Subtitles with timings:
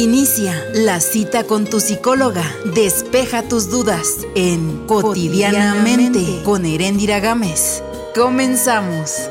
[0.00, 2.42] Inicia la cita con tu psicóloga.
[2.74, 7.82] Despeja tus dudas en Cotidianamente con Heréndira Gámez.
[8.14, 9.28] Comenzamos.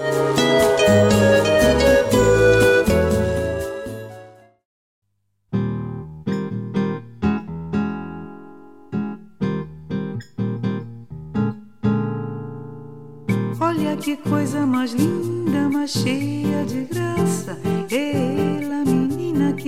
[13.59, 17.57] Olha que coisa mais linda, mais cheia de graça.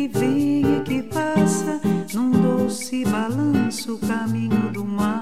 [0.02, 1.80] Que vem e que passa
[2.16, 5.22] num doce balanço, caminho do mar.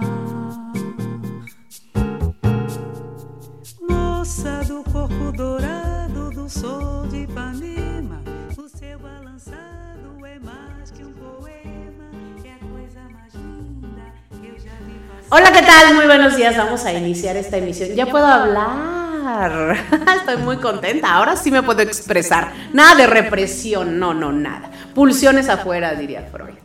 [3.90, 8.21] Moça do corpo dourado do sol de Ipanema,
[8.58, 12.08] o seu balançado é mais que um poema.
[12.46, 14.05] É a coisa mais linda
[14.40, 15.30] que eu já vi passar.
[15.30, 15.93] Hola, ¿qué tal?
[15.93, 16.55] Muy buenos días.
[16.55, 17.90] Vamos a iniciar esta emisión.
[17.96, 19.09] Ya puedo hablar.
[20.15, 21.13] Estoy muy contenta.
[21.13, 22.51] Ahora sí me puedo expresar.
[22.73, 23.99] Nada de represión.
[23.99, 24.70] No, no, nada.
[24.93, 26.55] Pulsiones afuera, diría Freud.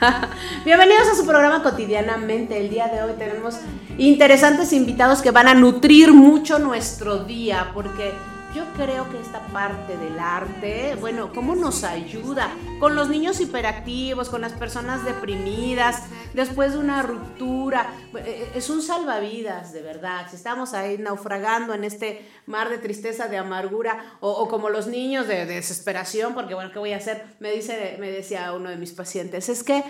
[0.64, 2.58] Bienvenidos a su programa cotidianamente.
[2.58, 3.56] El día de hoy tenemos
[3.98, 8.12] interesantes invitados que van a nutrir mucho nuestro día porque
[8.56, 14.30] yo creo que esta parte del arte, bueno, cómo nos ayuda con los niños hiperactivos,
[14.30, 20.26] con las personas deprimidas, después de una ruptura, eh, es un salvavidas, de verdad.
[20.30, 24.86] Si estamos ahí naufragando en este mar de tristeza, de amargura, o, o como los
[24.86, 27.26] niños de, de desesperación, porque bueno, ¿qué voy a hacer?
[27.40, 29.84] Me, dice, me decía uno de mis pacientes, es que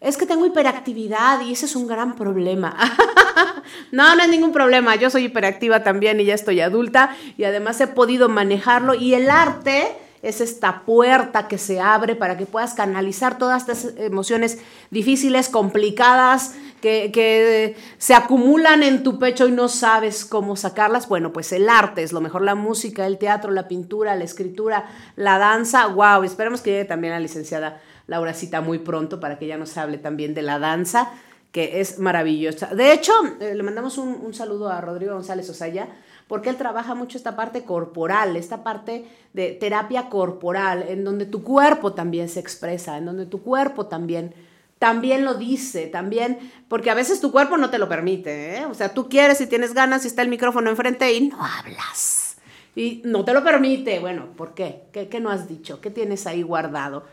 [0.00, 2.76] es que tengo hiperactividad y ese es un gran problema.
[3.92, 4.94] no, no es ningún problema.
[4.94, 9.28] Yo soy hiperactiva también y ya estoy adulta y además he podido manejarlo y el
[9.28, 9.88] arte
[10.22, 14.58] es esta puerta que se abre para que puedas canalizar todas estas emociones
[14.90, 21.08] difíciles, complicadas, que, que se acumulan en tu pecho y no sabes cómo sacarlas.
[21.08, 24.86] Bueno, pues el arte es lo mejor, la música, el teatro, la pintura, la escritura,
[25.16, 25.86] la danza.
[25.86, 29.98] Wow, esperemos que llegue también la licenciada Lauracita muy pronto para que ella nos hable
[29.98, 31.12] también de la danza,
[31.52, 32.74] que es maravillosa.
[32.74, 35.88] De hecho, eh, le mandamos un, un, saludo a Rodrigo González Osaya,
[36.26, 41.44] porque él trabaja mucho esta parte corporal, esta parte de terapia corporal, en donde tu
[41.44, 44.34] cuerpo también se expresa, en donde tu cuerpo también
[44.78, 46.38] también lo dice, también,
[46.68, 48.66] porque a veces tu cuerpo no te lo permite, ¿eh?
[48.66, 52.36] o sea, tú quieres y tienes ganas y está el micrófono enfrente y no hablas,
[52.76, 54.82] y no te lo permite, bueno, ¿por qué?
[54.92, 55.80] ¿Qué, qué no has dicho?
[55.80, 57.04] ¿Qué tienes ahí guardado?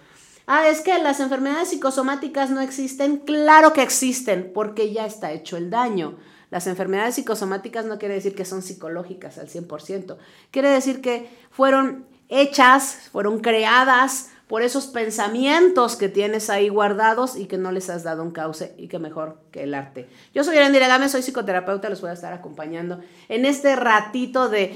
[0.48, 3.18] Ah, es que las enfermedades psicosomáticas no existen.
[3.18, 6.18] Claro que existen, porque ya está hecho el daño.
[6.52, 10.18] Las enfermedades psicosomáticas no quiere decir que son psicológicas al 100%.
[10.52, 17.48] Quiere decir que fueron hechas, fueron creadas por esos pensamientos que tienes ahí guardados y
[17.48, 20.08] que no les has dado un cauce y que mejor que el arte.
[20.34, 24.76] Yo soy Erendira Gámez, soy psicoterapeuta, les voy a estar acompañando en este ratito de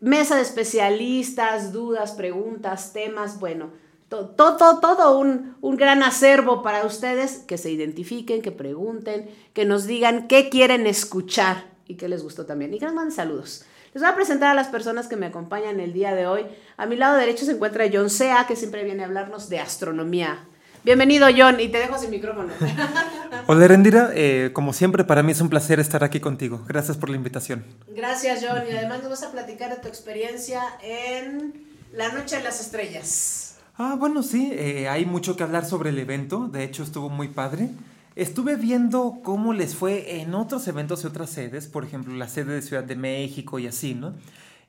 [0.00, 3.70] mesa de especialistas, dudas, preguntas, temas, bueno,
[4.08, 9.64] todo, todo, todo un, un, gran acervo para ustedes que se identifiquen, que pregunten, que
[9.64, 12.72] nos digan qué quieren escuchar y qué les gustó también.
[12.72, 13.64] Y que nos manden saludos.
[13.94, 16.44] Les voy a presentar a las personas que me acompañan el día de hoy.
[16.76, 20.44] A mi lado derecho se encuentra John Sea, que siempre viene a hablarnos de astronomía.
[20.84, 22.52] Bienvenido, John, y te dejo sin micrófono.
[23.46, 24.10] Hola, Erendira.
[24.14, 26.62] Eh, como siempre, para mí es un placer estar aquí contigo.
[26.68, 27.64] Gracias por la invitación.
[27.88, 28.62] Gracias, John.
[28.70, 33.45] Y además nos vas a platicar de tu experiencia en La Noche de las Estrellas.
[33.78, 37.28] Ah, bueno, sí, eh, hay mucho que hablar sobre el evento, de hecho estuvo muy
[37.28, 37.68] padre.
[38.14, 42.54] Estuve viendo cómo les fue en otros eventos y otras sedes, por ejemplo, la sede
[42.54, 44.14] de Ciudad de México y así, ¿no?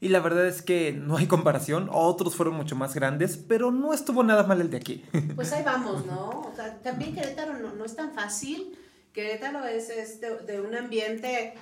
[0.01, 3.93] Y la verdad es que no hay comparación, otros fueron mucho más grandes, pero no
[3.93, 5.05] estuvo nada mal el de aquí.
[5.35, 6.29] Pues ahí vamos, ¿no?
[6.29, 8.77] O sea, también Querétaro no, no, es tan fácil,
[9.13, 11.53] Querétaro es, es de, de un ambiente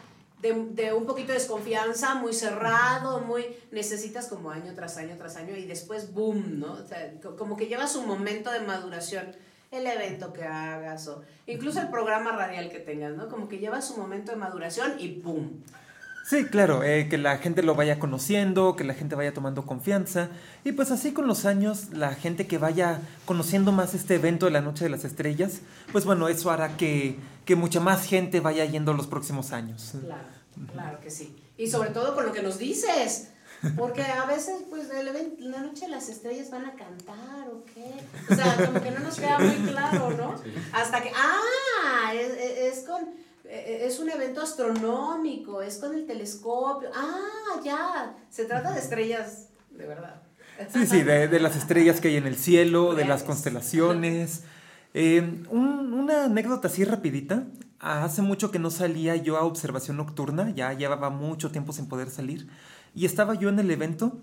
[0.42, 5.38] de, de, un poquito de desconfianza, muy cerrado, muy necesitas como año tras año tras
[5.38, 6.74] año y después boom, ¿no?
[6.74, 9.36] O sea, como que llevas un momento de maduración,
[9.72, 13.28] el evento que hagas o incluso el programa radial que tengas, ¿no?
[13.30, 15.64] Como que llevas un momento de maduración y boom.
[16.27, 20.30] Sí, claro, eh, que la gente lo vaya conociendo, que la gente vaya tomando confianza.
[20.63, 24.51] Y pues así con los años, la gente que vaya conociendo más este evento de
[24.51, 25.60] la Noche de las Estrellas,
[25.92, 29.94] pues bueno, eso hará que, que mucha más gente vaya yendo los próximos años.
[30.04, 30.24] Claro,
[30.74, 31.36] claro que sí.
[31.57, 33.30] Y sobre todo con lo que nos dices.
[33.77, 37.63] Porque a veces, pues, el event- la noche de las estrellas van a cantar o
[37.66, 37.86] qué.
[38.31, 40.36] O sea, como que no nos queda muy claro, ¿no?
[40.74, 43.06] Hasta que, ah, es, con,
[43.50, 46.90] es un evento astronómico, es con el telescopio.
[46.96, 50.22] Ah, ya, se trata de estrellas, de verdad.
[50.72, 54.44] Sí, sí, de, de las estrellas que hay en el cielo, de las constelaciones.
[54.94, 57.44] Eh, un- una anécdota así rapidita.
[57.80, 62.10] Hace mucho que no salía yo a observación nocturna, ya llevaba mucho tiempo sin poder
[62.10, 62.48] salir.
[62.96, 64.18] Y estaba yo en el evento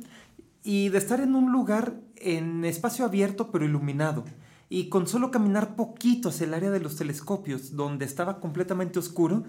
[0.65, 4.25] y de estar en un lugar en espacio abierto pero iluminado.
[4.73, 9.45] Y con solo caminar poquito hacia el área de los telescopios, donde estaba completamente oscuro,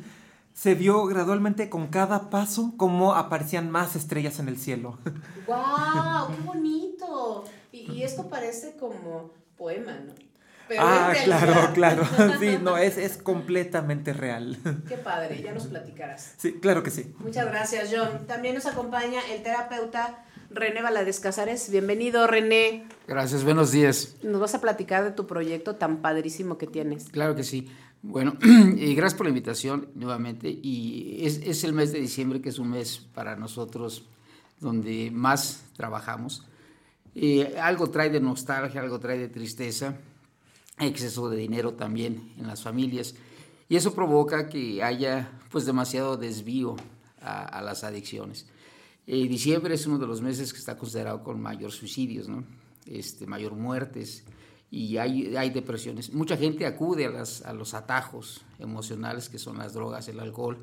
[0.54, 5.00] se vio gradualmente con cada paso cómo aparecían más estrellas en el cielo.
[5.48, 6.28] ¡Wow!
[6.28, 7.46] ¡Qué bonito!
[7.72, 10.12] Y, y esto parece como poema, ¿no?
[10.68, 12.06] Pero ah, claro, claro.
[12.42, 14.58] Sí, no, es, es completamente real.
[14.90, 16.34] Qué padre, ya nos platicarás.
[16.36, 17.16] Sí, claro que sí.
[17.20, 18.28] Muchas gracias, John.
[18.28, 21.70] También nos acompaña el terapeuta René Valadez Casares.
[21.72, 22.86] Bienvenido, René.
[23.08, 24.16] Gracias, buenos días.
[24.22, 27.10] Nos vas a platicar de tu proyecto tan padrísimo que tienes.
[27.10, 27.68] Claro que sí.
[28.04, 30.50] Bueno, y gracias por la invitación nuevamente.
[30.50, 34.06] Y es, es el mes de diciembre, que es un mes para nosotros
[34.60, 36.46] donde más trabajamos.
[37.16, 39.96] Eh, algo trae de nostalgia, algo trae de tristeza,
[40.80, 43.16] exceso de dinero también en las familias.
[43.70, 46.76] Y eso provoca que haya pues demasiado desvío
[47.22, 48.46] a, a las adicciones.
[49.06, 52.44] Eh, diciembre es uno de los meses que está considerado con mayor suicidios, ¿no?
[52.86, 54.24] este, mayor muertes
[54.72, 56.14] y hay, depresiones.
[56.14, 60.58] Mucha gente acude a los atajos emocionales que son las drogas, el alcohol,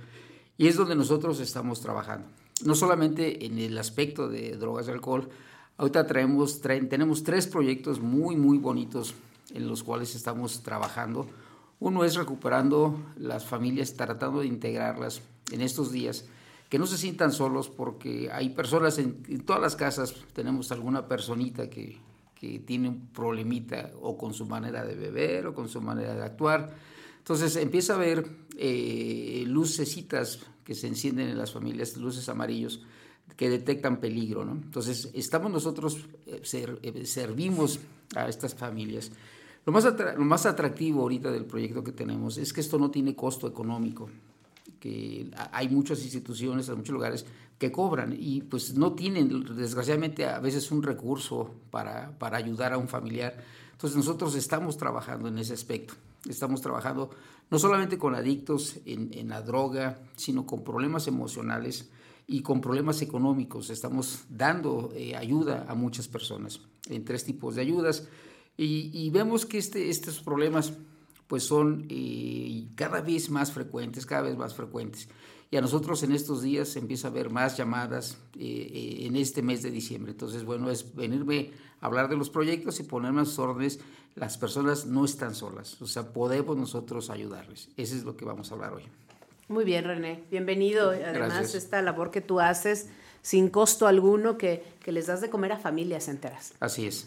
[0.59, 2.27] y es donde nosotros estamos trabajando.
[2.65, 5.29] No solamente en el aspecto de drogas y alcohol,
[5.77, 9.15] ahorita traemos, traen- tenemos tres proyectos muy, muy bonitos
[9.55, 11.27] en los cuales estamos trabajando.
[11.79, 15.23] Uno es recuperando las familias, tratando de integrarlas
[15.53, 16.25] en estos días,
[16.71, 21.69] que no se sientan solos porque hay personas en, todas las casas, tenemos alguna personita
[21.69, 21.99] que,
[22.33, 26.23] que tiene un problemita o con su manera de beber o con su manera de
[26.23, 26.73] actuar.
[27.19, 28.25] Entonces empieza a haber
[28.57, 32.81] eh, lucecitas que se encienden en las familias, luces amarillos
[33.37, 34.45] que detectan peligro.
[34.45, 34.53] ¿no?
[34.53, 36.41] Entonces estamos nosotros, eh,
[36.83, 37.81] eh, servimos
[38.15, 39.11] a estas familias.
[39.67, 43.17] Lo más, lo más atractivo ahorita del proyecto que tenemos es que esto no tiene
[43.17, 44.09] costo económico
[44.81, 47.27] que hay muchas instituciones, hay muchos lugares
[47.59, 52.79] que cobran y pues no tienen desgraciadamente a veces un recurso para, para ayudar a
[52.79, 53.37] un familiar.
[53.73, 55.95] Entonces nosotros estamos trabajando en ese aspecto.
[56.29, 57.11] Estamos trabajando
[57.51, 61.91] no solamente con adictos en, en la droga, sino con problemas emocionales
[62.27, 63.69] y con problemas económicos.
[63.69, 68.09] Estamos dando eh, ayuda a muchas personas en tres tipos de ayudas
[68.57, 70.73] y, y vemos que este, estos problemas
[71.31, 75.09] pues son eh, cada vez más frecuentes, cada vez más frecuentes.
[75.49, 79.41] Y a nosotros en estos días empieza a ver más llamadas eh, eh, en este
[79.41, 80.11] mes de diciembre.
[80.11, 83.79] Entonces, bueno, es venirme a hablar de los proyectos y ponerme a sus órdenes.
[84.17, 87.69] Las personas no están solas, o sea, podemos nosotros ayudarles.
[87.77, 88.83] Eso es lo que vamos a hablar hoy.
[89.47, 90.25] Muy bien, René.
[90.33, 90.91] Bienvenido.
[90.91, 91.55] Además, Gracias.
[91.55, 92.89] esta labor que tú haces
[93.23, 96.55] sin costo alguno, que, que les das de comer a familias enteras.
[96.59, 97.07] Así es.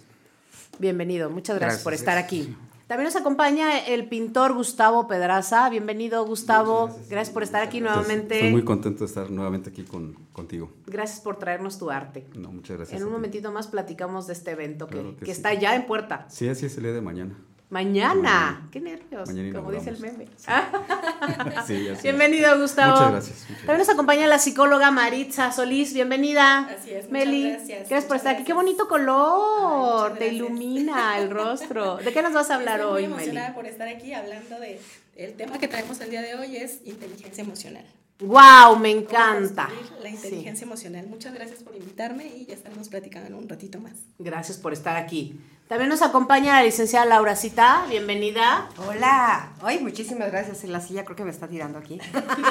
[0.79, 1.29] Bienvenido.
[1.29, 1.83] Muchas gracias, Gracias.
[1.83, 2.55] por estar aquí.
[2.93, 5.67] También nos acompaña el pintor Gustavo Pedraza.
[5.67, 6.95] Bienvenido, Gustavo.
[7.09, 8.35] Gracias, por estar aquí nuevamente.
[8.35, 10.69] Estoy muy contento de estar nuevamente aquí con, contigo.
[10.85, 12.27] Gracias por traernos tu arte.
[12.35, 13.01] No, muchas gracias.
[13.01, 15.31] En un momentito más platicamos de este evento que, Claro que que sí.
[15.31, 16.27] está ya en puerta.
[16.29, 17.35] Sí, así es el día de mañana.
[17.69, 18.67] Mañana.
[18.71, 19.27] Qué nervios.
[19.29, 20.27] Mañana como dice el meme.
[20.37, 20.45] Sí.
[21.65, 22.03] Sí, así es.
[22.03, 22.91] Bienvenido, Gustavo.
[22.93, 25.93] Muchas gracias, muchas También nos acompaña la psicóloga Maritza Solís.
[25.93, 26.59] Bienvenida.
[26.67, 27.49] Así es, muchas Meli.
[27.49, 28.43] gracias, Gracias por muchas estar aquí.
[28.43, 30.11] Qué bonito color.
[30.11, 31.97] Ay, muchas Te ilumina el rostro.
[31.97, 33.23] ¿De qué nos vas a hablar Estoy hoy, muy Meli?
[33.29, 34.79] emocionada por estar aquí hablando de
[35.15, 37.85] el tema que traemos el día de hoy es inteligencia emocional.
[38.19, 39.69] Wow, me encanta.
[40.01, 40.15] La Sí.
[40.15, 41.07] inteligencia emocional.
[41.07, 43.93] Muchas gracias por invitarme y ya estaremos platicando en un ratito más.
[44.19, 45.39] Gracias por estar aquí.
[45.67, 47.85] También nos acompaña la licenciada Laura Cita.
[47.89, 48.67] Bienvenida.
[48.85, 49.53] Hola.
[49.61, 50.65] Ay, muchísimas gracias.
[50.65, 51.99] En la silla creo que me está tirando aquí.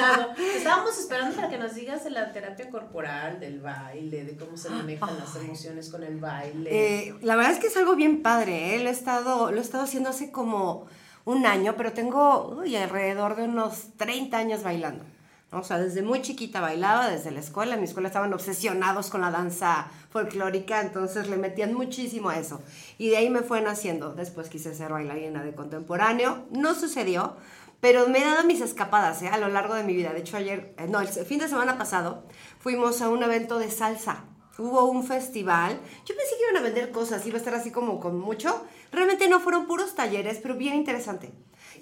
[0.57, 4.71] Estábamos esperando para que nos digas de la terapia corporal, del baile, de cómo se
[4.71, 6.69] manejan las emociones con el baile.
[6.71, 8.75] Eh, la verdad es que es algo bien padre.
[8.75, 8.83] ¿eh?
[8.83, 10.87] Lo, he estado, lo he estado haciendo hace como
[11.23, 15.05] un año, pero tengo uy, alrededor de unos 30 años bailando.
[15.51, 17.75] O sea, desde muy chiquita bailaba, desde la escuela.
[17.75, 22.61] En mi escuela estaban obsesionados con la danza folclórica, entonces le metían muchísimo a eso.
[22.99, 24.13] Y de ahí me fue naciendo.
[24.13, 26.45] Después quise ser bailarina de contemporáneo.
[26.51, 27.35] No sucedió,
[27.81, 29.27] pero me he dado mis escapadas ¿eh?
[29.27, 30.13] a lo largo de mi vida.
[30.13, 32.23] De hecho, ayer, eh, no, el fin de semana pasado,
[32.59, 34.25] fuimos a un evento de salsa.
[34.59, 35.81] Hubo un festival.
[36.05, 38.63] Yo pensé que iban a vender cosas, iba a estar así como con mucho.
[38.91, 41.33] Realmente no fueron puros talleres, pero bien interesante.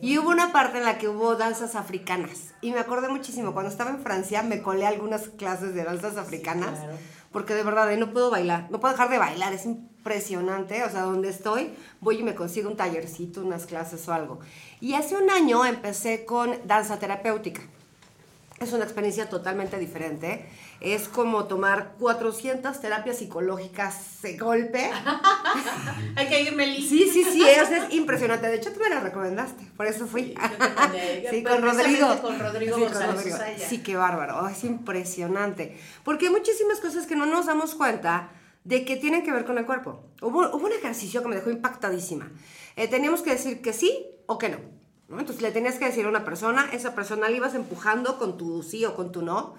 [0.02, 2.54] Y hubo una parte en la que hubo danzas africanas.
[2.62, 6.80] Y me acordé muchísimo, cuando estaba en Francia me colé algunas clases de danzas africanas.
[6.80, 6.98] claro.
[7.32, 11.02] Porque de verdad no puedo bailar, no puedo dejar de bailar, es impresionante, o sea,
[11.04, 14.40] donde estoy, voy y me consigo un tallercito, unas clases o algo.
[14.80, 17.62] Y hace un año empecé con danza terapéutica.
[18.62, 20.46] Es una experiencia totalmente diferente.
[20.82, 24.91] Es como tomar 400 terapias psicológicas de golpe.
[26.15, 26.89] Hay que irme listo.
[26.89, 28.48] Sí, sí, sí, es, es impresionante.
[28.48, 30.36] De hecho, tú me la recomendaste, por eso fui.
[31.32, 32.22] Sí, con Rodrigo.
[32.22, 33.38] Con Rodrigo Sí, con Rodrigo.
[33.68, 34.44] Sí, qué bárbaro.
[34.44, 35.75] Oh, es impresionante.
[36.03, 38.30] Porque hay muchísimas cosas que no nos damos cuenta
[38.63, 40.03] de que tienen que ver con el cuerpo.
[40.22, 42.32] Hubo, hubo un ejercicio que me dejó impactadísima.
[42.75, 44.81] Eh, teníamos que decir que sí o que no.
[45.12, 45.20] ¿No?
[45.20, 48.63] Entonces le tenías que decir a una persona, esa persona le ibas empujando con tu
[48.63, 49.53] sí o con tu no.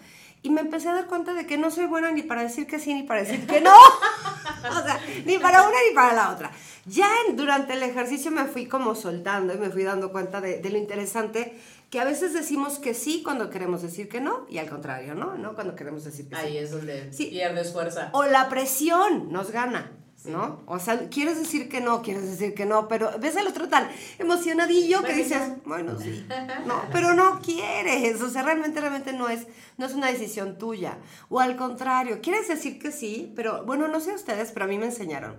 [0.45, 2.81] Y me empecé a dar cuenta de que no soy buena ni para decir que
[2.81, 3.71] sí ni para decir que no.
[4.71, 6.51] o sea, ni para una ni para la otra.
[6.85, 10.59] Ya en- durante el ejercicio me fui como soltando y me fui dando cuenta de,
[10.59, 11.57] de lo interesante
[11.91, 15.37] que a veces decimos que sí cuando queremos decir que no y al contrario, ¿no?
[15.37, 15.55] ¿No?
[15.55, 16.41] Cuando queremos decir que sí.
[16.43, 17.27] Ahí es donde Sí.
[17.27, 18.09] pierdes fuerza.
[18.13, 19.93] O la presión nos gana,
[20.25, 20.63] ¿no?
[20.67, 23.89] O sea, quieres decir que no, quieres decir que no, pero ves al otro tan
[24.19, 26.27] emocionadillo que Bueno, dices, bueno, sí,
[26.67, 29.47] no, pero no quieres, o sea, realmente, realmente no es,
[29.79, 30.99] no es una decisión tuya.
[31.29, 34.79] O al contrario, quieres decir que sí, pero bueno, no sé ustedes, pero a mí
[34.79, 35.37] me enseñaron,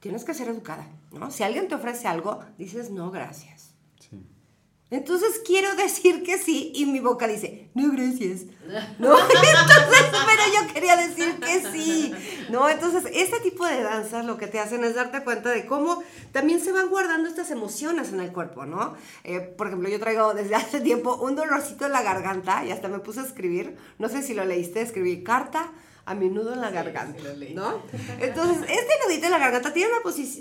[0.00, 1.30] tienes que ser educada, ¿no?
[1.30, 3.59] Si alguien te ofrece algo, dices, no, gracias.
[4.90, 8.42] Entonces quiero decir que sí y mi boca dice, no, gracias.
[8.98, 9.16] ¿No?
[9.20, 12.12] Entonces, pero yo quería decir que sí.
[12.50, 12.68] ¿No?
[12.68, 16.60] Entonces, este tipo de danzas lo que te hacen es darte cuenta de cómo también
[16.60, 18.94] se van guardando estas emociones en el cuerpo, ¿no?
[19.22, 22.88] Eh, por ejemplo, yo traigo desde hace tiempo un dolorcito en la garganta y hasta
[22.88, 25.70] me puse a escribir, no sé si lo leíste, escribí carta
[26.04, 27.54] a mi nudo en la garganta, sí leí.
[27.54, 27.82] ¿no?
[28.20, 29.92] Entonces, este nudito en la garganta tiene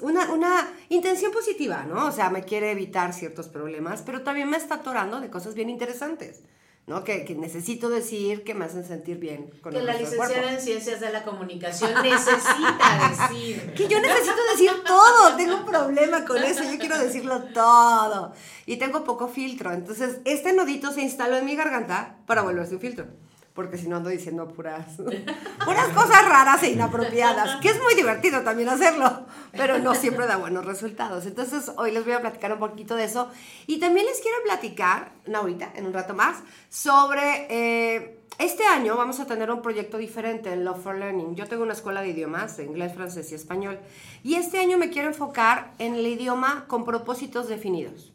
[0.02, 2.06] una, una, una intención positiva, ¿no?
[2.08, 5.70] O sea, me quiere evitar ciertos problemas, pero también me está atorando de cosas bien
[5.70, 6.42] interesantes,
[6.88, 7.04] ¿no?
[7.04, 10.12] Que, que necesito decir, que me hacen sentir bien con Que el la cuerpo.
[10.12, 13.74] licenciada en Ciencias de la Comunicación necesita decir.
[13.76, 18.34] Que yo necesito decir todo, tengo un problema con eso, yo quiero decirlo todo.
[18.66, 22.82] Y tengo poco filtro, entonces este nudito se instaló en mi garganta para volverse un
[22.82, 23.06] filtro.
[23.54, 24.98] Porque si no ando diciendo puras,
[25.66, 30.38] puras cosas raras e inapropiadas, que es muy divertido también hacerlo, pero no siempre da
[30.38, 31.26] buenos resultados.
[31.26, 33.30] Entonces hoy les voy a platicar un poquito de eso.
[33.68, 36.38] Y también les quiero platicar, no ahorita, en un rato más,
[36.70, 37.48] sobre...
[37.50, 41.36] eh, este año vamos a tener un proyecto diferente en Love for Learning.
[41.36, 43.78] Yo tengo una escuela de idiomas, de inglés, francés y español.
[44.24, 48.14] Y este año me quiero enfocar en el idioma con propósitos definidos.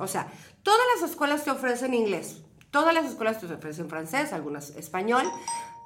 [0.00, 0.32] O sea,
[0.64, 2.42] todas las escuelas te ofrecen inglés,
[2.74, 5.22] todas las escuelas te ofrecen francés, algunas español,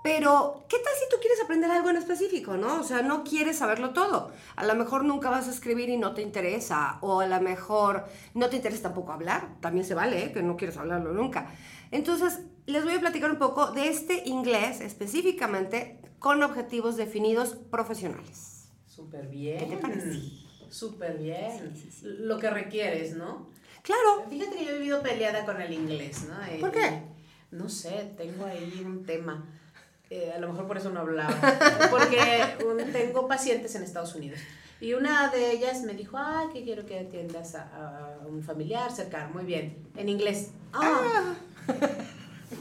[0.03, 2.81] pero ¿qué tal si tú quieres aprender algo en específico, no?
[2.81, 4.33] O sea, no quieres saberlo todo.
[4.57, 8.07] A lo mejor nunca vas a escribir y no te interesa, o a lo mejor
[8.33, 10.33] no te interesa tampoco hablar, también se vale, ¿eh?
[10.33, 11.51] que no quieres hablarlo nunca.
[11.91, 18.71] Entonces, les voy a platicar un poco de este inglés específicamente con objetivos definidos profesionales.
[18.87, 19.59] Súper bien.
[19.59, 20.23] ¿Qué te parece?
[20.71, 21.75] Súper bien.
[22.03, 23.58] Lo que requieres, ¿no?
[23.83, 26.35] Claro, Fíjate que yo he vivido peleada con el inglés, ¿no?
[26.47, 27.03] Eh, ¿Por qué?
[27.51, 29.45] No sé, tengo ahí un tema.
[30.11, 31.35] Eh, a lo mejor por eso no hablaba.
[31.91, 32.21] Porque
[32.67, 34.39] un- tengo pacientes en Estados Unidos.
[34.81, 37.63] Y una de ellas me dijo, ah, que quiero que atiendas a,
[38.23, 39.31] a un familiar cercano.
[39.35, 39.77] Muy bien.
[39.97, 40.51] En inglés.
[40.73, 41.35] Ah.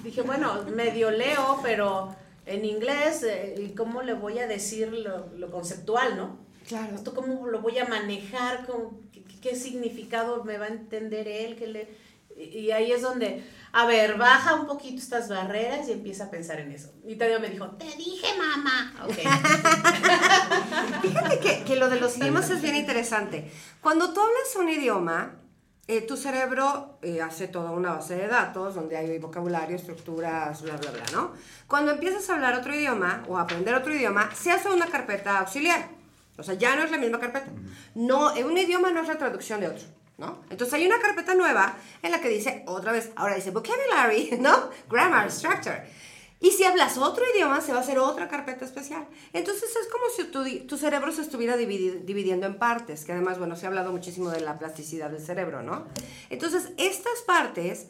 [0.03, 5.27] Dije, bueno, medio leo, pero en inglés, eh, ¿y cómo le voy a decir lo,
[5.37, 6.37] lo conceptual, no?
[6.67, 6.95] claro.
[6.95, 8.65] ¿Esto cómo lo voy a manejar?
[8.65, 8.99] ¿Cómo-
[9.49, 11.55] qué, significado me va a entender él?
[11.55, 12.07] ¿Qué le...
[12.35, 16.29] Y y ahí es donde, a ver, baja un poquito estas barreras y empieza a
[16.29, 16.93] pensar en eso.
[17.05, 18.93] Y Tadeo me dijo, te dije mamá.
[19.05, 19.15] Ok.
[21.01, 23.51] Fíjate que, que lo de los idiomas es bien interesante.
[23.81, 25.41] Cuando tú hablas un idioma,
[25.89, 30.75] eh, tu cerebro eh, hace toda una base de datos donde hay vocabulario, estructuras, bla,
[30.75, 31.31] bla, bla, ¿no?
[31.65, 35.39] Cuando empiezas a hablar otro idioma o a aprender otro idioma, se hace una carpeta
[35.39, 35.96] auxiliar.
[36.37, 37.47] O sea, ya no es la misma carpeta.
[37.95, 39.85] No, un idioma no es la traducción de otro.
[40.17, 40.39] ¿No?
[40.49, 44.71] Entonces hay una carpeta nueva en la que dice, otra vez, ahora dice vocabulary, ¿no?
[44.89, 45.83] Grammar, structure.
[46.39, 49.07] Y si hablas otro idioma, se va a hacer otra carpeta especial.
[49.33, 50.05] Entonces es como
[50.49, 53.91] si tu, cerebro se estuviera dividi- dividiendo en partes, que además, bueno, se ha hablado
[53.91, 55.85] muchísimo de la plasticidad del cerebro, ¿no?
[56.31, 57.87] Entonces, estas partes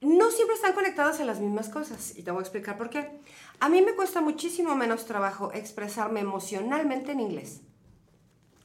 [0.00, 2.16] no siempre están conectadas a las mismas cosas.
[2.16, 3.10] Y te voy a explicar por qué.
[3.60, 7.60] A mí me cuesta muchísimo menos trabajo expresarme emocionalmente en inglés.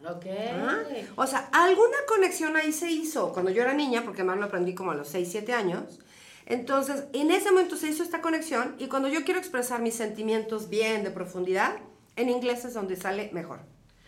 [0.05, 0.25] ok.
[0.51, 0.79] ¿Ah?
[1.15, 4.75] O sea, alguna conexión ahí se hizo cuando yo era niña, porque más lo aprendí
[4.75, 5.99] como a los 6, 7 años.
[6.45, 10.69] Entonces, en ese momento se hizo esta conexión y cuando yo quiero expresar mis sentimientos
[10.69, 11.77] bien, de profundidad,
[12.15, 13.59] en inglés es donde sale mejor.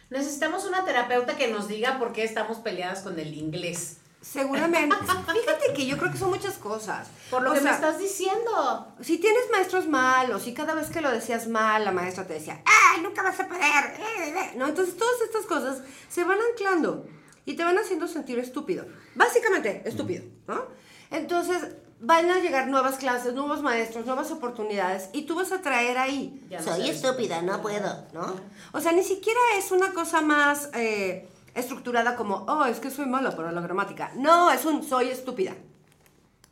[0.10, 3.98] Necesitamos una terapeuta que nos diga por qué estamos peleadas con el inglés.
[4.32, 4.96] Seguramente.
[4.96, 7.08] Fíjate que yo creo que son muchas cosas.
[7.30, 8.94] Por lo O que me estás diciendo.
[9.02, 12.62] Si tienes maestros malos y cada vez que lo decías mal, la maestra te decía,
[12.66, 13.62] ¡ay, nunca vas a poder!
[13.64, 14.68] eh, eh", ¿No?
[14.68, 17.06] Entonces todas estas cosas se van anclando
[17.46, 18.86] y te van haciendo sentir estúpido.
[19.14, 20.66] Básicamente, estúpido, ¿no?
[21.12, 25.98] Entonces van a llegar nuevas clases, nuevos maestros, nuevas oportunidades y tú vas a traer
[25.98, 26.46] ahí.
[26.50, 28.36] Ya Soy estúpida, no puedo, ¿no?
[28.74, 33.08] O sea, ni siquiera es una cosa más eh, estructurada como, oh, es que soy
[33.08, 34.12] mala para la gramática.
[34.16, 35.56] No, es un soy estúpida.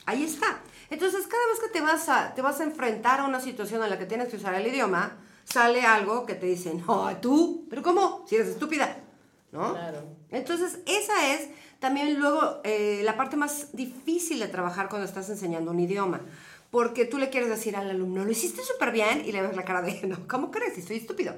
[0.06, 0.62] Ahí está.
[0.90, 3.90] Entonces, cada vez que te vas a, te vas a enfrentar a una situación en
[3.90, 7.84] la que tienes que usar el idioma, sale algo que te dice, no, tú, pero
[7.84, 8.26] ¿cómo?
[8.28, 8.98] Si eres estúpida,
[9.52, 9.74] ¿no?
[9.74, 10.04] Claro.
[10.32, 15.72] Entonces, esa es también luego eh, la parte más difícil de trabajar cuando estás enseñando
[15.72, 16.22] un idioma.
[16.72, 19.64] Porque tú le quieres decir al alumno, lo hiciste súper bien, y le ves la
[19.64, 20.76] cara de, no, ¿cómo crees?
[20.76, 21.36] Si soy estúpido.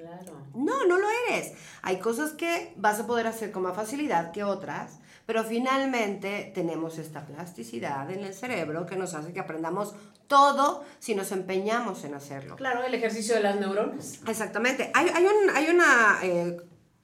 [0.00, 0.46] Claro.
[0.54, 1.52] No, no lo eres.
[1.82, 6.98] Hay cosas que vas a poder hacer con más facilidad que otras, pero finalmente tenemos
[6.98, 9.94] esta plasticidad en el cerebro que nos hace que aprendamos
[10.26, 12.56] todo si nos empeñamos en hacerlo.
[12.56, 14.20] Claro, el ejercicio de las neuronas.
[14.26, 14.90] Exactamente.
[14.94, 16.56] Hay, hay, un- hay una, eh,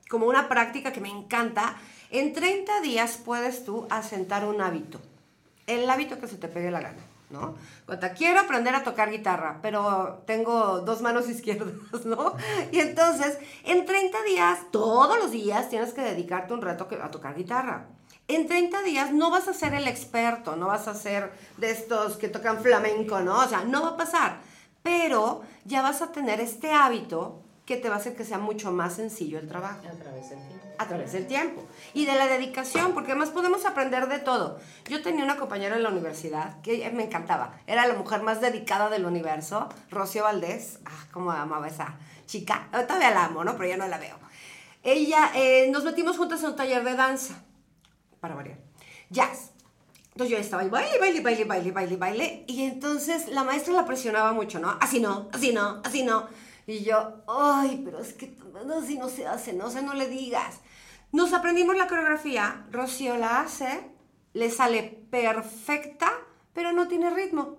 [0.08, 1.76] como una práctica que me encanta.
[2.10, 5.00] En 30 días puedes tú asentar un hábito.
[5.66, 7.56] El hábito que se te pegue la gana, ¿no?
[7.86, 12.34] Cuando quiero aprender a tocar guitarra, pero tengo dos manos izquierdas, ¿no?
[12.72, 17.34] Y entonces, en 30 días, todos los días, tienes que dedicarte un que- a tocar
[17.34, 17.86] guitarra.
[18.28, 22.16] En 30 días no vas a ser el experto, no vas a ser de estos
[22.16, 23.38] que tocan flamenco, ¿no?
[23.40, 24.40] O sea, no va a pasar.
[24.82, 28.70] Pero ya vas a tener este hábito que te va a hacer que sea mucho
[28.72, 30.65] más sencillo el trabajo A través del tiempo.
[30.78, 31.64] A través del tiempo
[31.94, 34.58] y de la dedicación, porque además podemos aprender de todo.
[34.88, 38.88] Yo tenía una compañera en la universidad que me encantaba, era la mujer más dedicada
[38.88, 43.56] del universo, Rocío Valdés, ah, cómo amaba esa chica, todavía la amo, ¿no?
[43.56, 44.16] Pero ya no la veo.
[44.82, 47.34] Ella, eh, nos metimos juntas en un taller de danza,
[48.20, 48.58] para variar,
[49.10, 49.50] jazz.
[50.16, 52.44] Entonces yo estaba ahí, baile, baile, baile, baile, baile, baile.
[52.46, 54.78] Y entonces la maestra la presionaba mucho, ¿no?
[54.80, 56.26] Así no, así no, así no.
[56.66, 60.08] Y yo, ay, pero es que no, así no se hace, no sé, no le
[60.08, 60.60] digas.
[61.12, 63.90] Nos aprendimos la coreografía, Rocío la hace,
[64.32, 66.12] le sale perfecta,
[66.52, 67.56] pero no tiene ritmo.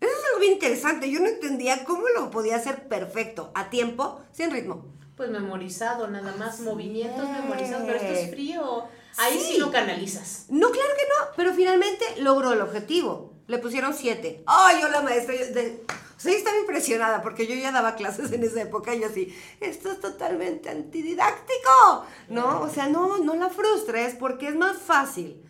[0.00, 1.10] Eso es algo bien interesante.
[1.10, 4.86] Yo no entendía cómo lo podía hacer perfecto, a tiempo, sin ritmo.
[5.16, 7.42] Pues memorizado, nada más, movimientos es.
[7.42, 8.84] memorizados, pero esto es frío.
[9.18, 9.58] Ahí sí, Sí.
[9.58, 10.46] lo canalizas.
[10.48, 13.34] No, claro que no, pero finalmente logró el objetivo.
[13.46, 14.42] Le pusieron siete.
[14.46, 15.84] Ay, yo la maestra, yo de-
[16.22, 19.06] o sea, yo estaba impresionada porque yo ya daba clases en esa época y yo
[19.08, 22.60] así, esto es totalmente antididáctico, ¿no?
[22.60, 25.42] O sea, no, no la frustres porque es más fácil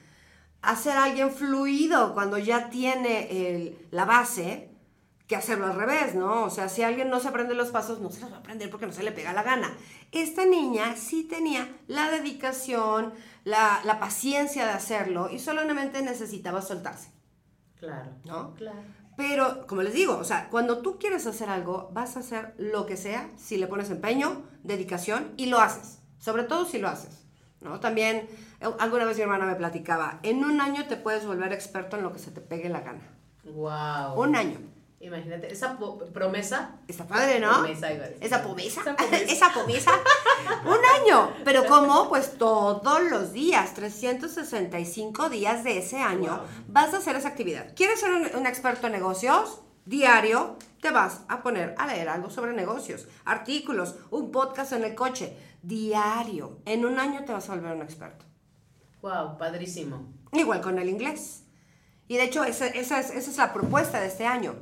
[0.63, 4.71] hacer a alguien fluido cuando ya tiene el- la base
[5.27, 6.45] que hacerlo al revés, ¿no?
[6.45, 8.69] O sea, si alguien no se aprende los pasos, no se los va a aprender
[8.71, 9.75] porque no se le pega la gana.
[10.11, 17.11] Esta niña sí tenía la dedicación, la, la paciencia de hacerlo y solamente necesitaba soltarse,
[17.79, 18.11] Claro.
[18.25, 18.55] ¿no?
[18.55, 18.83] Claro.
[19.17, 22.87] Pero, como les digo, o sea, cuando tú quieres hacer algo, vas a hacer lo
[22.87, 26.01] que sea si le pones empeño, dedicación y lo haces.
[26.19, 27.27] Sobre todo si lo haces,
[27.61, 27.81] ¿no?
[27.81, 28.29] También,
[28.61, 32.05] eh, alguna vez mi hermana me platicaba, en un año te puedes volver experto en
[32.05, 33.03] lo que se te pegue la gana.
[33.45, 34.21] Wow.
[34.21, 34.59] Un año.
[35.03, 35.77] Imagínate, esa
[36.13, 36.77] promesa.
[36.87, 37.51] Está padre, ¿no?
[37.59, 37.91] Promesa.
[38.21, 38.81] Esa promesa.
[38.81, 39.17] Esa promesa.
[39.33, 39.91] Esa promesa.
[40.65, 41.33] Un año.
[41.45, 42.09] Pero ¿cómo?
[42.09, 46.47] Pues todos los días, 365 días de ese año, Wow.
[46.69, 47.75] vas a hacer esa actividad.
[47.75, 49.63] ¿Quieres ser un, un experto en negocios?
[49.85, 54.95] Diario te vas a poner a leer algo sobre negocios, artículos, un podcast en el
[54.95, 55.37] coche.
[55.63, 56.59] Diario.
[56.65, 58.25] En un año te vas a volver un experto.
[59.01, 60.13] Wow, padrísimo.
[60.33, 61.43] Igual con el inglés.
[62.07, 64.55] Y de hecho, esa, esa es, esa es la propuesta de este año.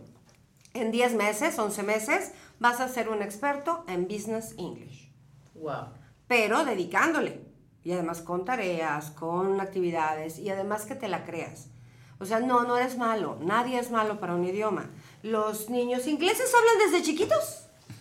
[0.72, 5.10] En 10 meses, 11 meses, vas a ser un experto en Business English.
[5.54, 5.88] Wow.
[6.28, 7.40] Pero dedicándole.
[7.82, 11.68] Y además con tareas, con actividades y además que te la creas.
[12.18, 13.38] O sea, no, no eres malo.
[13.40, 14.90] Nadie es malo para un idioma.
[15.22, 17.66] Los niños ingleses hablan desde chiquitos.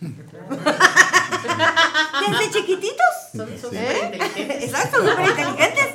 [2.28, 3.06] desde chiquititos.
[3.34, 3.58] Son ¿Eh?
[3.58, 4.64] súper inteligentes.
[4.64, 5.86] Exacto, súper inteligentes.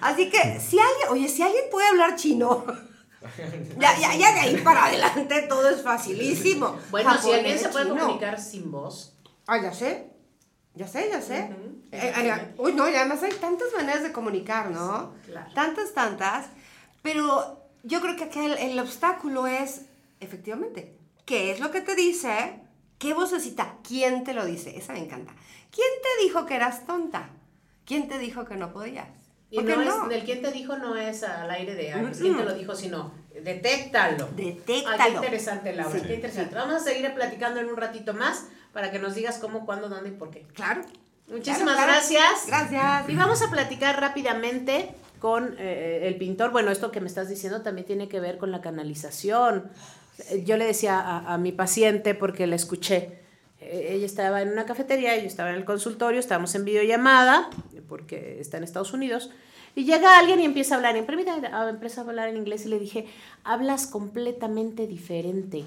[0.00, 2.64] Así que si alguien, oye, si alguien puede hablar chino,
[3.78, 6.78] ya, ya, ya de ahí para adelante todo es facilísimo.
[6.90, 7.98] Bueno, si Japonés, alguien se puede chino.
[7.98, 9.16] comunicar sin voz.
[9.46, 10.10] Ah, ya sé.
[10.74, 11.50] Ya sé, ya sé.
[11.50, 11.82] Ujú.
[11.92, 15.14] Eh, eh, uy, no, y además hay tantas maneras de comunicar, ¿no?
[15.26, 15.50] Claro.
[15.54, 16.46] Tantas, tantas.
[17.02, 19.82] Pero yo creo que acá el, el obstáculo es,
[20.20, 22.60] efectivamente, ¿qué es lo que te dice?
[22.98, 23.76] ¿Qué vocecita?
[23.86, 24.76] ¿Quién te lo dice?
[24.76, 25.32] Esa me encanta.
[25.70, 27.30] ¿Quién te dijo que eras tonta?
[27.84, 29.08] ¿Quién te dijo que no podías?
[29.50, 30.10] Y ¿Por qué no, no?
[30.10, 32.44] es, el quien te dijo no es al aire de ah, pues, Mm, quién te
[32.44, 34.28] lo dijo, sino detéctalo.
[34.36, 34.96] Detéctalo.
[34.98, 36.54] Ah, qué interesante, Laura, Sí, qué interesante.
[36.54, 40.10] Vamos a seguir platicando en un ratito más para que nos digas cómo, cuándo, dónde
[40.10, 40.46] y por qué.
[40.54, 40.82] Claro.
[41.28, 42.46] Muchísimas Claro, gracias.
[42.46, 43.08] Gracias.
[43.08, 46.50] Y vamos a platicar rápidamente con eh, el pintor.
[46.50, 49.70] Bueno, esto que me estás diciendo también tiene que ver con la canalización.
[50.30, 53.20] Eh, Yo le decía a, a mi paciente, porque la escuché,
[53.60, 57.48] eh, ella estaba en una cafetería, yo estaba en el consultorio, estábamos en videollamada,
[57.88, 59.30] porque está en Estados Unidos,
[59.76, 60.94] y llega alguien y empieza a hablar,
[61.52, 63.06] ah, empieza a hablar en inglés y le dije,
[63.42, 65.64] hablas completamente diferente.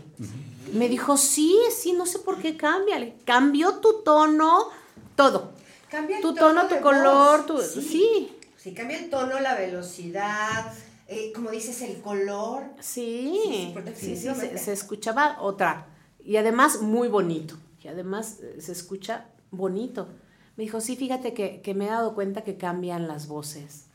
[0.73, 3.13] Me dijo, sí, sí, no sé por qué cambia.
[3.25, 4.69] Cambió tu tono,
[5.15, 5.51] todo.
[5.89, 7.61] Cambia el Tu tono, tu de color, tu...
[7.61, 10.73] Sí, Sí, cambia el tono, la velocidad,
[11.07, 12.63] eh, como dices, el color.
[12.79, 14.27] sí, Sí, sí,
[14.57, 15.87] se escuchaba otra.
[16.23, 17.55] Y además muy bonito.
[17.81, 20.09] Y además eh, se escucha bonito.
[20.57, 23.85] Me dijo, sí, fíjate que, que me he dado cuenta que cambian las voces.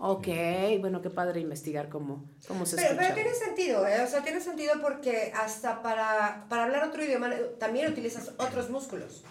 [0.00, 0.28] Ok,
[0.80, 3.02] bueno, qué padre investigar cómo, cómo se Pero, escucha.
[3.02, 4.00] pero tiene sentido, ¿eh?
[4.02, 8.70] O sea, tiene sentido porque hasta para, para hablar otro idioma eh, también utilizas otros
[8.70, 9.24] músculos.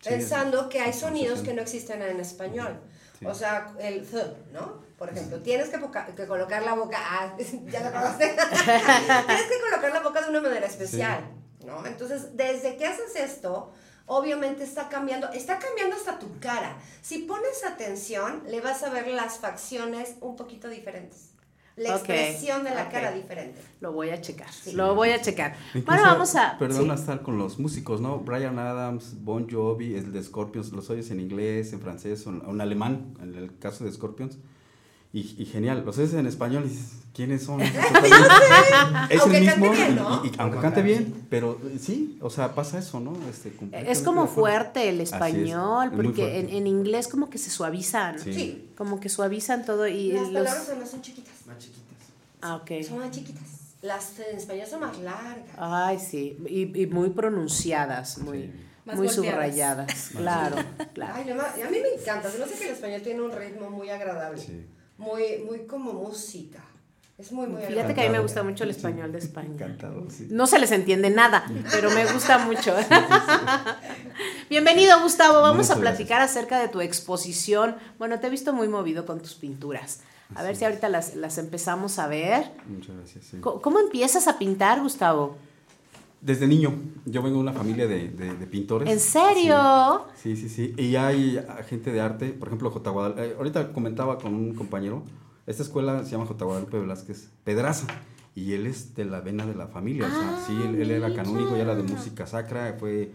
[0.00, 2.80] Sí, pensando que hay sonidos que no existen en español.
[3.18, 3.26] Sí.
[3.26, 4.82] O sea, el th, ¿no?
[4.98, 6.98] Por ejemplo, tienes que, colocar la boca.
[7.00, 7.36] Ah,
[7.70, 8.26] ya lo acabaste.
[9.26, 11.30] tienes que colocar la boca de una manera especial,
[11.64, 11.86] ¿no?
[11.86, 13.72] Entonces, desde que haces esto,
[14.06, 16.76] obviamente está cambiando, está cambiando hasta tu cara.
[17.02, 21.30] Si pones atención, le vas a ver las facciones un poquito diferentes.
[21.76, 23.60] La expresión de la cara diferente.
[23.80, 25.54] Lo voy a checar, lo voy a checar.
[25.74, 26.56] Incluso, Bueno, vamos a...
[26.58, 26.90] Perdón, sí.
[26.90, 28.20] hasta con los músicos, ¿no?
[28.20, 32.40] Brian Adams, Bon Jovi, el de Scorpions, los oyes en inglés, en francés o en,
[32.46, 34.38] o en alemán, en el caso de Scorpions.
[35.18, 37.60] Y, y genial, los oyes en español y dices, ¿quiénes son?
[39.10, 40.22] es Aunque el cante mismo, bien, y- ¿no?
[40.24, 43.14] y- y aunque cante bien, pero eh, sí, o sea, pasa eso, ¿no?
[43.30, 43.52] Este,
[43.90, 48.18] Es como fuerte el es, español, es porque en, en inglés como que se suavizan.
[48.18, 48.32] Sí.
[48.34, 48.70] Sí.
[48.76, 50.32] Como que suavizan todo y Las los...
[50.44, 51.32] palabras además son chiquitas.
[51.46, 51.82] Más chiquitas.
[52.42, 52.70] Ah, ok.
[52.86, 53.42] Son más chiquitas.
[53.82, 55.46] Las en español son más largas.
[55.56, 58.52] Ay, sí, y, y muy pronunciadas, muy, Sí.
[58.84, 59.32] Más muy golpeadas.
[59.34, 60.56] subrayadas, claro,
[60.94, 61.14] claro.
[61.16, 62.30] Ay, no, a mí me encanta.
[62.30, 64.40] Se me hace que el español tiene un ritmo muy agradable.
[64.40, 64.64] Sí.
[64.98, 66.64] Muy, muy como música.
[67.18, 67.94] Es muy, muy Fíjate agradable.
[67.94, 69.48] que a mí me gusta mucho el español de España.
[69.48, 70.28] Encantado, sí.
[70.30, 72.74] No se les entiende nada, pero me gusta mucho.
[74.50, 75.40] Bienvenido, Gustavo.
[75.40, 77.76] Vamos Muchas a platicar acerca de tu exposición.
[77.98, 80.00] Bueno, te he visto muy movido con tus pinturas.
[80.34, 82.50] A ver si ahorita las, las empezamos a ver.
[82.66, 83.24] Muchas gracias.
[83.40, 85.36] ¿Cómo empiezas a pintar, Gustavo?
[86.26, 88.88] Desde niño, yo vengo de una familia de, de- de pintores.
[88.90, 90.06] ¿En serio?
[90.16, 90.74] Sí, sí, sí.
[90.76, 92.90] Y hay ah, gente de arte, por ejemplo, J.
[92.90, 93.24] Guadalupe.
[93.26, 95.04] eh, ahorita comentaba con un compañero,
[95.46, 96.44] esta escuela se llama J.
[96.44, 97.86] Guadalupe Velázquez Pedraza.
[98.34, 100.06] Y él es de la vena de la familia.
[100.06, 101.22] o sea, sí, él, él era mira.
[101.22, 102.76] canónigo y era de música sacra.
[102.78, 103.10] Fue,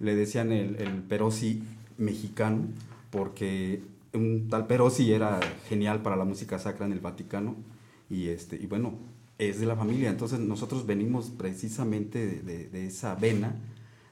[0.00, 1.62] le decían el, el Perosi
[1.96, 2.64] mexicano,
[3.10, 7.54] porque un tal Perosi era genial para la música sacra en el Vaticano.
[8.10, 8.94] Y, este, y bueno,
[9.38, 10.10] es de la familia.
[10.10, 13.54] Entonces nosotros venimos precisamente de, de- de esa vena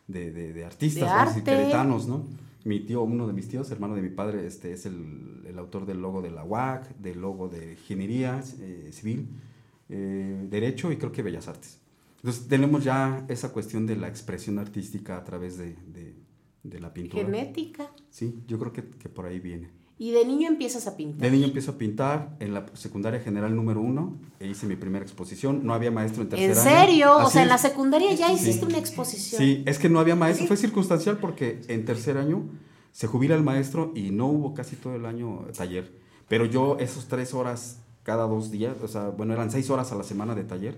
[0.09, 2.25] de, artistas, queretanos, ¿no?
[2.65, 5.87] Mi tío, uno de mis tíos, hermano de mi padre, este, es el, el autor
[5.87, 9.29] del logo de la UAC, del logo de Ingeniería eh, Civil,
[9.89, 11.79] eh, Derecho y creo que Bellas Artes.
[12.17, 15.77] Entonces tenemos ya esa cuestión de la expresión artística a través de,
[16.81, 17.25] la pintura.
[17.25, 17.89] Genética.
[18.11, 19.71] Sí, yo creo que, que por ahí viene.
[19.98, 21.20] Y de niño empiezas a pintar.
[21.22, 25.02] De niño empiezo a pintar en la secundaria general número uno e hice mi primera
[25.02, 25.64] exposición.
[25.64, 26.70] No había maestro en tercer ¿En año.
[26.70, 27.12] serio?
[27.16, 27.52] O Así sea, en es.
[27.52, 28.35] la secundaria ya Sí.
[28.35, 29.40] hiciste una exposición.
[29.40, 32.42] Sí, es que no había maestro, fue circunstancial porque en tercer año
[32.92, 35.90] se jubila el maestro y no hubo casi todo el año taller.
[36.28, 39.94] Pero yo esos tres horas cada dos días, o sea, bueno, eran seis horas a
[39.94, 40.76] la semana de taller,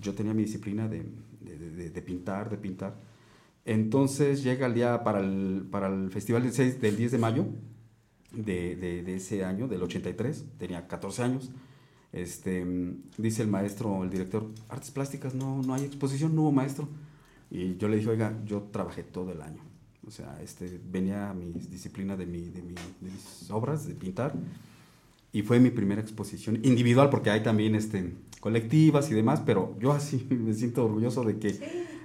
[0.00, 1.04] yo tenía mi disciplina de,
[1.40, 2.96] de- de- de pintar, de pintar.
[3.64, 7.46] Entonces llega el día para el, para el festival del, 6 del 10 de mayo
[8.36, 11.50] de, de- de ese año, del 83, tenía 14 años.
[12.12, 16.52] Este, mm, dice el maestro, el director, artes plásticas, no, no hay exposición, no hubo
[16.52, 16.88] maestro.
[17.50, 19.62] Y yo le dije, oiga, yo trabajé todo el año.
[20.06, 24.34] O sea, este, venía mi disciplina de, mi, de, mi- de mis obras, de pintar.
[25.32, 29.92] Y fue mi primera exposición individual, porque hay también este, colectivas y demás, pero yo
[29.92, 31.58] así me siento orgulloso de que,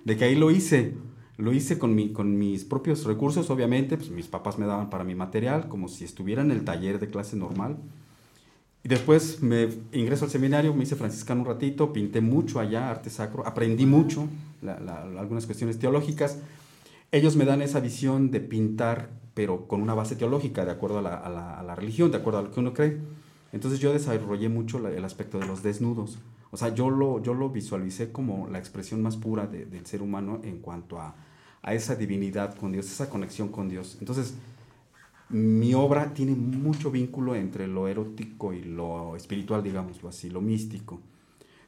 [0.04, 0.94] de que ahí lo hice.
[1.42, 5.04] Lo hice con, mi, con mis propios recursos, obviamente, pues mis papás me daban para
[5.04, 7.78] mi material, como si estuviera en el taller de clase normal.
[8.84, 13.10] Y después me ingreso al seminario, me hice franciscano un ratito, pinté mucho allá, arte
[13.12, 14.28] sacro, aprendí mucho,
[14.62, 16.40] la- la- algunas cuestiones teológicas.
[17.12, 21.02] Ellos me dan esa visión de pintar, pero con una base teológica, de acuerdo a
[21.04, 23.00] la, a a la religión, de acuerdo a lo que uno cree.
[23.54, 26.20] Entonces yo desarrollé mucho el aspecto de los desnudos.
[26.52, 30.02] O sea, yo lo, yo lo visualicé como la expresión más pura de- del ser
[30.02, 31.16] humano en cuanto a,
[31.64, 33.98] a esa divinidad con Dios, esa conexión con Dios.
[34.00, 34.36] Entonces,
[35.30, 41.00] mi obra tiene mucho vínculo entre lo erótico y lo espiritual, digámoslo así, lo místico.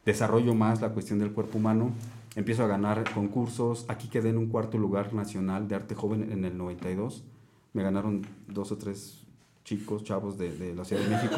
[0.05, 1.91] Desarrollo más la cuestión del cuerpo humano,
[2.35, 6.43] empiezo a ganar concursos, aquí quedé en un cuarto lugar nacional de arte joven en
[6.43, 7.23] el 92,
[7.71, 9.23] me ganaron dos o tres
[9.63, 11.35] chicos, chavos de, la Ciudad de México.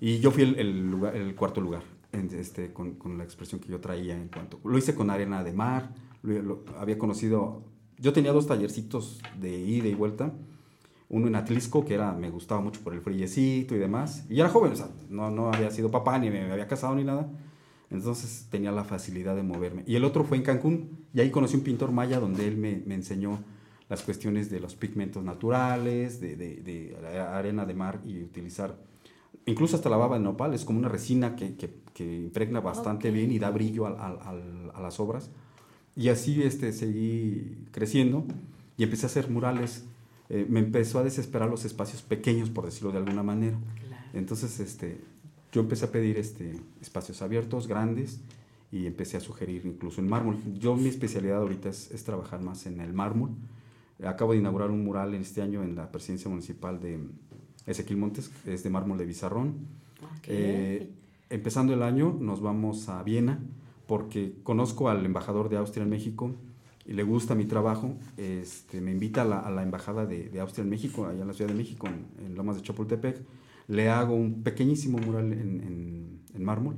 [0.00, 4.28] Y yo fui el, cuarto lugar este, con, con la expresión que yo traía en
[4.28, 4.58] cuanto...
[4.64, 5.88] Lo hice con arena de mar,
[6.22, 7.62] lo- lo- había conocido...
[7.98, 10.32] Yo tenía dos tallercitos de ida y vuelta.
[11.08, 14.24] Uno en Atlisco, que era, me gustaba mucho por el frillecito y demás.
[14.30, 17.04] Y era joven, o sea, no, no había sido papá, ni me había casado ni
[17.04, 17.28] nada.
[17.90, 19.84] Entonces tenía la facilidad de moverme.
[19.86, 22.82] Y el otro fue en Cancún, y ahí conocí un pintor maya donde él me,
[22.86, 23.38] me enseñó
[23.90, 28.78] las cuestiones de los pigmentos naturales, de, de- de la arena de mar y utilizar,
[29.44, 33.08] incluso hasta la baba de nopal, es como una resina que, que- que impregna bastante
[33.10, 33.14] Ok.
[33.14, 35.30] bien y da brillo al- al- al- a las obras.
[35.96, 38.24] Y así este, seguí creciendo
[38.76, 39.84] y empecé a hacer murales.
[40.28, 43.58] Eh, me empezó a desesperar los espacios pequeños, por decirlo de alguna manera.
[44.14, 44.98] Entonces, este,
[45.52, 48.20] yo empecé a pedir este, espacios abiertos, grandes,
[48.70, 50.38] y empecé a sugerir incluso en mármol.
[50.58, 53.30] Yo mi especialidad ahorita es, es trabajar más en el mármol.
[54.02, 56.98] Acabo de inaugurar un mural en este año en la presidencia municipal de
[57.66, 59.54] Ezequiel Montes, es de mármol de Bizarrón.
[60.02, 60.28] Ok.
[60.28, 60.90] Eh,
[61.28, 63.38] empezando el año nos vamos a Viena
[63.92, 66.34] porque conozco al embajador de Austria en México
[66.86, 67.94] y le gusta mi trabajo.
[68.16, 71.28] Este, me invita a la, a la embajada de, de Austria en México, allá en
[71.28, 73.20] la Ciudad de México, en, en Lomas de Chapultepec.
[73.68, 76.76] Le hago un pequeñísimo mural en, en- en mármol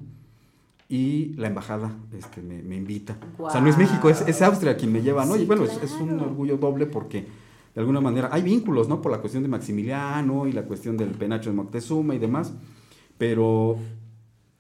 [0.89, 3.17] y la embajada este, me, me invita.
[3.39, 5.35] O sea, no es México, es, es Austria quien me lleva, ¿no?
[5.37, 6.25] Sí, y bueno, es, es un claro.
[6.31, 7.27] orgullo doble porque
[7.75, 9.01] de alguna manera hay vínculos, ¿no?
[9.01, 12.53] Por la cuestión de Maximiliano y la cuestión del penacho de Moctezuma y demás,
[13.19, 13.77] pero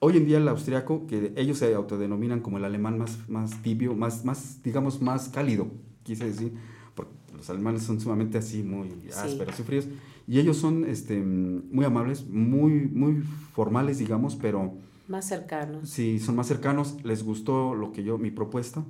[0.05, 3.95] hoy en día el austriaco, que ellos se autodenominan como el alemán más, más tibio,
[3.95, 5.69] más, más, digamos, más cálido,
[6.03, 6.53] quise decir,
[6.95, 9.87] porque los alemanes son sumamente así, muy ásperos y fríos,
[10.27, 13.23] y ellos son este, muy amables, muy, muy
[13.55, 14.75] formales, digamos, pero
[15.09, 15.89] Más cercanos.
[15.89, 16.97] Sí, son más cercanos.
[17.05, 18.85] Les gustó lo que yo, mi propuesta,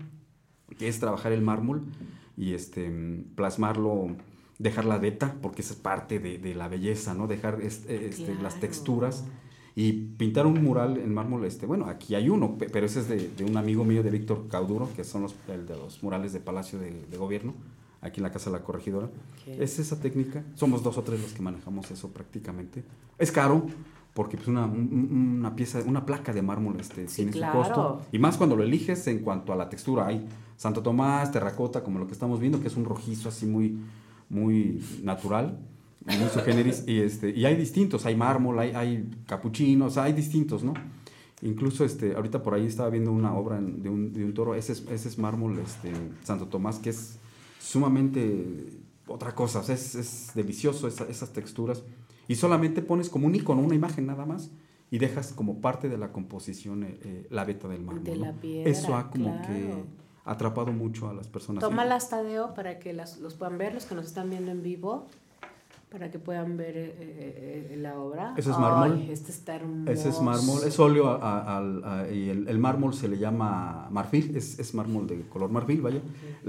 [0.79, 1.83] que es trabajar el mármol
[2.37, 2.91] y este,
[3.37, 4.17] plasmarlo,
[4.59, 7.27] dejar la veta, porque esa es parte de, de la belleza, ¿no?
[7.27, 9.25] Dejar este, este, las texturas
[9.77, 11.45] y pintar un mural en mármol.
[11.45, 14.11] Este, bueno, aquí hay uno, pe- pero ese es de, de un amigo mío, de
[14.11, 17.55] Víctor Cauduro, que son los, el de los murales de Palacio de, de Gobierno,
[18.01, 19.07] aquí en la Casa de la Corregidora.
[19.07, 19.49] Ok.
[19.59, 20.45] Es esa técnica.
[20.55, 22.85] Somos dos o tres los que manejamos eso prácticamente.
[23.19, 23.67] Es caro
[24.15, 27.65] porque pues una, un- un- una pieza, una placa de mármol este, Sí, tiene claro.
[27.65, 28.03] su costo.
[28.13, 30.07] Y más cuando lo eliges en cuanto a la textura.
[30.07, 30.25] Hay
[30.57, 33.77] Santo Tomás, terracota, como lo que estamos viendo, que es un rojizo así muy,
[34.31, 35.59] muy natural,
[36.07, 36.85] muy su generis.
[36.87, 40.75] Y, este, y hay distintos, hay mármol, hay, hay capuchinos, hay distintos, ¿no?
[41.43, 44.73] Incluso este, ahorita por ahí estaba viendo una obra de un, de un toro, ese
[44.73, 47.19] es, ese es mármol este, Santo Tomás, que es
[47.61, 48.71] sumamente
[49.07, 51.83] otra cosa, o sea, es, es delicioso esa- esas texturas.
[52.29, 54.51] Y solamente pones como un icono, una imagen nada más,
[54.91, 58.05] y dejas como parte de la composición eh, eh, la veta del mármol.
[58.05, 58.27] De ¿no?
[58.27, 59.47] la piedra, Eso ha como claro.
[59.49, 59.75] que
[60.25, 61.61] atrapado mucho a las personas.
[61.63, 65.07] Tómalas, Tadeo, para que las, los puedan ver, los que nos están viendo en vivo,
[65.95, 68.35] para que puedan ver eh, eh, eh, la obra.
[68.37, 68.99] Ese es mármol.
[69.01, 69.93] Ay, este está hermoso.
[69.93, 73.17] Ese es mármol, es óleo a- a- al- a- y el, el mármol se le
[73.17, 76.01] llama marfil, es, es mármol de color marfil, vaya.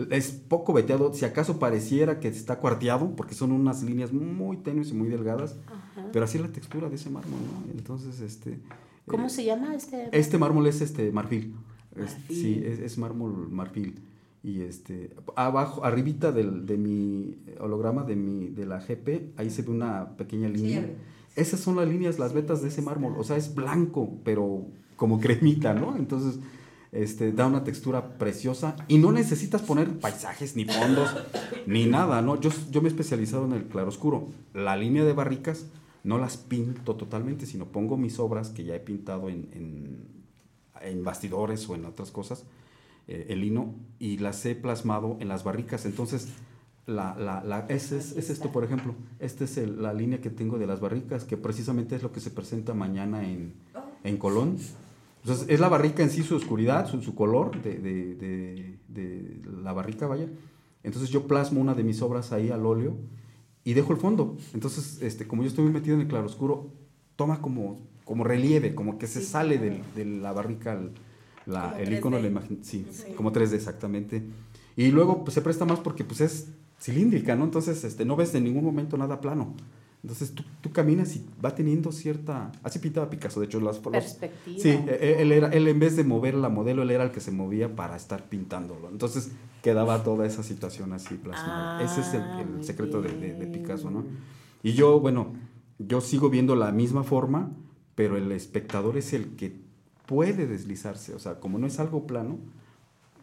[0.09, 4.89] Es poco veteado, si acaso pareciera que está cuarteado, porque son unas líneas muy tenues
[4.89, 6.07] y muy delgadas, Ajá.
[6.11, 7.71] pero así es la textura de ese mármol, ¿no?
[7.71, 8.57] Entonces, este...
[9.05, 10.09] ¿Cómo eh, se llama este?
[10.11, 11.55] Este mármol es este marfil.
[11.95, 12.35] Es- Marfil.
[12.35, 13.99] sí, es, es mármol marfil.
[14.45, 19.63] Y este abajo, arribita del, de mi holograma de mi de la GP, ahí se
[19.63, 20.87] ve una pequeña línea.
[21.35, 23.15] Esas son las líneas, las vetas de ese mármol.
[23.17, 25.97] O sea, es blanco, pero como cremita, ¿no?
[25.97, 26.39] Entonces,
[26.91, 31.09] este, da una textura preciosa y no necesitas poner paisajes, ni fondos,
[31.65, 32.39] ni nada, ¿no?
[32.39, 34.27] Yo, yo me he especializado en el claroscuro.
[34.53, 35.65] La línea de barricas
[36.03, 40.07] no las pinto totalmente, sino pongo mis obras que ya he pintado en, en,
[40.81, 42.45] en bastidores o en otras cosas,
[43.07, 45.85] eh, el lino, y las he plasmado en las barricas.
[45.85, 46.29] Entonces,
[46.87, 48.93] la, la, la, ese es, es esto, por ejemplo.
[49.19, 52.19] Esta es el- la línea que tengo de las barricas, que precisamente es lo que
[52.19, 53.53] se presenta mañana en,
[54.03, 54.57] en Colón.
[55.23, 59.39] Entonces, es la barrica en sí, su oscuridad, su, su color de, de- de- de
[59.63, 60.27] la barrica, vaya.
[60.83, 62.95] Entonces, yo plasmo una de mis obras ahí al óleo
[63.63, 64.37] y dejo el fondo.
[64.53, 66.69] Entonces, este, como yo estoy muy metido en el claroscuro,
[67.15, 70.91] toma como, como relieve, como que se sale de, la barrica el,
[71.45, 72.31] la- el icono de la 3D.
[72.31, 72.59] imagen.
[72.63, 73.03] Sí, Sí.
[73.15, 74.23] como 3D exactamente.
[74.75, 76.47] Y luego pues, se presta más porque pues, es
[76.79, 77.43] cilíndrica, ¿no?
[77.45, 79.53] Entonces este, no ves en ningún momento nada plano.
[80.03, 82.51] Entonces tú, tú caminas y va teniendo cierta...
[82.61, 83.79] Así pintaba Picasso, de hecho, las...
[83.79, 84.59] Perspectiva.
[84.59, 87.19] Sí, eh, él, era, él en vez de mover la modelo, él era el que
[87.21, 88.89] se movía para estar pintándolo.
[88.91, 89.31] Entonces
[89.63, 91.81] quedaba toda esa situación así plasmada.
[91.83, 94.03] Ese es el, Ah, secreto de, de- de Picasso, ¿no?
[94.61, 95.33] Y yo, bueno,
[95.79, 97.51] yo sigo viendo la misma forma,
[97.95, 99.64] pero el espectador es el que
[100.05, 101.13] puede deslizarse.
[101.13, 102.37] O sea, como no es algo plano,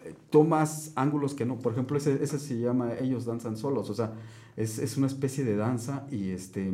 [0.04, 1.58] eh, tomas ángulos que no.
[1.58, 3.90] Por ejemplo, ese, ese se llama Ellos danzan solos.
[3.90, 4.12] O sea,
[4.56, 6.70] es, es una especie de danza y este.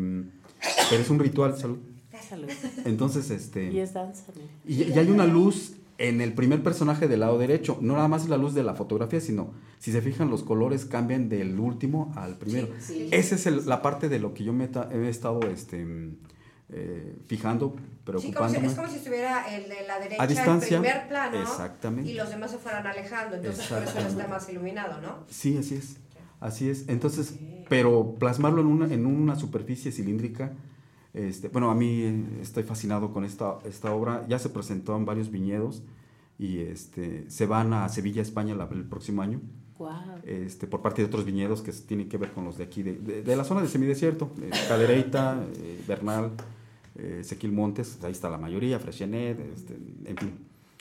[0.90, 1.78] Pero es un ritual, salud.
[2.28, 2.48] Salud.
[2.84, 3.70] Entonces, este.
[3.70, 4.24] Y es danza.
[4.66, 7.78] Y, y hay una luz en el primer personaje del lado derecho.
[7.80, 10.84] No nada más es la luz de la fotografía, sino, si se fijan, los colores
[10.84, 12.68] cambian del último al primero.
[12.80, 13.08] Sí, sí.
[13.12, 15.86] Esa es el- la parte de lo que yo me he estado este,
[16.70, 18.66] eh, fijando, Sí, como si- preocupándome.
[18.66, 22.10] es como si estuviera el de la derecha A distancia, en primer plano exactamente.
[22.10, 25.24] y los demás se fueran alejando, entonces por eso está más iluminado, ¿no?
[25.28, 25.96] Sí, así es.
[26.40, 26.88] Así es.
[26.88, 27.34] Entonces,
[27.68, 30.52] pero plasmarlo en una, en una superficie cilíndrica,
[31.14, 34.24] este, bueno, a mí eh, estoy fascinado con esta, esta obra.
[34.28, 35.82] Ya se presentó en varios viñedos
[36.38, 39.40] y este, se van a Sevilla, España, la- el próximo año.
[40.24, 42.94] Este, por parte de otros viñedos que tienen que ver con los de aquí, de,
[42.96, 46.32] de- de la zona de semidesierto, eh, Cadereyta, eh, Bernal,
[46.98, 50.30] Ezequiel Montes, ahí está la mayoría, Freshenet, este, en fin.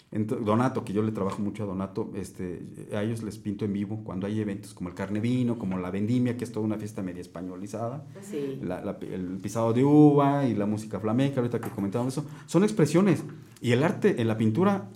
[0.09, 2.61] Donato, que yo le trabajo mucho a Donato, este,
[2.93, 5.91] a ellos les pinto en vivo cuando hay eventos como el carne vino, como la
[5.91, 8.57] vendimia, que es toda una fiesta media españolizada, Sí.
[8.63, 12.63] la- la- el pisado de uva y la música flamenca, ahorita que comentaban eso, son
[12.63, 13.23] expresiones.
[13.61, 14.87] Y el arte en la pintura,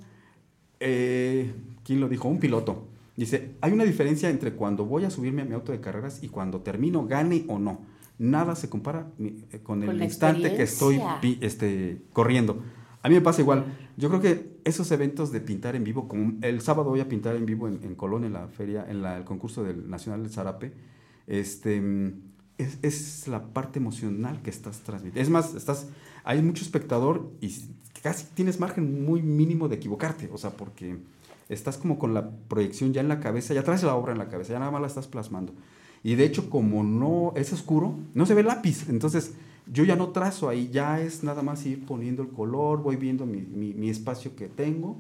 [0.80, 1.52] eh,
[1.84, 2.28] ¿quién lo dijo?
[2.30, 2.88] Un piloto.
[3.18, 6.30] Dice, hay una diferencia entre cuando voy a subirme a mi auto de carreras y
[6.30, 7.80] cuando termino, gane o no.
[8.20, 11.02] Nada se compara eh, con, el instante que estoy
[11.42, 12.62] este, corriendo.
[13.02, 13.66] A mí me pasa igual.
[13.98, 17.36] Yo creo que esos eventos de pintar en vivo, como el sábado voy a pintar
[17.36, 20.32] en vivo en, en Colón, en la feria, en la- el concurso del Nacional del
[20.32, 20.72] Zarape,
[21.26, 22.14] este, mm,
[22.60, 25.20] es, es la parte emocional que estás transmitiendo.
[25.22, 25.88] Es más, estás,
[26.24, 27.52] hay mucho espectador y
[28.04, 30.98] casi tienes margen muy mínimo de equivocarte, o sea, porque
[31.50, 34.30] estás como con la proyección ya en la cabeza, ya traes la obra en la
[34.30, 35.54] cabeza, ya nada más la estás plasmando.
[36.04, 39.34] Y de hecho, como no es oscuro, no se ve el lápiz, entonces
[39.72, 43.26] yo ya no trazo ahí, ya es nada más ir poniendo el color, voy viendo
[43.26, 45.00] mi, mi- mi espacio que tengo.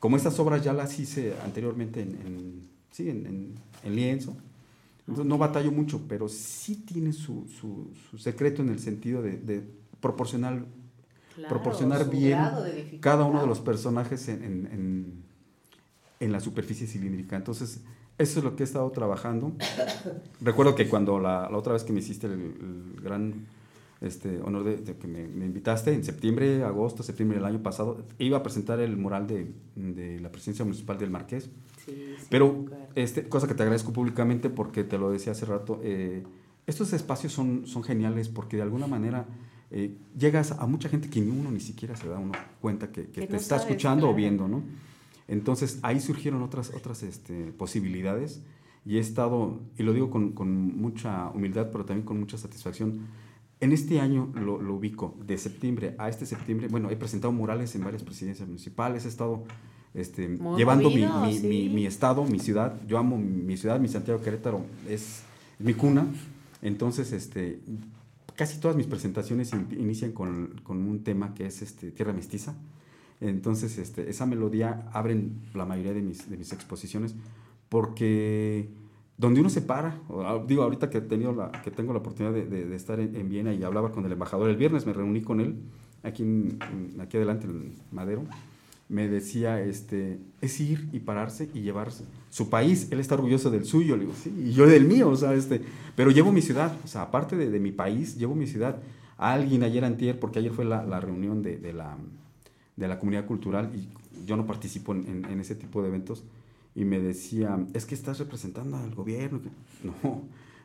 [0.00, 4.36] Como estas obras ya las hice anteriormente en, en- sí, en, en- en lienzo,
[5.06, 9.36] entonces no batallo mucho, pero sí tiene su, su- su secreto en el sentido de,
[9.38, 9.62] de
[10.00, 10.64] proporcionar,
[11.34, 12.38] Claro, proporcionar bien
[13.00, 15.22] cada uno de los personajes en-
[16.20, 17.36] en la superficie cilíndrica.
[17.36, 17.80] Entonces,
[18.18, 19.52] eso es lo que he estado trabajando.
[20.40, 23.46] Recuerdo que cuando la, la otra vez que me hiciste el, el gran
[24.00, 28.04] este, honor de, de que me, me invitaste, en septiembre, agosto, septiembre del año pasado,
[28.18, 31.44] iba a presentar el mural de, de la presidencia municipal del Marqués.
[31.84, 35.46] Sí, sí, me Pero, este, cosa que te agradezco públicamente porque te lo decía hace
[35.46, 36.22] rato, eh,
[36.66, 39.26] estos espacios son, son geniales porque de alguna manera
[39.70, 43.06] eh, llegas a mucha gente que ni uno ni siquiera se da uno cuenta que,
[43.06, 44.62] que Que te no está sabes, escuchando o viendo, ¿no?
[45.28, 48.42] Entonces ahí surgieron otras, otras este, posibilidades
[48.84, 53.06] y he estado, y lo digo con, con mucha humildad, pero también con mucha satisfacción,
[53.60, 57.74] en este año lo, lo ubico, de septiembre a este septiembre, bueno, he presentado murales
[57.74, 59.44] en varias presidencias municipales, he estado
[59.94, 61.70] este, llevando mi, movido, mi- mi- sí.
[61.74, 65.22] mi estado, mi ciudad, yo amo mi ciudad, mi Santiago Querétaro es
[65.58, 66.06] mi cuna,
[66.60, 67.60] entonces este,
[68.36, 72.54] casi todas mis presentaciones in- inician con, con un tema que es este, Tierra Mestiza,
[73.20, 75.20] entonces este, esa melodía abre
[75.54, 77.14] la mayoría de mis, de mis exposiciones
[77.68, 78.68] porque
[79.16, 82.34] donde uno se para, ah, digo ahorita que, he tenido la, que tengo la oportunidad
[82.34, 85.22] de, de- estar en, en Viena y hablaba con el embajador el viernes, me reuní
[85.22, 85.56] con él
[86.02, 86.58] aquí, en-
[87.00, 88.24] aquí adelante en Madero,
[88.88, 91.90] me decía, este, es ir y pararse y llevar
[92.28, 95.16] su país, él está orgulloso del suyo, le digo, sí, y yo del mío, o
[95.16, 95.62] sea, este,
[95.96, 98.82] pero llevo mi ciudad, o sea, aparte de, de mi país, llevo mi ciudad.
[99.16, 101.96] Alguien ayer antier, porque ayer fue la, reunión de la,
[102.76, 103.88] de la comunidad cultural y
[104.26, 106.24] yo no participo en, en- en ese tipo de eventos,
[106.74, 109.40] y me decía, es que estás representando al gobierno.
[110.02, 110.22] No,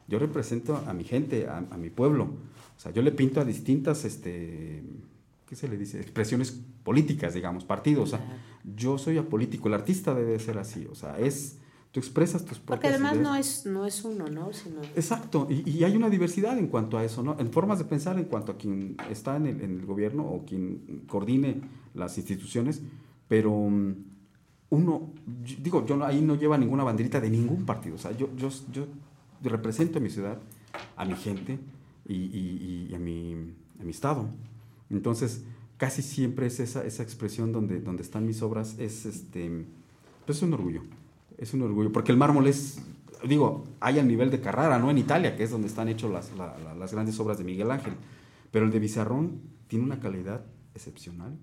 [0.07, 2.23] yo represento a mi gente, a, a mi pueblo.
[2.23, 4.81] O sea, yo le pinto a distintas, este,
[5.45, 5.99] ¿qué se le dice?
[5.99, 8.13] Expresiones políticas, digamos, partidos.
[8.13, 8.25] O sea,
[8.75, 10.87] yo soy apolítico, el artista debe ser así.
[10.89, 11.57] O sea, es,
[11.91, 13.27] tú expresas tus Porque propias además ideas.
[13.27, 14.51] no es, no es uno, ¿no?
[14.53, 17.35] Sino Exacto, y, y hay una diversidad en cuanto a eso, ¿no?
[17.39, 20.43] En formas de pensar en cuanto a quien está en el, en el gobierno o
[20.45, 21.61] quien coordine
[21.93, 22.81] las instituciones,
[23.27, 23.93] pero mm,
[24.71, 25.11] uno,
[25.61, 28.85] digo, yo ahí no lleva ninguna banderita de ningún partido, o sea, yo, yo, yo
[29.43, 30.37] represento a mi ciudad,
[30.95, 31.59] a mi gente
[32.07, 33.33] y, y- y a, mi,
[33.79, 34.29] a mi estado.
[34.89, 35.43] Entonces,
[35.77, 39.65] casi siempre es esa, esa expresión donde, donde están mis obras, es este,
[40.25, 40.81] pues es un orgullo,
[41.37, 42.79] es un orgullo, porque el mármol es,
[43.27, 44.91] digo, hay al nivel de Carrara, ¿no?
[44.91, 47.71] En Italia, que es donde están hechas las, la- la- las grandes obras de Miguel
[47.71, 47.93] Ángel,
[48.51, 50.45] pero el de Bizarrón tiene una calidad
[50.75, 51.37] excepcional.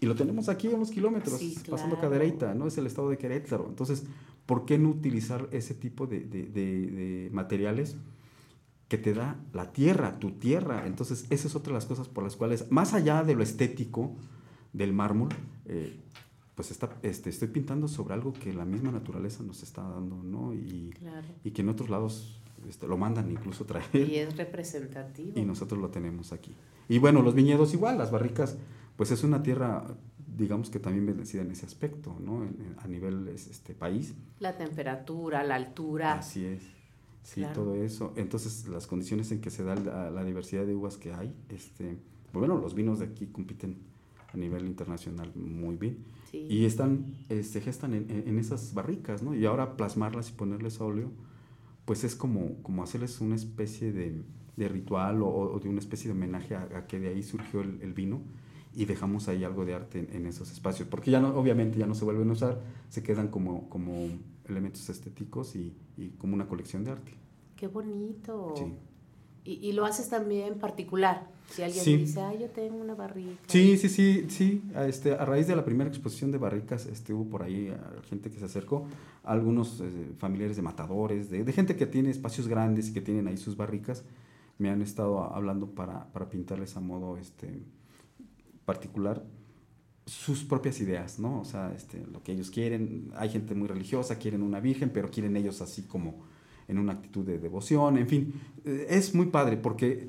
[0.00, 2.10] Y lo tenemos aquí a unos kilómetros, Sí, pasando claro.
[2.10, 2.66] Cadereyta, ¿no?
[2.66, 3.66] Es el estado de Querétaro.
[3.68, 4.04] Entonces,
[4.46, 7.96] ¿por qué no utilizar ese tipo de, de- de- de materiales
[8.88, 10.86] que te da la tierra, tu tierra?
[10.86, 14.14] Entonces, esa es otra de las cosas por las cuales, más allá de lo estético
[14.72, 15.28] del mármol,
[15.66, 15.96] eh,
[16.54, 20.54] pues está, este, estoy pintando sobre algo que la misma naturaleza nos está dando, ¿no?
[20.54, 21.26] Y, Claro.
[21.44, 23.88] y que en otros lados este, lo mandan incluso traer.
[23.94, 25.32] Y es representativo.
[25.38, 26.54] Y nosotros lo tenemos aquí.
[26.88, 28.56] Y bueno, los viñedos igual, las barricas,
[28.98, 29.96] pues es una tierra,
[30.36, 32.42] digamos que también bendecida en ese aspecto, ¿no?
[32.42, 34.12] En- en- a nivel es- este país.
[34.40, 36.14] La temperatura, la altura.
[36.14, 36.62] Así es.
[37.22, 37.54] Sí, Claro.
[37.54, 38.12] todo eso.
[38.16, 41.96] Entonces, las condiciones en que se da la, la diversidad de uvas que hay, este,
[42.32, 43.76] bueno, los vinos de aquí compiten
[44.32, 45.98] a nivel internacional muy bien.
[46.32, 46.46] Sí.
[46.50, 49.32] Y están, eh, se gestan en, en- en esas barricas, ¿no?
[49.34, 51.10] Y ahora plasmarlas y ponerles óleo,
[51.84, 54.20] pues es como, como hacerles una especie de,
[54.56, 57.60] de ritual o, o de una especie de homenaje a, a que de ahí surgió
[57.60, 58.20] el, el vino
[58.74, 61.86] y dejamos ahí algo de arte en, en esos espacios, porque ya no, obviamente ya
[61.86, 64.08] no se vuelven a usar, se quedan como, como
[64.48, 67.12] elementos estéticos y, y como una colección de arte.
[67.56, 68.54] Qué bonito.
[68.56, 68.64] Sí.
[69.44, 71.26] Y, y lo haces también particular.
[71.50, 71.96] Si alguien Sí.
[71.96, 73.40] dice, ay, yo tengo una barrica.
[73.46, 74.62] Sí, sí, sí, sí.
[74.74, 78.02] A, Este, a raíz de la primera exposición de barricas, este, hubo por ahí ah,
[78.08, 78.86] gente que se acercó,
[79.24, 83.26] algunos eh, familiares de matadores, de, de gente que tiene espacios grandes y que tienen
[83.28, 84.04] ahí sus barricas,
[84.58, 87.62] me han estado hablando para, para pintarles a modo este,
[88.68, 89.24] particular
[90.04, 91.40] sus propias ideas, ¿no?
[91.40, 93.10] O sea, este, lo que ellos quieren.
[93.16, 96.10] Hay gente muy religiosa, quieren una virgen, pero quieren ellos así como
[96.66, 98.22] en una actitud de devoción, en fin.
[98.64, 100.08] Eh, Es muy padre porque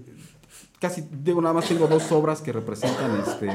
[0.80, 3.50] casi, digo, nada más tengo dos obras que representan, este,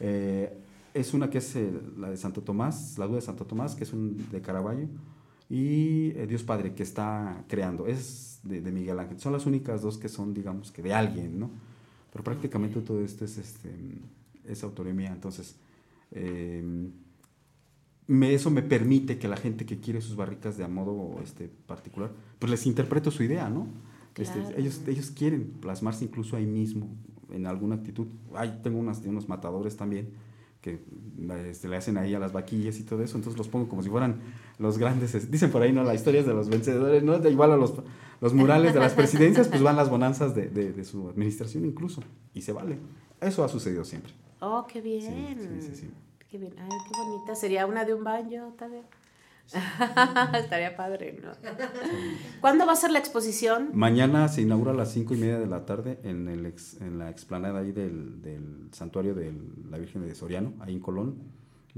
[0.00, 0.58] eh,
[0.92, 3.84] es una que es eh, la de Santo Tomás, la duda de Santo Tomás, que
[3.84, 4.88] es un de Caravaggio,
[5.48, 9.18] y Dios Padre, que está creando, es de, de Miguel Ángel.
[9.18, 11.50] Son las únicas dos que son, digamos, que de alguien, ¿no?
[12.14, 13.70] Pero prácticamente todo esto es, este,
[14.46, 15.56] es autoría mía, entonces...
[16.12, 16.88] eh,
[18.06, 21.48] me, eso me permite que la gente que quiere sus barricas de a modo este,
[21.66, 23.66] particular, pues les interpreto su idea, ¿no?
[24.16, 26.88] Este, ellos, ellos quieren plasmarse incluso ahí mismo,
[27.32, 28.06] en alguna actitud.
[28.34, 30.10] Ay, tengo unas, unos matadores también
[30.60, 30.80] que
[31.50, 33.88] este, le hacen ahí a las vaquillas y todo eso, entonces los pongo como si
[33.88, 34.16] fueran
[34.58, 35.82] los grandes, es- dicen por ahí, ¿no?
[35.82, 37.18] La historia es de los vencedores, ¿no?
[37.18, 37.74] De igual a los,
[38.24, 42.02] los murales de las presidencias, pues van las bonanzas de, de- de su administración incluso,
[42.32, 42.78] y se vale.
[43.20, 44.12] Eso ha sucedido siempre.
[44.40, 45.38] Oh, qué bien.
[45.38, 45.90] sí, sí, sí.
[46.30, 46.54] Qué bien.
[46.58, 47.34] Ay, qué bonita.
[47.36, 48.82] Sería una de un baño, Tadeo.
[50.34, 51.32] Estaría padre, ¿no?
[52.40, 53.70] ¿Cuándo va a ser la exposición?
[53.74, 56.98] Mañana se inaugura a las cinco y media de la tarde en, el ex- en
[56.98, 59.32] la explanada ahí del, del santuario de
[59.70, 61.16] la Virgen de Soriano, ahí en Colón.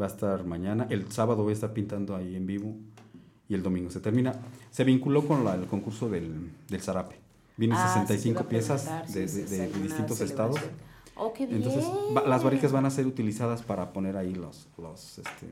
[0.01, 0.86] Va a estar mañana.
[0.90, 2.76] El sábado voy a estar pintando ahí en vivo
[3.49, 4.34] y el domingo se termina.
[4.70, 7.16] Se vinculó con la- el concurso del, del Zarape.
[7.57, 8.84] Vienen Ah, sí, te 65 iba a piezas
[9.14, 10.57] de, sí, de- sí, sí, distintos estados.
[11.14, 11.59] Oh, qué bien.
[11.62, 11.84] Entonces,
[12.14, 15.49] va- las barricas van a ser utilizadas para poner ahí los, los, este,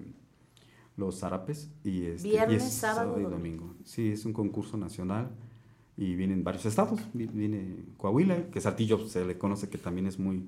[0.96, 1.70] los zarapes.
[1.82, 3.30] Y, este, y Viernes, es sábado, y domingo.
[3.66, 3.74] domingo.
[3.84, 5.30] Sí, es un concurso nacional
[5.96, 7.00] y vienen varios estados.
[7.14, 10.44] Vi- Viene Coahuila, que Saltillo se le conoce que también es muy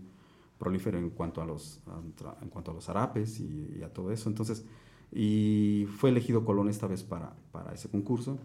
[0.58, 1.80] prolífero en cuanto a los,
[2.42, 4.28] en cuanto a los zarapes y, y a todo eso.
[4.28, 4.64] Entonces,
[5.12, 8.38] y fue elegido Colón esta vez para, para ese concurso.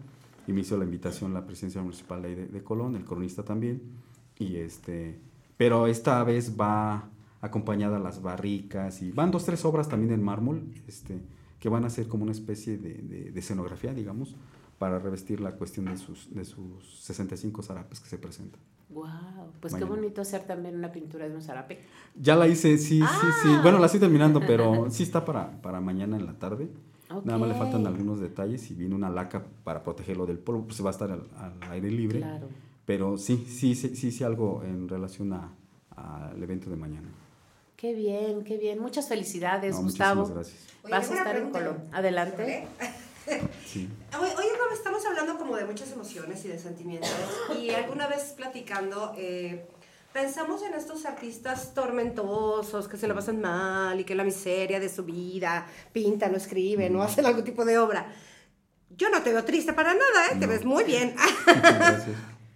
[0.46, 3.80] Y me hizo la invitación la presidencia municipal de, de, Colón, el cronista también.
[4.38, 5.20] Y este,
[5.56, 7.08] pero esta vez va
[7.40, 11.20] acompañada las barricas y van dos, tres obras también en mármol, este,
[11.60, 14.34] que van a ser como una especie de, de- de escenografía, digamos,
[14.78, 18.60] para revestir la cuestión de sus, de sus 65 zarapes que se presentan.
[18.92, 19.90] Wow, pues Mañana.
[19.90, 21.80] qué bonito hacer también una pintura de un zarape.
[22.14, 23.48] Ya la hice, sí, sí, sí.
[23.50, 23.60] Ah.
[23.62, 26.68] Bueno, la estoy terminando, pero sí está para, para mañana en la tarde.
[27.24, 30.82] Nada más le faltan algunos detalles y viene una laca para protegerlo del polvo, pues
[30.82, 32.20] va a estar al, al aire libre.
[32.20, 32.48] Claro.
[32.86, 35.52] Pero sí, sí, sí, sí, sí algo en relación a-
[35.94, 37.08] al evento de mañana.
[37.76, 38.78] Qué bien, qué bien.
[38.78, 40.20] Muchas felicidades, No, Gustavo.
[40.22, 40.74] muchísimas gracias.
[40.84, 41.50] Oye, Vas a estar en.
[41.50, 41.76] Colón.
[41.92, 42.66] Adelante.
[43.66, 43.88] Sí.
[44.20, 47.10] Oye, Rob, estamos hablando como de muchas emociones y de sentimientos.
[47.60, 49.66] Y alguna vez platicando, eh,
[50.12, 54.88] pensamos en estos artistas tormentosos que se lo pasan mal y que la miseria de
[54.88, 58.12] su vida pintan o escriben o hacen algún tipo de obra.
[58.96, 60.36] Yo no te veo triste para nada, ¿eh?
[60.38, 60.48] Te No.
[60.48, 61.14] ves muy bien.
[61.46, 62.06] Gracias.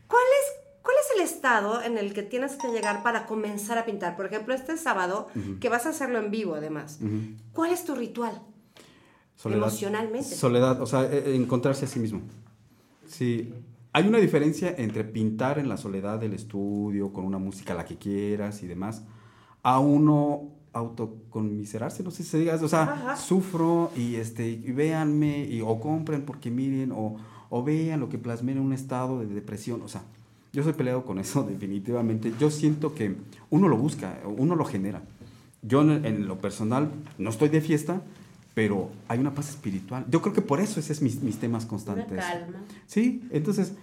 [0.06, 3.84] ¿Cuál es, ¿Cuál es el estado en el que tienes que llegar para comenzar a
[3.86, 4.16] pintar?
[4.16, 5.28] Por ejemplo, este sábado,
[5.60, 6.98] que vas a hacerlo en vivo además.
[7.00, 7.36] Ujú.
[7.52, 8.42] ¿Cuál es tu ritual?
[9.36, 9.68] Soledad.
[9.68, 10.34] Emocionalmente.
[10.34, 12.20] Soledad, o sea, eh, eh, encontrarse a sí mismo.
[13.06, 13.52] Sí.
[13.92, 17.96] Hay una diferencia entre pintar en la soledad del estudio, con una música la que
[17.96, 19.02] quieras y demás,
[19.62, 23.16] a uno autoconmiserarse, no sé si se diga, o sea, Ajá.
[23.16, 27.16] sufro y este, y véanme, y, o compren porque miren, o,
[27.48, 30.02] o vean lo que plasmé en un estado de depresión, o sea,
[30.52, 32.32] yo soy peleado con eso definitivamente.
[32.38, 33.16] Yo siento que
[33.50, 35.02] uno lo busca, uno lo genera.
[35.62, 38.02] Yo en, en lo personal no estoy de fiesta,
[38.56, 40.06] pero hay una paz espiritual.
[40.08, 42.10] Yo creo que por eso ese es mis, mis temas constantes.
[42.10, 42.62] Una calma.
[42.86, 43.74] Sí, entonces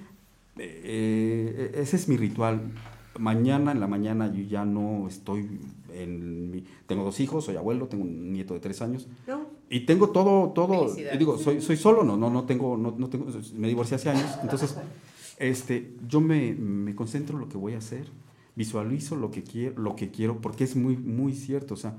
[0.58, 2.72] eh, ese es mi ritual.
[3.20, 5.48] mañana en la mañana yo ya no estoy
[5.94, 9.46] en mi, tengo dos hijos, soy abuelo, tengo un nieto de tres años ¿No?
[9.70, 13.28] y tengo todo, todo, digo, soy, soy solo, no, no, no tengo, no, no tengo,
[13.56, 14.76] me divorcié hace años, entonces,
[15.38, 18.08] este, yo me, me concentro en lo que voy a hacer,
[18.56, 21.96] visualizo lo que quiero, lo que quiero, porque es muy, muy cierto, o sea,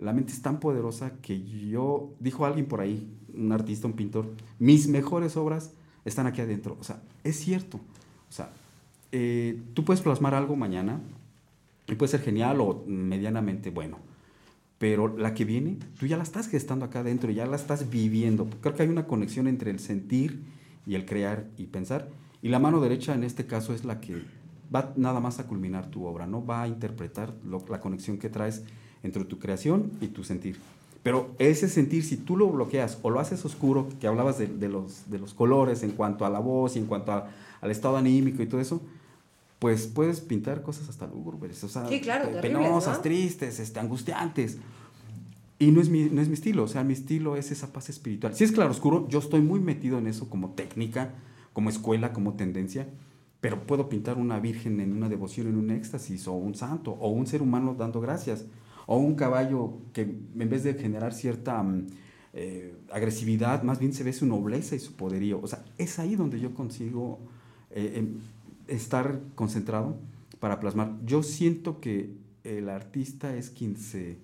[0.00, 4.32] la mente es tan poderosa que yo, dijo alguien por ahí, un artista, un pintor,
[4.58, 5.72] mis mejores obras
[6.04, 8.50] están aquí adentro, o sea, es cierto, o sea,
[9.12, 11.00] eh, tú puedes plasmar algo mañana
[11.86, 13.98] y puede ser genial o medianamente bueno,
[14.78, 18.46] pero la que viene, tú ya la estás gestando acá adentro, ya la estás viviendo.
[18.60, 20.42] Creo que hay una conexión entre el sentir
[20.86, 22.08] y el crear y pensar.
[22.42, 24.22] Y la mano derecha en este caso es la que
[24.74, 26.44] va nada más a culminar tu obra, ¿no?
[26.44, 27.34] Va a interpretar
[27.68, 28.64] la conexión que traes
[29.06, 30.58] entre tu creación y tu sentir.
[31.02, 34.68] Pero ese sentir, si tú lo bloqueas o lo haces oscuro, que hablabas de, de
[34.68, 37.30] los, de los colores en cuanto a la voz y en cuanto a-
[37.60, 38.82] al estado anímico y todo eso,
[39.58, 43.02] pues puedes pintar cosas hasta lúgubres, o sea, Sí, claro, penosas, ¿no?
[43.02, 44.58] tristes, este, angustiantes.
[45.58, 47.88] Y no es, mi, no es mi estilo, o sea, mi estilo es esa paz
[47.88, 48.34] espiritual.
[48.34, 51.14] Si es claroscuro, yo estoy muy metido en eso como técnica,
[51.54, 52.86] como escuela, como tendencia,
[53.40, 57.08] pero puedo pintar una virgen en una devoción, en un éxtasis, o un santo, o
[57.08, 58.44] un ser humano dando gracias,
[58.86, 61.86] o un caballo que en vez de generar cierta mm,
[62.34, 65.40] eh, agresividad, más bien se ve su nobleza y su poderío.
[65.42, 67.18] O sea, es ahí donde yo consigo
[67.70, 68.18] eh, em,
[68.68, 69.96] estar concentrado
[70.40, 70.92] para plasmar.
[71.04, 72.10] Yo siento que
[72.44, 74.18] el artista es quien se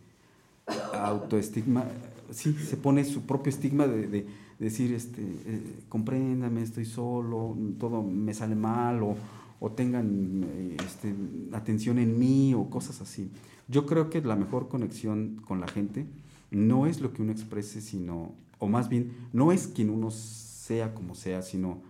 [0.95, 1.85] autoestigma,
[2.31, 4.27] sí, se pone su propio estigma de, de
[4.59, 9.17] decir, este, eh, compréndame, estoy solo, todo me sale mal, o,
[9.61, 11.15] o tengan eh, este,
[11.53, 13.31] atención en mí, o cosas así.
[13.69, 16.07] Yo creo que la mejor conexión con la gente
[16.51, 20.95] no es lo que uno exprese, sino, o más bien, no es quien uno sea
[20.95, 21.81] como sea, sino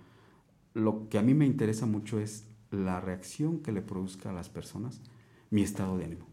[0.74, 4.48] lo que a mí me interesa mucho es la reacción que le produzca a las
[4.48, 5.00] personas
[5.50, 6.26] mi estado de ánimo.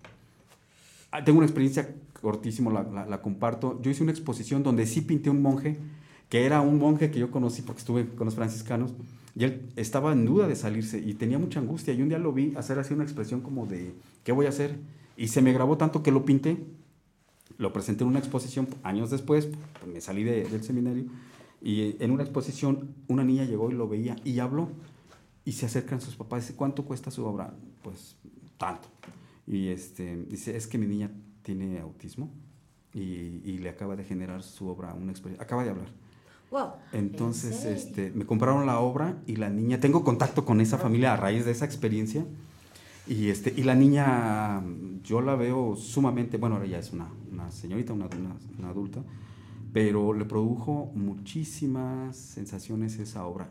[1.11, 3.81] Ah, Tengo una experiencia cortísima, la, la- la comparto.
[3.81, 5.77] Yo hice una exposición donde sí pinté un monje,
[6.29, 8.93] que era un monje que yo conocí porque estuve con los franciscanos,
[9.35, 11.93] y él estaba en duda de salirse y tenía mucha angustia.
[11.93, 14.77] Y un día lo vi hacer así una expresión como de, ¿qué voy a hacer?
[15.19, 16.57] Y se me grabó tanto que lo pinté,
[17.57, 19.47] lo presenté en una exposición años después,
[19.79, 21.05] pues, me salí de- del seminario,
[21.61, 24.69] y en una exposición una niña llegó y lo veía y habló.
[25.43, 27.53] Y se acercan sus papás y dice, ¿cuánto cuesta su obra?
[27.83, 28.15] Pues
[28.57, 28.87] tanto.
[29.45, 31.11] Y este, dice, es que mi niña
[31.41, 32.31] tiene autismo
[32.93, 33.01] y,
[33.43, 35.43] y le acaba de generar su obra una experiencia.
[35.43, 35.87] Acaba de hablar.
[36.51, 36.69] Wow.
[36.93, 41.17] Entonces, este, me compraron la obra y la niña, tengo contacto con esa familia a
[41.17, 42.25] raíz de esa experiencia.
[43.09, 44.61] Y, este, y la niña,
[45.03, 49.01] yo la veo sumamente, bueno, ahora ya es una, una señorita, una, una- una adulta,
[49.73, 53.49] pero le produjo muchísimas sensaciones esa obra.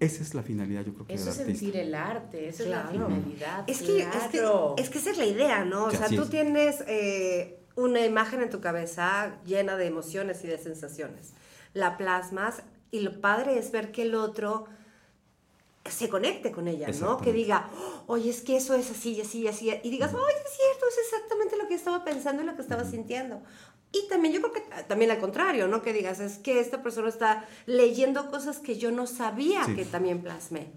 [0.00, 1.60] Esa es la finalidad, yo creo que Eso es artista.
[1.60, 2.90] sentir el arte, esa Claro.
[2.92, 3.64] es la finalidad.
[3.66, 4.74] Es que, es, que, claro.
[4.78, 5.84] es que esa es la idea, ¿no?
[5.86, 6.30] O sea, tú es.
[6.30, 11.32] tienes eh, una imagen en tu cabeza llena de emociones y de sensaciones.
[11.74, 14.66] La plasmas y lo padre es ver que el otro
[15.90, 17.18] se conecte con ella, ¿no?
[17.18, 17.68] Que diga,
[18.06, 19.68] oye, es que eso es así, y así, y así.
[19.82, 22.84] Y digas, oye, es cierto, es exactamente lo que estaba pensando y lo que estaba
[22.84, 23.42] sintiendo.
[23.92, 25.82] Y también yo creo que ah, también al contrario, ¿no?
[25.82, 29.74] Que digas, es que esta persona está leyendo cosas que yo no sabía Sí.
[29.74, 30.68] que también plasmé.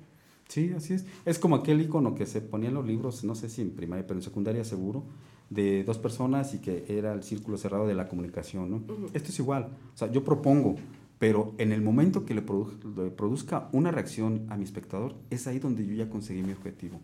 [0.49, 1.05] Sí, así es.
[1.25, 4.05] Es como aquel icono que se ponía en los libros, no sé si en primaria,
[4.05, 5.03] pero en secundaria seguro,
[5.49, 8.83] de dos personas y que era el círculo cerrado de la comunicación, ¿no?
[9.13, 9.69] Esto es igual.
[9.93, 10.75] O sea, yo propongo,
[11.19, 15.47] pero en el momento que le, produ- le produzca una reacción a mi espectador, es
[15.47, 16.99] ahí donde yo ya conseguí mi objetivo.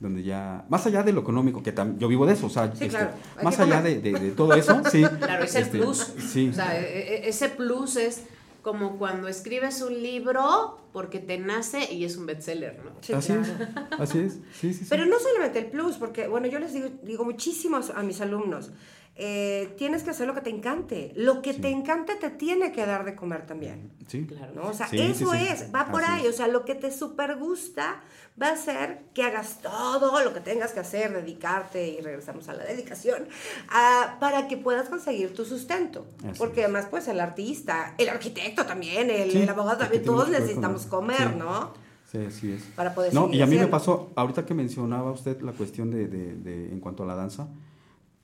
[0.00, 2.84] Donde ya, más allá de lo económico, que yo vivo de eso, o sea, Sí,
[2.84, 3.12] este, claro,
[3.42, 5.02] más allá de, de- de todo eso, sí.
[5.18, 5.98] Claro, es el este, plus.
[6.18, 6.48] Sí.
[6.48, 8.24] O sea, e- e- ese plus es
[8.60, 12.90] como cuando escribes un libro porque te nace y es un bestseller, ¿no?
[13.02, 13.42] Sí, así claro.
[13.42, 14.86] es, así es, sí, sí, sí.
[14.88, 18.72] Pero no solamente el plus, porque, bueno, yo les digo, digo muchísimo a mis alumnos,
[19.16, 21.12] eh, tienes que hacer lo que te encante.
[21.14, 23.92] Lo que te encante te tiene que dar de comer también.
[24.08, 24.26] Sí.
[24.26, 24.52] Claro.
[24.54, 24.62] ¿no?
[24.68, 25.38] O sea, Sí, sí, eso sí.
[25.48, 26.26] es, va por Así ahí.
[26.26, 28.02] O sea, lo que te super gusta
[28.42, 32.54] va a ser que hagas todo lo que tengas que hacer, dedicarte, y regresamos a
[32.54, 33.28] la dedicación,
[33.68, 36.04] ah, para que puedas conseguir tu sustento.
[36.28, 36.64] Así Porque es.
[36.66, 41.28] además, pues, el artista, el arquitecto también, el, Sí, el abogado también, todos necesitamos comer,
[41.30, 41.38] sí.
[41.38, 41.72] ¿no?
[42.10, 42.62] Sí, así es.
[42.74, 43.70] Para poder No, y a mí me haciendo.
[43.70, 47.46] pasó, ahorita que mencionaba usted la cuestión de, de- de- en cuanto a la danza,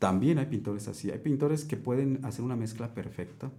[0.01, 1.13] también hay pintores así.
[1.13, 3.53] Hay pintores que pueden hacer una mezcla perfecta.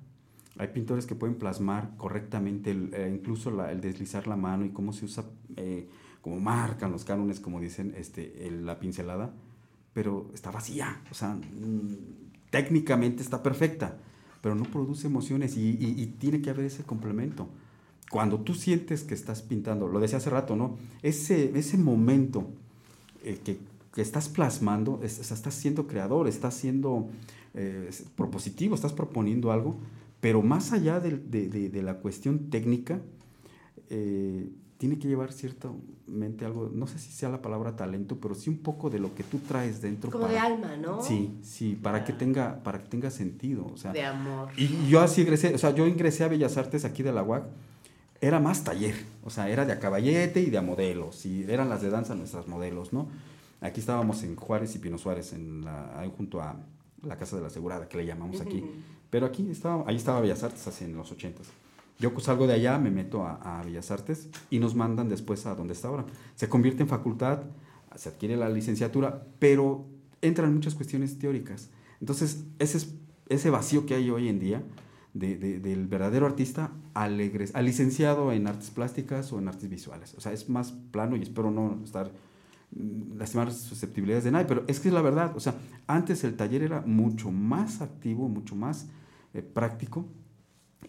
[0.58, 5.06] Hay pintores que pueden plasmar correctamente, eh, incluso el deslizar la mano y cómo se
[5.06, 5.24] usa,
[5.56, 5.88] eh,
[6.22, 9.34] como marcan los cánones, como dicen, este, el- la pincelada,
[9.94, 11.02] pero está vacía.
[11.10, 11.96] O sea, mm,
[12.50, 13.98] técnicamente está perfecta,
[14.42, 17.48] pero no produce emociones y tiene que haber ese complemento.
[18.12, 20.78] Cuando tú sientes que estás pintando, lo decía hace rato, ¿no?
[21.02, 22.50] Ese, ese momento
[23.24, 23.58] eh, que
[23.94, 27.08] que estás plasmando, es- o sea, estás siendo creador, estás siendo
[27.54, 29.76] eh, propositivo, estás proponiendo algo,
[30.22, 33.02] pero más allá de, de- de la cuestión técnica,
[33.90, 38.50] eh, tiene que llevar ciertamente algo, no sé si sea la palabra talento, pero sí
[38.50, 40.10] un poco de lo que tú traes dentro.
[40.10, 41.04] Como de alma, ¿no?
[41.04, 43.68] Sí, sí, para que tenga, para que tenga sentido.
[43.72, 44.50] O sea, De amor.
[44.58, 47.44] y yo así ingresé, o sea, yo ingresé a Bellas Artes aquí de la UAC,
[48.22, 51.70] era más taller, o sea, era de a caballete y de a modelos, y eran
[51.70, 53.08] las de danza nuestras modelos, ¿no?
[53.62, 56.56] Aquí estábamos en Juárez y Pino Suárez, en la, ahí junto a
[57.04, 58.64] la Casa de la Asegurada, que le llamamos aquí.
[59.10, 61.48] Pero aquí estaba, ahí estaba Bellas Artes, así en los ochentas.
[62.00, 65.54] Yo salgo de allá, me meto a, a Bellas Artes y nos mandan después a
[65.56, 66.06] donde está ahora.
[66.36, 67.44] Se convierte en facultad,
[67.96, 69.86] se adquiere la licenciatura, pero
[70.22, 71.70] entran muchas cuestiones teóricas.
[72.00, 72.96] Entonces, ese, es-
[73.30, 74.64] ese vacío que hay hoy en día
[75.14, 79.70] de- de- del verdadero artista al, egres- al licenciado en artes plásticas o en artes
[79.70, 80.16] visuales.
[80.16, 82.12] O sea, es más plano y espero no estar
[83.18, 85.36] lastimar las susceptibilidades de nadie, pero es que es la verdad.
[85.36, 85.56] O sea,
[85.88, 88.88] antes el taller era mucho más activo, mucho más
[89.34, 90.06] eh, práctico,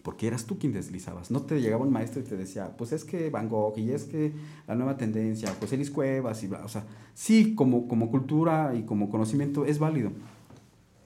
[0.01, 1.31] porque eras tú quien deslizabas.
[1.31, 4.03] No te llegaba un maestro y te decía, pues es que Van Gogh y es
[4.05, 4.33] que
[4.67, 6.63] la nueva tendencia, José Luis Cuevas y bla.
[6.65, 10.11] O sea, sí, como, como cultura y como conocimiento es válido,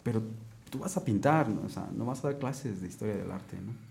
[0.03, 0.21] pero
[0.69, 1.61] tú vas a pintar, ¿no?
[1.65, 3.86] o sea, no vas a dar clases de historia del arte, ¿no?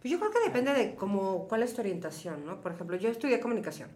[0.00, 2.60] Pues yo creo que depende de cómo, cuál es tu orientación, ¿no?
[2.60, 3.88] Por ejemplo, yo estudié comunicación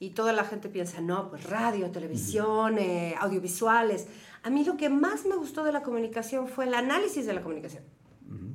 [0.00, 4.06] y toda la gente piensa, no, pues radio, televisión, eh, audiovisuales.
[4.42, 7.42] A mí lo que más me gustó de la comunicación fue el análisis de la
[7.42, 7.82] comunicación.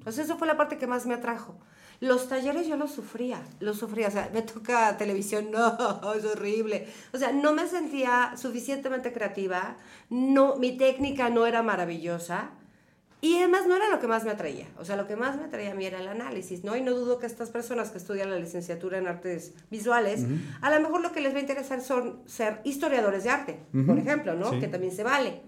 [0.04, 1.58] Pues eso fue la parte que más me atrajo.
[2.00, 4.10] Los talleres yo los sufría, los sufría.
[4.10, 6.88] O sea, me toca televisión, no, es horrible.
[7.14, 9.78] O sea, no me sentía suficientemente creativa,
[10.10, 12.52] no, mi técnica no era maravillosa.
[13.24, 14.68] Y además no era lo que más me atraía.
[14.78, 16.76] O sea, lo que más me atraía a mí era el análisis, ¿no?
[16.76, 20.26] Y no dudo que estas personas que estudian la licenciatura en artes visuales,
[20.60, 23.92] a lo mejor lo que les va a interesar son ser historiadores de arte, por
[23.92, 23.98] Ujú.
[24.00, 24.50] ejemplo, ¿no?
[24.52, 24.60] Sí.
[24.60, 25.42] Que también se vale.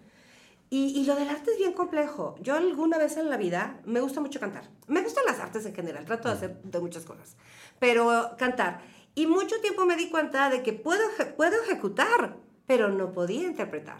[0.69, 2.35] Y, y lo del arte es bien complejo.
[2.41, 4.63] Yo alguna vez en la vida me gusta mucho cantar.
[4.87, 7.35] Me gustan las artes en general, trato de hacer de muchas cosas.
[7.79, 8.79] Pero cantar.
[9.15, 11.03] Y mucho tiempo me di cuenta de que puedo,
[11.35, 13.99] puedo ejecutar, pero no podía interpretar.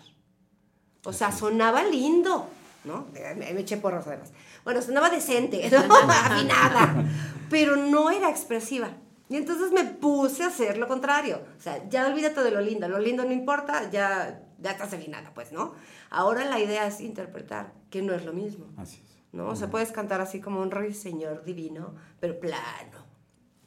[1.04, 2.48] O sea, sonaba lindo,
[2.86, 3.08] ¿no?
[3.14, 4.32] Me, me eché porras además.
[4.64, 5.96] Bueno, sonaba decente, ¿no?
[5.96, 7.04] afinada,
[7.50, 8.90] pero no era expresiva.
[9.28, 11.42] Y entonces me puse a hacer lo contrario.
[11.58, 15.34] O sea, ya olvídate de lo lindo, lo lindo no importa, ya, ya estás afinada,
[15.34, 15.74] pues, ¿no?
[16.12, 19.18] Ahora la idea es interpretar, que no es lo mismo, Así es.
[19.32, 19.48] ¿no?
[19.50, 23.06] O sea, puedes cantar así como un rey señor divino, pero plano.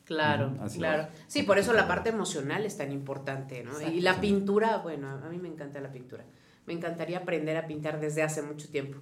[0.04, 1.02] Claro, Ujú, así claro.
[1.02, 1.08] es.
[1.26, 3.78] Sí, por eso la parte emocional es tan importante, ¿no?
[3.82, 6.24] Y la pintura, bueno, a mí me encanta la pintura.
[6.68, 8.98] Me encantaría aprender a pintar desde hace mucho tiempo.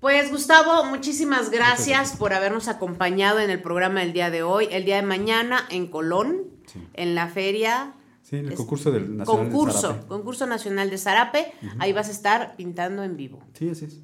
[0.00, 4.66] Pues Gustavo, muchísimas gracias por habernos acompañado en el programa del día de hoy.
[4.72, 6.80] El día de mañana en Colón, Sí.
[6.94, 7.94] en la feria.
[8.22, 10.06] Sí, en el concurso del Nacional de concurso, Zarape.
[10.08, 11.52] concurso nacional de Zarape.
[11.78, 13.44] Ahí vas a estar pintando en vivo.
[13.56, 14.00] Sí, así es.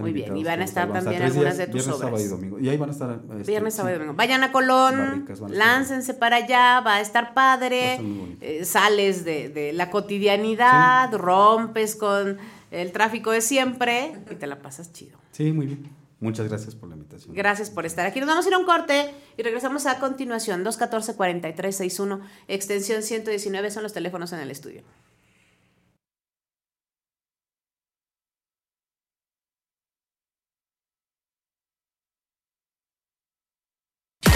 [0.00, 2.30] Están Muy bien, y van a estar también algunas de tus viernes, sábado y obras.
[2.30, 2.58] domingo.
[2.58, 3.20] Y ahí van a estar.
[3.38, 4.16] este, Viernes, sábado y domingo.
[4.16, 8.00] Vayan a Colón, Barricas a láncense para allá, va a estar a padre.
[8.40, 12.38] eh, sales de, de la cotidianidad, rompes con
[12.70, 15.18] el tráfico de siempre y te la pasas chido.
[15.32, 15.88] Sí, muy bien.
[16.20, 17.34] Muchas gracias por la invitación.
[17.34, 18.20] Gracias por estar aquí.
[18.20, 20.62] Nos vamos a ir a un corte y regresamos a continuación.
[20.64, 24.82] 214-4361, extensión 119 son los teléfonos en el estudio.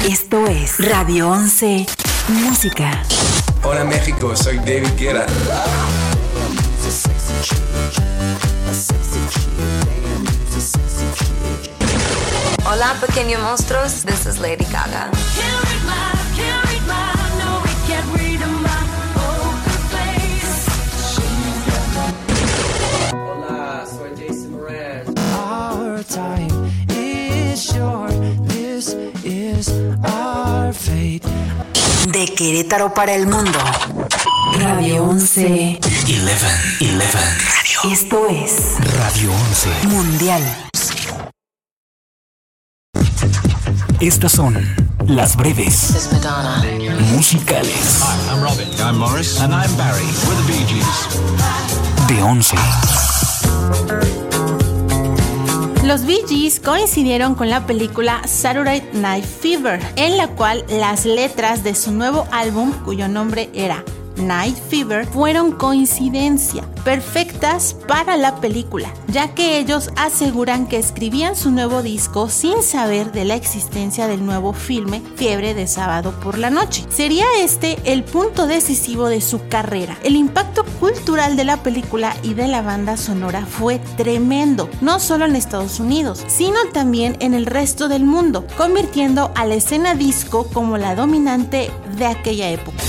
[0.04, 1.86] Esto es Radio 11
[2.28, 3.02] Música.
[3.62, 5.26] Hola México, soy David Guerra.
[12.70, 14.04] Hola, pequeños monstruos.
[14.04, 15.10] This is Lady Gaga.
[32.14, 33.58] De Querétaro para el mundo.
[34.60, 35.80] Radio 11.
[35.80, 36.20] 11,
[36.80, 37.92] 11.
[37.92, 39.88] Esto es Radio 11.
[39.88, 40.42] Mundial.
[43.98, 44.54] Estas son
[45.08, 46.08] las breves
[47.16, 48.00] musicales
[48.30, 48.68] I'm Robin.
[48.78, 49.40] I'm Morris.
[49.40, 50.04] And I'm Barry.
[50.28, 52.06] We're the Bee Gees.
[52.06, 52.56] de 11.
[55.84, 61.62] Los Bee Gees coincidieron con la película Saturday Night Fever, en la cual las letras
[61.62, 63.84] de su nuevo álbum, cuyo nombre era
[64.16, 71.50] Night Fever fueron coincidencia, perfectas para la película, ya que ellos aseguran que escribían su
[71.50, 76.50] nuevo disco sin saber de la existencia del nuevo filme Fiebre de sábado por la
[76.50, 76.84] noche.
[76.90, 79.98] Sería este el punto decisivo de su carrera.
[80.02, 85.24] El impacto cultural de la película y de la banda sonora fue tremendo, no solo
[85.24, 90.46] en Estados Unidos, sino también en el resto del mundo, convirtiendo a la escena disco
[90.52, 92.82] como la dominante de aquella época.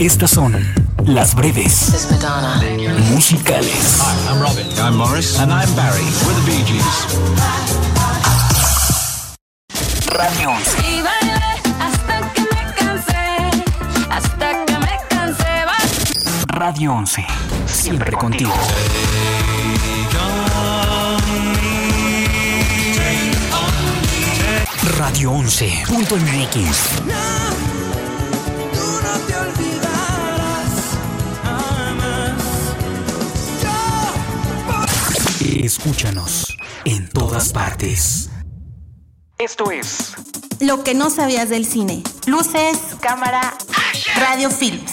[0.00, 0.54] Estas son
[1.04, 2.06] las breves
[3.12, 3.98] musicales.
[4.00, 4.66] Hi, I'm Robin.
[4.78, 5.38] I'm Morris.
[5.38, 6.02] And I'm Barry.
[6.26, 7.06] We're the Bee Gees.
[10.12, 10.78] Radio 11.
[10.80, 13.50] Y bailé hasta que me cansé,
[14.10, 15.64] hasta que me cansé.
[15.66, 17.24] va- Radio 11.
[17.66, 18.52] Siempre contigo.
[24.98, 27.02] Radio 11.mx.
[35.64, 36.56] Escúchanos
[36.86, 38.30] en todas partes.
[39.38, 40.14] Esto es
[40.58, 42.02] Lo que no sabías del cine.
[42.26, 43.58] Luces, cámara,
[44.16, 44.92] radio films.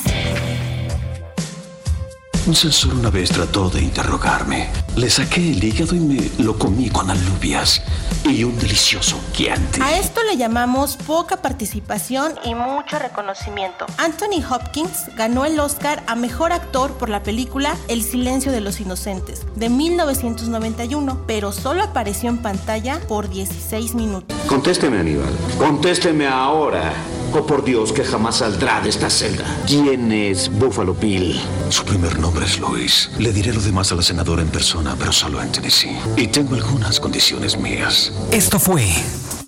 [2.45, 4.69] Un censor una vez trató de interrogarme.
[4.97, 7.83] Le saqué el hígado y me lo comí con alubias
[8.25, 9.79] y un delicioso guiante.
[9.79, 13.85] A esto le llamamos poca participación y mucho reconocimiento.
[13.99, 18.79] Anthony Hopkins ganó el Oscar a Mejor Actor por la película El Silencio de los
[18.79, 24.35] Inocentes de 1991, pero solo apareció en pantalla por 16 minutos.
[24.47, 25.29] Contésteme, Aníbal.
[25.59, 26.91] Contésteme ahora.
[27.33, 29.45] Oh, por Dios, que jamás saldrá de esta celda.
[29.67, 31.39] ¿Quién es Buffalo Bill?
[31.69, 33.11] Su primer nombre es Luis.
[33.19, 35.95] Le diré lo demás a la senadora en persona, pero solo en Tennessee.
[36.15, 38.11] Y tengo algunas condiciones mías.
[38.31, 38.85] Esto fue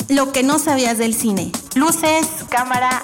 [0.08, 1.52] Lo que no sabías del cine.
[1.76, 3.04] Luces, cámara,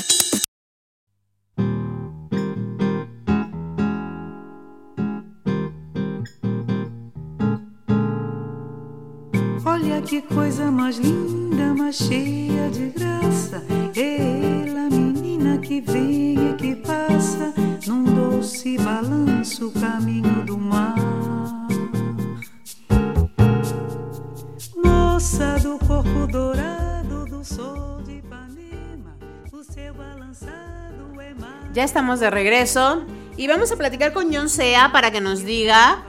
[10.11, 13.63] Que coisa mais linda, mais cheia de graça.
[13.95, 17.53] É ela, menina que vem e que passa
[17.87, 20.97] num doce balanço, caminho do mar.
[24.83, 29.15] Moça do corpo dourado do sol de Ipanema,
[29.53, 31.71] o seu balançado é mar.
[31.73, 33.05] Ya estamos de regreso
[33.37, 36.03] y vamos a platicar con John Sea para que nos diga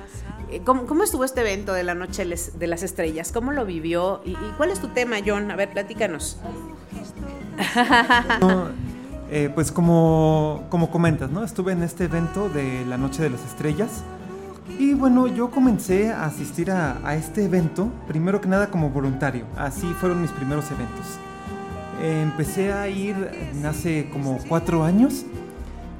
[0.61, 4.32] cómo, cómo estuvo este evento de la Noche de las Estrellas, cómo lo vivió y,
[4.32, 5.50] y cuál es tu tema, John.
[5.50, 6.38] A ver, platícanos.
[9.34, 11.42] Eh, pues como, como comentas, ¿no?
[11.42, 14.03] Estuve en este evento de la Noche de las Estrellas.
[14.78, 19.46] Y bueno, yo comencé a asistir a, a este evento, primero que nada como voluntario.
[19.57, 21.18] Así fueron mis primeros eventos.
[22.03, 23.16] Eh, empecé a ir
[23.64, 25.24] hace como cuatro años.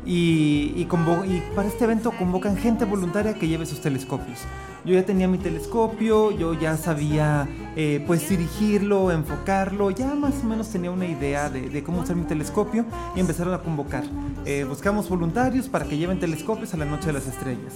[0.05, 4.41] Y, y y para este evento convocan gente voluntaria que lleve sus telescopios.
[4.85, 10.47] Yo ya tenía mi telescopio, yo ya sabía eh, pues dirigirlo, enfocarlo, ya más o
[10.47, 12.85] menos tenía una idea de, de cómo usar mi telescopio
[13.15, 14.03] y empezaron a convocar.
[14.45, 17.75] Eh, buscamos voluntarios para que lleven telescopios a la Noche de las Estrellas.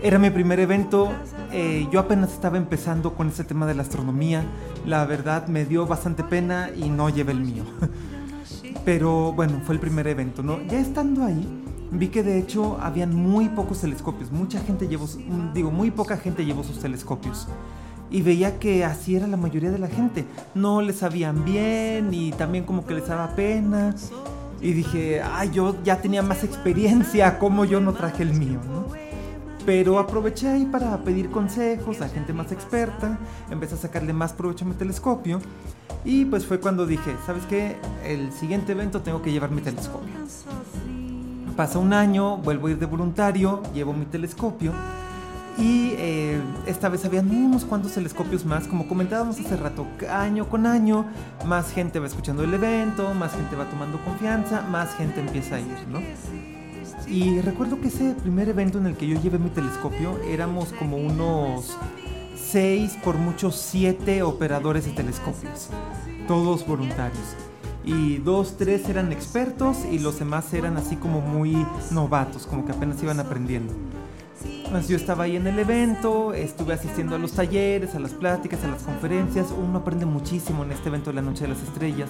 [0.00, 1.12] Era mi primer evento,
[1.50, 4.44] eh, yo apenas estaba empezando con ese tema de la astronomía,
[4.86, 7.64] la verdad me dio bastante pena y no llevé el mío.
[8.84, 10.60] Pero bueno, fue el primer evento, ¿no?
[10.64, 11.46] Ya estando ahí,
[11.90, 15.06] vi que de hecho habían muy pocos telescopios, mucha gente llevó,
[15.54, 17.48] digo, muy poca gente llevó sus telescopios.
[18.12, 20.24] Y veía que así era la mayoría de la gente.
[20.56, 23.94] No les sabían bien y también como que les daba pena.
[24.60, 29.09] Y dije, ay, yo ya tenía más experiencia, ¿cómo yo no traje el mío, no?
[29.66, 33.18] Pero aproveché ahí para pedir consejos a gente más experta,
[33.50, 35.40] empecé a sacarle más provecho a mi telescopio
[36.04, 37.76] y pues fue cuando dije, ¿sabes qué?
[38.04, 40.14] El siguiente evento tengo que llevar mi telescopio.
[41.56, 44.72] Pasa un año, vuelvo a ir de voluntario, llevo mi telescopio
[45.58, 50.66] y eh, esta vez habían unos cuantos telescopios más, como comentábamos hace rato, año con
[50.66, 51.04] año,
[51.44, 55.60] más gente va escuchando el evento, más gente va tomando confianza, más gente empieza a
[55.60, 56.00] ir, ¿no?
[57.10, 60.96] Y recuerdo que ese primer evento en el que yo llevé mi telescopio éramos como
[60.96, 61.76] unos
[62.36, 65.70] seis, por muchos siete operadores de telescopios,
[66.28, 67.34] todos voluntarios.
[67.84, 72.70] Y dos, tres eran expertos y los demás eran así como muy novatos, como que
[72.70, 73.74] apenas iban aprendiendo.
[74.70, 78.62] Pues yo estaba ahí en el evento, estuve asistiendo a los talleres, a las pláticas,
[78.62, 79.48] a las conferencias.
[79.50, 82.08] Uno aprende muchísimo en este evento de la Noche de las Estrellas.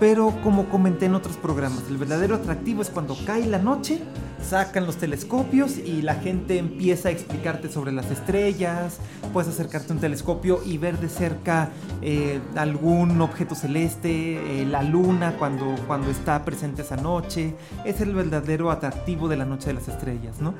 [0.00, 4.00] Pero como comenté en otros programas, el verdadero atractivo es cuando cae la noche,
[4.42, 8.98] sacan los telescopios y la gente empieza a explicarte sobre las estrellas.
[9.32, 11.70] Puedes acercarte a un telescopio y ver de cerca
[12.02, 17.54] eh, algún objeto celeste, eh, la luna cuando, cuando está presente esa noche.
[17.84, 20.54] Es el verdadero atractivo de la Noche de las Estrellas, ¿no?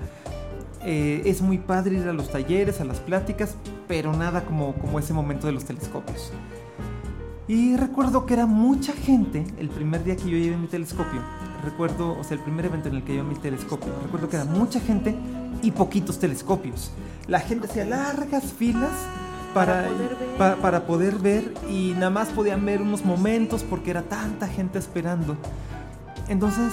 [0.87, 3.57] Eh, es muy padre ir a los talleres, a las pláticas,
[3.89, 6.30] pero nada como, como ese momento de los telescopios.
[7.47, 11.20] Y recuerdo que era mucha gente el primer día que yo llevé mi telescopio.
[11.62, 13.92] Recuerdo, o sea, el primer evento en el que llevé mi telescopio.
[14.03, 15.14] Recuerdo que era mucha gente
[15.62, 16.90] y poquitos telescopios.
[17.28, 18.90] La gente hacía largas filas
[19.53, 19.88] para,
[20.38, 24.78] pa- para poder ver y nada más podían ver unos momentos porque era tanta gente
[24.78, 25.36] esperando.
[26.28, 26.72] Entonces,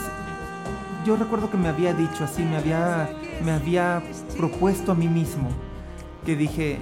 [1.06, 3.10] yo recuerdo que me había dicho así, me había,
[3.44, 4.02] me había
[4.38, 5.50] propuesto a mí mismo
[6.26, 6.80] que dije,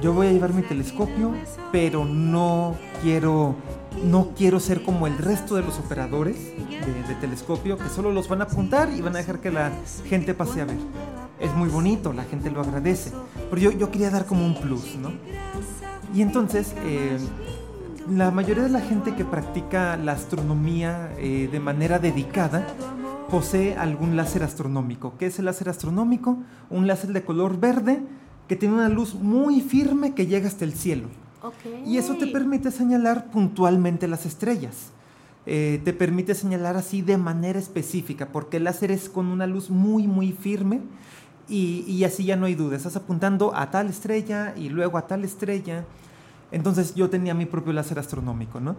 [0.00, 1.32] yo voy a llevar mi telescopio,
[1.70, 3.54] pero no quiero,
[4.04, 6.36] no quiero ser como el resto de los operadores
[7.08, 9.70] de, telescopio, que solo los van a apuntar y van a dejar que la
[10.06, 10.78] gente pase a ver.
[11.38, 13.12] Es muy bonito, la gente lo agradece,
[13.50, 15.12] pero yo, yo quería dar como un plus, ¿no?
[16.14, 17.18] Y entonces, eh,
[18.10, 22.66] la mayoría de la gente que practica la astronomía eh, de manera dedicada
[23.30, 25.14] posee algún láser astronómico.
[25.18, 26.38] ¿Qué es el láser astronómico?
[26.68, 28.02] Un láser de color verde
[28.48, 31.08] que tiene una luz muy firme que llega hasta el cielo.
[31.84, 34.90] Y eso te permite señalar puntualmente las estrellas.
[35.44, 39.70] Eh, te permite señalar así de manera específica, porque el láser es con una luz
[39.70, 40.80] muy, muy firme
[41.48, 42.76] y, y así ya no hay duda.
[42.76, 45.84] Estás apuntando a tal estrella y luego a tal estrella.
[46.52, 48.76] Entonces yo tenía mi propio láser astronómico, ¿no?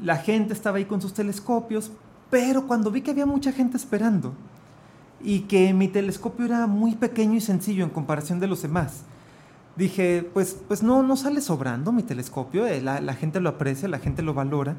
[0.00, 1.90] La gente estaba ahí con sus telescopios,
[2.30, 4.34] pero cuando vi que había mucha gente esperando
[5.22, 9.02] y que mi telescopio era muy pequeño y sencillo en comparación de los demás,
[9.76, 13.88] dije, pues, pues no, no sale sobrando mi telescopio, eh, la, la gente lo aprecia,
[13.88, 14.76] la gente lo valora,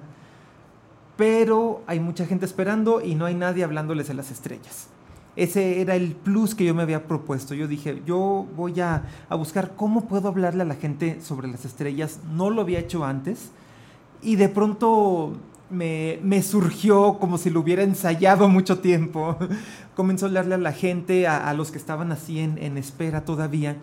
[1.18, 4.88] pero hay mucha gente esperando y no hay nadie hablándoles de las estrellas.
[5.36, 7.56] Ese era el plus que yo me había propuesto.
[7.56, 11.66] Yo dije, yo voy a, a buscar cómo puedo hablarle a la gente sobre las
[11.66, 12.20] estrellas.
[12.36, 13.50] No lo había hecho antes.
[14.22, 15.34] Y de pronto
[15.74, 19.38] me, surgió como si lo hubiera ensayado mucho tiempo.
[19.96, 23.78] Comenzó a hablarle a la gente, a, los que estaban así en, en espera todavía.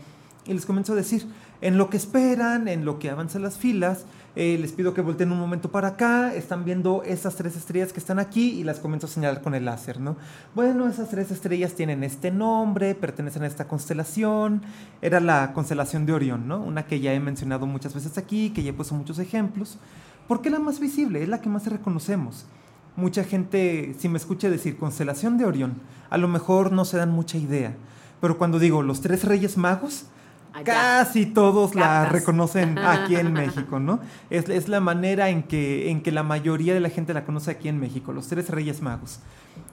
[0.47, 1.27] Y les comenzó a decir,
[1.61, 5.33] en lo que esperan, en lo que avanzan las filas, eh, les pido que volteen
[5.33, 9.07] un momento para acá, están viendo esas tres estrellas que están aquí y las comienzo
[9.07, 10.17] a señalar con el láser, ¿no?
[10.55, 14.63] Bueno, esas tres estrellas tienen este nombre, pertenecen a esta constelación,
[15.03, 16.63] era la constelación de Orión, ¿no?
[16.63, 19.79] Una que ya he mencionado muchas veces aquí, que ya he puesto muchos ejemplos.
[20.31, 21.25] ¿Por qué la más visible?
[21.25, 22.45] Es la que más reconocemos.
[22.95, 25.75] Mucha gente, si me escucha decir constelación de Orión,
[26.09, 27.75] a lo mejor no se dan mucha idea.
[28.21, 30.05] Pero cuando digo los tres reyes magos,
[30.65, 33.99] casi todos la reconocen aquí en México, ¿no?
[34.31, 37.51] Es, es la manera en que, en que la mayoría de la gente la conoce
[37.51, 39.19] aquí en México, los tres reyes magos.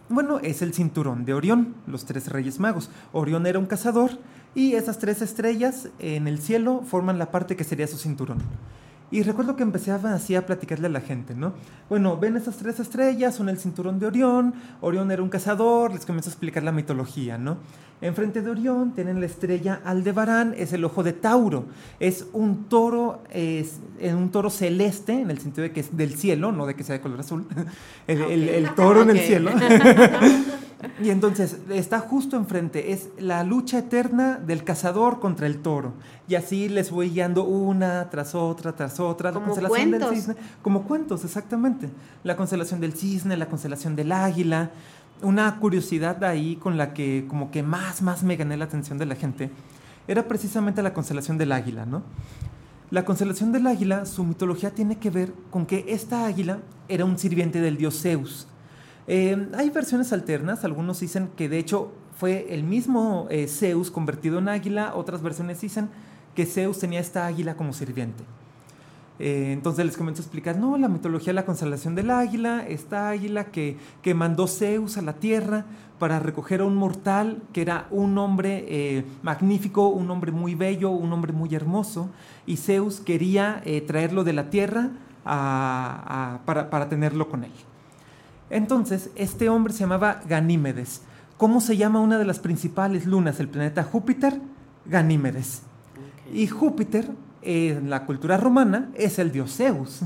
[0.09, 2.89] Bueno, es el cinturón de Orión, los tres reyes magos.
[3.13, 4.09] Orión era un cazador
[4.55, 8.39] y esas tres estrellas en el cielo forman la parte que sería su cinturón.
[9.09, 11.53] Y recuerdo que empezaba así a platicarle a la gente, ¿no?
[11.89, 16.05] Bueno, ven esas tres estrellas, son el cinturón de Orión, Orión era un cazador, les
[16.05, 17.57] comienzo a explicar la mitología, ¿no?
[18.01, 21.65] Enfrente de Orión tienen la estrella Aldebarán, es el ojo de Tauro,
[22.01, 26.13] es un toro, es, es un toro celeste, en el sentido de que es del
[26.15, 27.47] cielo, no de que sea de color azul,
[28.07, 29.51] el, el- el toro en el cielo.
[31.03, 35.93] Y entonces está justo enfrente, es la lucha eterna del cazador contra el toro.
[36.27, 39.31] Y así les voy guiando una tras otra, tras otra.
[39.31, 40.09] Como la constelación cuentos.
[40.09, 40.35] del cisne.
[40.61, 41.89] Como cuentos, exactamente.
[42.23, 44.71] La constelación del cisne, la constelación del águila.
[45.21, 49.05] Una curiosidad ahí con la que como que más, más me gané la atención de
[49.07, 49.49] la gente
[50.07, 52.03] era precisamente la constelación del águila, ¿no?
[52.89, 57.17] La constelación del águila, su mitología tiene que ver con que esta águila era un
[57.17, 58.47] sirviente del dios Zeus.
[59.07, 64.39] Eh, hay versiones alternas, algunos dicen que de hecho fue el mismo eh, Zeus convertido
[64.39, 65.89] en águila, otras versiones dicen
[66.35, 68.23] que Zeus tenía esta águila como sirviente.
[69.19, 73.09] Eh, entonces les comienzo a explicar, no, la mitología de la constelación del águila, esta
[73.09, 75.65] águila que, que mandó Zeus a la tierra
[75.99, 80.89] para recoger a un mortal que era un hombre eh, magnífico, un hombre muy bello,
[80.89, 82.09] un hombre muy hermoso,
[82.45, 84.91] y Zeus quería traerlo de la tierra
[85.23, 87.51] para, para tenerlo con él.
[88.49, 91.01] Entonces, este hombre se llamaba Ganímedes.
[91.37, 94.39] ¿Cómo se llama una de las principales lunas del planeta Júpiter?
[94.85, 95.63] Ganímedes.
[96.33, 97.09] Y Júpiter,
[97.41, 100.01] en la cultura romana, es el dios Zeus.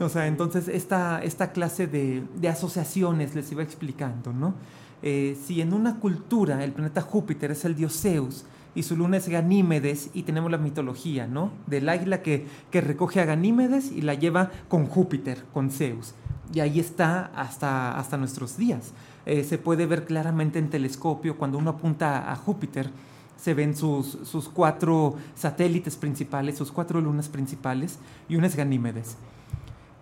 [0.00, 4.54] O sea, entonces esta, esta clase de, de asociaciones les iba explicando, ¿no?
[5.02, 9.16] Eh, si en una cultura el planeta Júpiter es el dios Zeus y su luna
[9.18, 11.52] es Ganímedes y tenemos la mitología, ¿no?
[11.66, 16.14] Del águila que, que recoge a Ganímedes y la lleva con Júpiter, con Zeus.
[16.52, 18.92] Y ahí está hasta, hasta nuestros días.
[19.26, 22.90] Eh, se puede ver claramente en telescopio cuando uno apunta a Júpiter
[23.38, 29.16] se ven sus, sus cuatro satélites principales, sus cuatro lunas principales, y una es Ganímedes.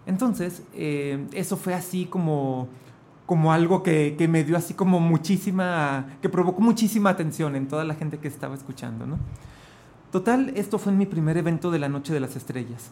[0.06, 2.68] Entonces, eh, eso fue así como,
[3.26, 7.84] como algo que, que, me dio así como muchísima, que provocó muchísima atención en toda
[7.84, 9.18] la gente que estaba escuchando, ¿no?
[10.12, 12.90] Total, esto fue en mi primer evento de la Noche de las Estrellas.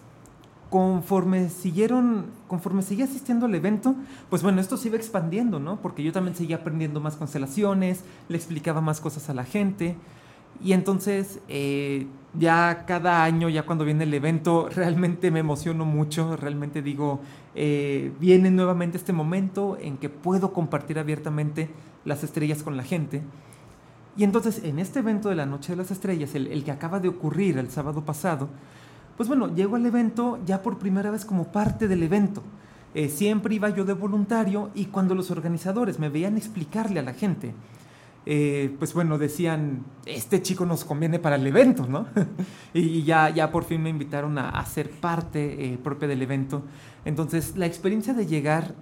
[0.75, 3.95] Conforme siguieron, conforme seguía asistiendo al evento,
[4.29, 5.81] pues bueno, esto se iba expandiendo, ¿no?
[5.81, 9.95] Porque yo también seguía aprendiendo más constelaciones, le explicaba más cosas a la gente.
[10.61, 16.37] Y entonces, eh, ya cada año, ya cuando viene el evento, realmente me emociono mucho,
[16.37, 17.21] realmente digo,
[17.55, 21.71] eh, viene nuevamente este momento en que puedo compartir abiertamente
[22.05, 23.23] las estrellas con la gente.
[24.17, 26.99] Y entonces, en este evento de la Noche de las Estrellas, el, el que acaba
[26.99, 28.49] de ocurrir el sábado pasado,
[29.17, 32.43] pues bueno, llego al evento ya por primera vez como parte del evento.
[32.95, 37.13] Eh, siempre iba yo de voluntario y cuando los organizadores me veían explicarle a la
[37.13, 37.55] gente,
[38.27, 42.07] eh, pues bueno, decían, este chico nos conviene para el evento, ¿no?
[42.75, 46.63] y ya, ya por fin me invitaron a, a ser parte eh, propia del evento.
[47.05, 48.75] Entonces, la experiencia de llegar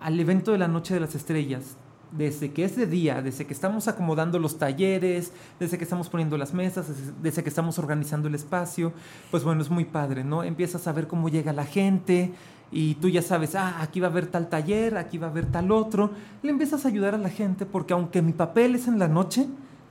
[0.00, 1.76] al evento de la Noche de las Estrellas,
[2.12, 6.36] desde que es de día, desde que estamos acomodando los talleres, desde que estamos poniendo
[6.38, 6.86] las mesas,
[7.22, 8.92] desde, que estamos organizando el espacio,
[9.30, 10.44] pues bueno, es muy padre, ¿no?
[10.44, 12.32] Empiezas a ver cómo llega la gente,
[12.74, 15.44] y tú ya sabes, ah, aquí va a haber tal taller, aquí va a haber
[15.46, 16.10] tal otro,
[16.42, 19.46] le empiezas a ayudar a la gente porque aunque mi papel es en la noche,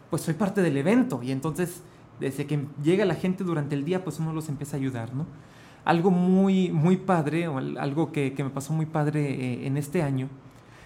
[0.10, 1.84] pues soy parte del evento y entonces
[2.20, 5.26] desde que llega la gente durante el día, pues uno los empieza a ayudar, ¿no?
[5.86, 10.04] Algo muy, muy padre, o algo que, que me pasó muy padre eh, en este
[10.04, 10.30] año,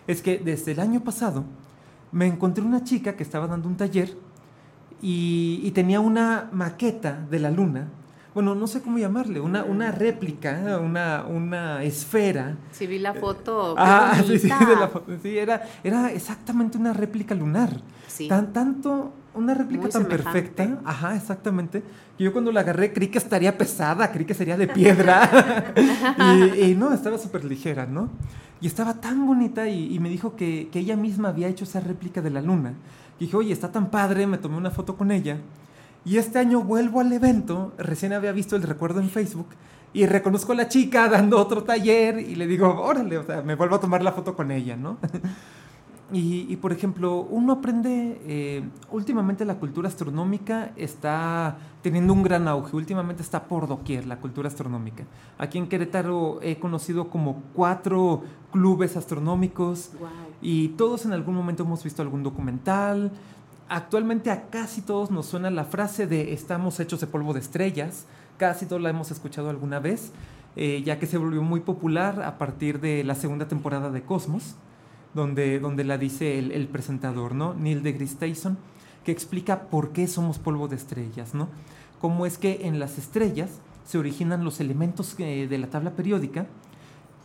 [0.08, 1.44] es que desde el año pasado
[2.12, 4.18] me encontré una chica que estaba dando un taller
[5.02, 7.90] y, y tenía una maqueta de la luna
[8.36, 12.58] bueno, no sé cómo llamarle, una, una réplica, una, una esfera.
[12.70, 13.76] Sí, vi la foto.
[13.78, 15.10] Ah, sí, sí, de la foto.
[15.24, 17.80] Sí, era, era exactamente una réplica lunar.
[18.08, 18.28] Sí.
[18.28, 20.42] Tan, tanto, una réplica Muy tan semejante.
[20.42, 20.82] perfecta.
[20.86, 21.84] Ajá, exactamente.
[22.18, 25.74] que Yo cuando la agarré creí que estaría pesada, creí que sería de piedra.
[26.56, 28.10] y, y no, estaba súper ligera, ¿no?
[28.62, 31.80] Y estaba tan bonita y, y me dijo que, que ella misma había hecho esa
[31.80, 32.74] réplica de la luna.
[33.20, 35.38] Y dije, oye, está tan padre, me tomé una foto con ella.
[36.06, 39.48] Y este año vuelvo al evento, recién había visto el recuerdo en Facebook
[39.92, 43.56] y reconozco a la chica dando otro taller y le digo, órale, o sea, me
[43.56, 44.98] vuelvo a tomar la foto con ella, ¿no?
[46.14, 52.48] y, y, por ejemplo, uno aprende, eh, últimamente la cultura astronómica está teniendo un gran
[52.48, 55.04] auge, últimamente está por doquier la cultura astronómica.
[55.40, 60.10] Aquí en Querétaro he conocido como cuatro clubes astronómicos Wow.
[60.42, 63.12] y todos en algún momento hemos visto algún documental.
[63.68, 68.06] Actualmente a casi todos nos suena la frase de estamos hechos de polvo de estrellas,
[68.38, 70.12] casi todos la hemos escuchado alguna vez,
[70.56, 74.56] eh, ya que se volvió muy popular a partir de la segunda temporada de Cosmos,
[75.16, 77.54] donde, donde la dice el, el presentador, ¿no?
[77.56, 78.58] Neil deGrasse Tyson,
[79.04, 81.48] que explica por qué somos polvo de estrellas, ¿no?
[82.00, 83.50] Cómo es que en las estrellas
[83.86, 86.48] se originan los elementos eh, de la tabla periódica,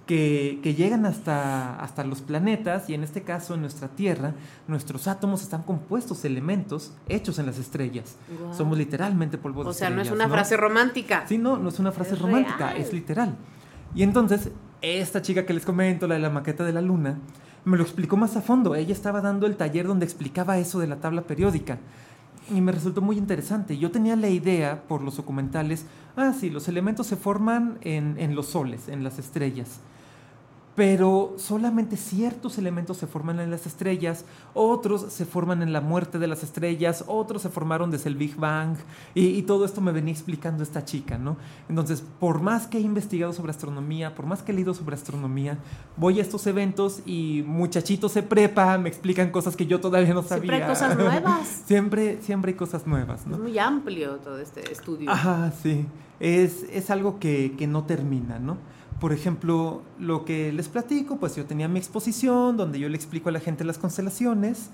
[0.06, 4.34] que, que, llegan hasta, hasta los planetas y en este caso en nuestra Tierra,
[4.66, 8.16] nuestros átomos están compuestos de elementos hechos en las estrellas.
[8.40, 8.54] Wow.
[8.54, 10.08] Somos literalmente polvo de O sea, estrellas.
[10.08, 11.24] no es una frase romántica.
[11.28, 12.76] Sí, no, no es una frase Es romántica, real.
[12.80, 13.36] es literal.
[13.94, 14.50] Y entonces,
[14.82, 17.18] esta chica que les comento, la de la maqueta de la luna,
[17.64, 18.74] me lo explicó más a fondo.
[18.74, 21.78] Ella estaba dando el taller donde explicaba eso de la tabla periódica.
[22.50, 23.78] Y me resultó muy interesante.
[23.78, 25.86] Yo tenía la idea, por los documentales,
[26.16, 29.80] ah, sí, los elementos se forman en, en los soles, en las estrellas
[30.76, 36.18] pero solamente ciertos elementos se forman en las estrellas, otros se forman en la muerte
[36.18, 38.76] de las estrellas, otros se formaron desde el Big Bang,
[39.14, 41.36] y, y, todo esto me venía explicando esta chica, ¿no?
[41.68, 45.58] Entonces, por más que he investigado sobre astronomía, por más que he leído sobre astronomía,
[45.96, 50.22] voy a estos eventos y muchachitos se prepa, me explican cosas que yo todavía no
[50.22, 50.50] sabía.
[50.50, 51.62] Siempre hay cosas nuevas.
[51.66, 53.36] siempre, siempre hay cosas nuevas, ¿no?
[53.36, 55.10] Es muy amplio todo este estudio.
[55.10, 55.86] Ajá, sí.
[56.20, 58.58] Es, es algo que, que no termina, ¿no?
[59.00, 63.30] Por ejemplo, lo que les platico, pues yo tenía mi exposición donde yo le explico
[63.30, 64.68] a la gente las constelaciones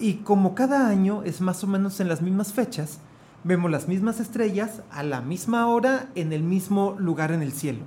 [0.00, 3.00] y como cada año es más o menos en las mismas fechas,
[3.44, 7.80] vemos las mismas estrellas a la misma hora en el mismo lugar en el cielo.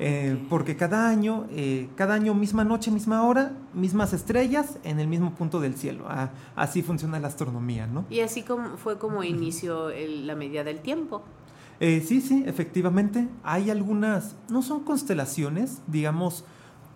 [0.00, 5.06] Eh, porque cada año, eh, cada año misma noche, misma hora, mismas estrellas en el
[5.06, 6.04] mismo punto del cielo.
[6.08, 8.04] Ah, así funciona la astronomía, ¿no?
[8.10, 11.22] Y así como, fue como inició el- la medida del tiempo.
[11.80, 13.28] Eh, sí, sí, efectivamente.
[13.42, 16.44] Hay algunas, no son constelaciones, digamos,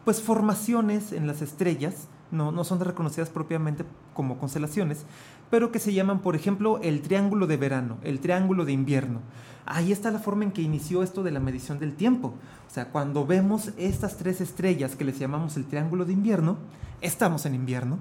[0.04, 5.04] pues formaciones en las estrellas, no, no son reconocidas propiamente como constelaciones,
[5.50, 9.20] pero que se llaman, por ejemplo, el triángulo de verano, el triángulo de invierno.
[9.64, 12.34] Ahí está la forma en que inició esto de la medición del tiempo.
[12.66, 16.56] O sea, cuando vemos estas tres estrellas que les llamamos el triángulo de invierno,
[17.00, 17.98] estamos en invierno.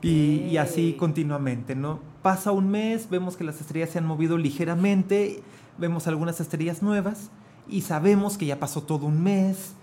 [0.00, 2.00] Y, y así continuamente, ¿no?
[2.22, 5.42] Pasa un mes, vemos que las estrellas se han movido ligeramente,
[5.78, 7.30] vemos algunas estrellas nuevas
[7.68, 9.74] y sabemos que ya pasó todo un mes,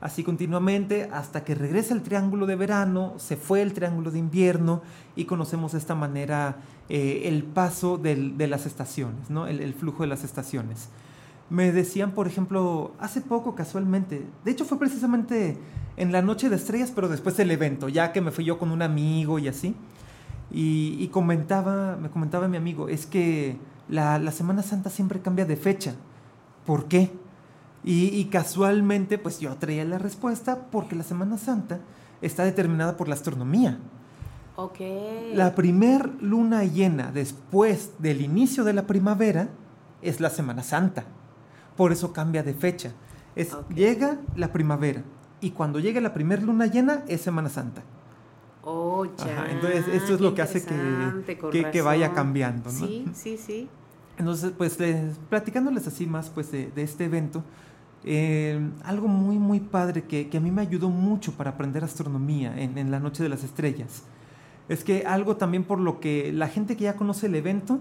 [0.00, 4.82] así continuamente, hasta que regresa el triángulo de verano, se fue el triángulo de invierno
[5.16, 6.56] y conocemos de esta manera
[6.88, 9.46] eh, el paso de las estaciones, ¿no?
[9.46, 10.88] El, el flujo de las estaciones.
[11.50, 15.56] Me decían, por ejemplo, hace poco casualmente, de hecho fue precisamente
[15.96, 18.70] en la noche de estrellas, pero después del evento, ya que me fui yo con
[18.70, 19.74] un amigo y así,
[20.50, 23.56] y, y comentaba, me comentaba mi amigo, es que
[23.88, 25.94] la, la Semana Santa siempre cambia de fecha.
[26.66, 27.10] ¿Por qué?
[27.84, 31.80] Y, y casualmente, pues yo traía la respuesta porque la Semana Santa
[32.20, 33.78] está determinada por la astronomía.
[34.56, 34.80] Ok.
[35.34, 39.48] La primer luna llena después del inicio de la primavera
[40.02, 41.04] es la Semana Santa.
[41.76, 42.92] Por eso cambia de fecha.
[43.36, 45.04] Es, Llega la primavera
[45.40, 47.82] y cuando llega la primer luna llena es Semana Santa.
[48.70, 49.24] Oh, ya.
[49.24, 52.70] Ajá, entonces esto es lo que hace que, que, que vaya cambiando.
[52.70, 52.86] ¿no?
[52.86, 53.68] Sí, sí, sí.
[54.18, 57.42] Entonces, pues les- platicándoles así más pues, de, de este evento,
[58.04, 62.60] eh, algo muy, muy padre que, que a mí me ayudó mucho para aprender astronomía
[62.60, 64.02] en, en la Noche de las Estrellas.
[64.68, 67.78] Es que algo también por lo que la gente que ya conoce el evento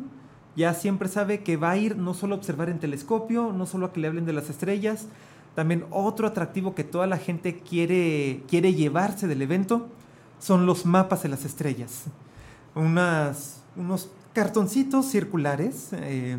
[0.56, 3.88] ya siempre sabe que va a ir no solo a observar en telescopio, no solo
[3.88, 5.08] a que le hablen de las estrellas,
[5.54, 9.90] también otro atractivo que toda la gente quiere, quiere llevarse del evento
[10.40, 12.06] son los mapas de las estrellas.
[12.76, 16.38] Unas, unos cartoncitos circulares eh,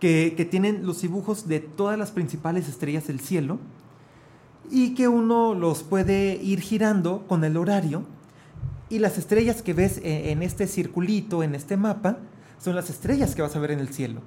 [0.00, 3.58] que, que tienen los dibujos de todas las principales estrellas del cielo
[4.70, 8.04] y que uno los puede ir girando con el horario
[8.88, 12.18] y las estrellas que ves e- en este circulito, en este mapa,
[12.58, 14.22] son las estrellas que vas a ver en el cielo.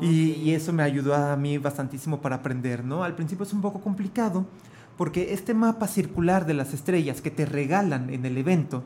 [0.00, 3.02] Y, y eso me ayudó a mí bastantísimo para aprender, ¿no?
[3.02, 4.46] Al principio es un poco complicado
[4.98, 8.82] porque este mapa circular de las estrellas que te regalan en el evento,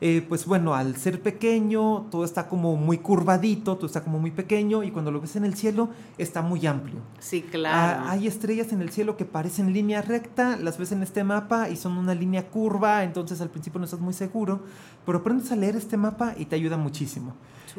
[0.00, 4.30] eh, pues bueno, al ser pequeño, todo está como muy curvadito, todo está como muy
[4.30, 7.00] pequeño y cuando lo ves en el cielo está muy amplio.
[7.18, 8.02] Sí, claro.
[8.04, 11.68] Ah, hay estrellas en el cielo que parecen línea recta, las ves en este mapa
[11.68, 14.60] y son una línea curva, entonces al principio no estás muy seguro,
[15.06, 17.34] pero aprendes a leer este mapa y te ayuda muchísimo.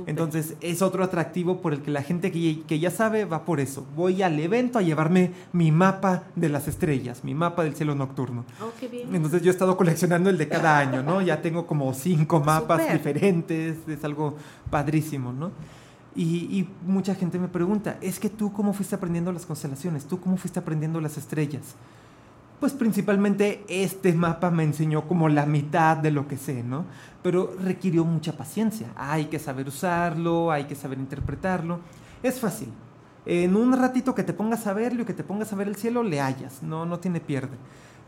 [0.06, 3.60] Entonces es otro atractivo por el que la gente que, que ya sabe va por
[3.60, 3.86] eso.
[3.96, 8.46] Voy al evento a llevarme mi mapa de las estrellas, mi mapa del cielo nocturno.
[8.62, 9.14] Oh, qué bien.
[9.14, 11.22] Entonces yo he estado coleccionando el de cada año, ¿no?
[11.22, 14.36] Ya tengo como cinco mapas diferentes, es algo
[14.70, 15.52] padrísimo, ¿no?
[16.16, 16.24] Y,
[16.60, 20.38] y mucha gente me pregunta, es que tú cómo fuiste aprendiendo las constelaciones, tú cómo
[20.38, 21.76] fuiste aprendiendo las estrellas.
[22.60, 26.86] Pues principalmente este mapa me enseñó como la mitad de lo que sé, ¿no?
[27.24, 28.88] Pero requirió mucha paciencia.
[28.98, 31.80] Hay que saber usarlo, hay que saber interpretarlo.
[32.22, 32.70] Es fácil.
[33.26, 35.78] En un ratito que te pongas a verlo y que te pongas a ver el
[35.78, 36.62] cielo, le hallas.
[36.62, 37.56] No, no tiene pierde.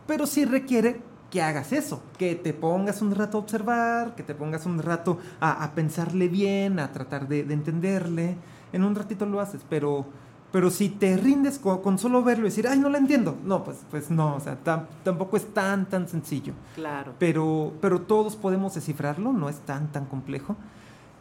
[0.05, 0.99] Pero sí requiere
[1.29, 5.17] que hagas eso, que te pongas un rato a observar, que te pongas un rato
[5.39, 8.35] a, a pensarle bien, a tratar de, de entenderle.
[8.73, 10.05] En un ratito lo haces, pero,
[10.51, 13.63] pero si te rindes con, con solo verlo y decir, ay, no lo entiendo, no,
[13.63, 16.53] pues, pues no, o sea, tam- tampoco es tan, tan sencillo.
[16.75, 17.13] Claro.
[17.19, 20.55] Pero, pero todos podemos descifrarlo, no es tan, tan complejo.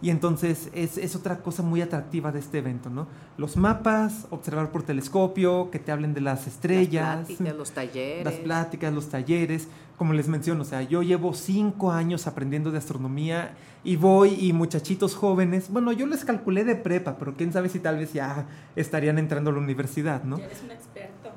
[0.03, 3.07] Y entonces es, es otra cosa muy atractiva de este evento, ¿no?
[3.37, 7.19] Los mapas, observar por telescopio, que te hablen de las estrellas.
[7.19, 8.25] Las pláticas, los talleres.
[8.25, 9.69] Las pláticas, los talleres,
[10.01, 13.53] como les menciono, o sea, yo llevo cinco años aprendiendo de astronomía
[13.85, 17.81] y voy y muchachitos jóvenes, bueno, yo les calculé de prepa, pero quién sabe si
[17.81, 18.47] tal vez ya
[18.77, 20.39] estarían entrando a la universidad, ¿no?
[20.39, 21.31] Ya eres un experto.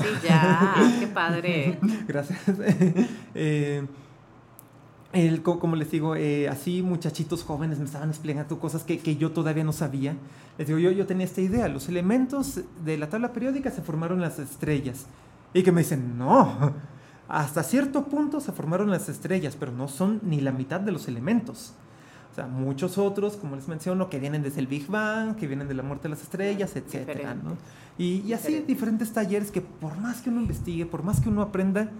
[0.00, 1.78] Sí, ya, qué padre.
[2.08, 2.40] Gracias.
[3.36, 3.86] Eh,
[5.12, 9.14] el, co- como les digo, eh, así muchachitos jóvenes me estaban explicando cosas que, que
[9.14, 10.16] yo todavía no sabía.
[10.58, 14.20] Les digo, yo, yo tenía esta idea, los elementos de la tabla periódica se formaron
[14.20, 15.06] las estrellas.
[15.54, 16.74] Y que me dicen, no,
[17.30, 21.08] hasta cierto punto se formaron las estrellas, pero no son ni la mitad de los
[21.08, 21.72] elementos.
[22.32, 25.68] O sea, muchos otros, como les menciono, que vienen desde el Big Bang, que vienen
[25.68, 27.56] de la muerte de las estrellas, etcétera, ¿no?
[27.98, 31.42] Y, y así diferentes talleres que por más que uno investigue, por más que uno
[31.42, 31.90] aprenda,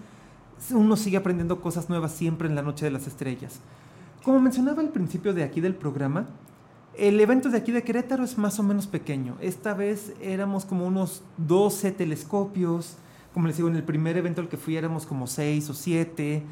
[0.71, 3.59] uno sigue aprendiendo cosas nuevas siempre en la noche de las estrellas.
[4.23, 6.27] Como mencionaba al principio de aquí del programa,
[6.97, 9.37] el evento de aquí de Querétaro es más o menos pequeño.
[9.41, 12.97] Esta vez éramos como unos 12 telescopios,
[13.33, 16.43] Como les digo, en el primer evento al que fui éramos como seis o siete.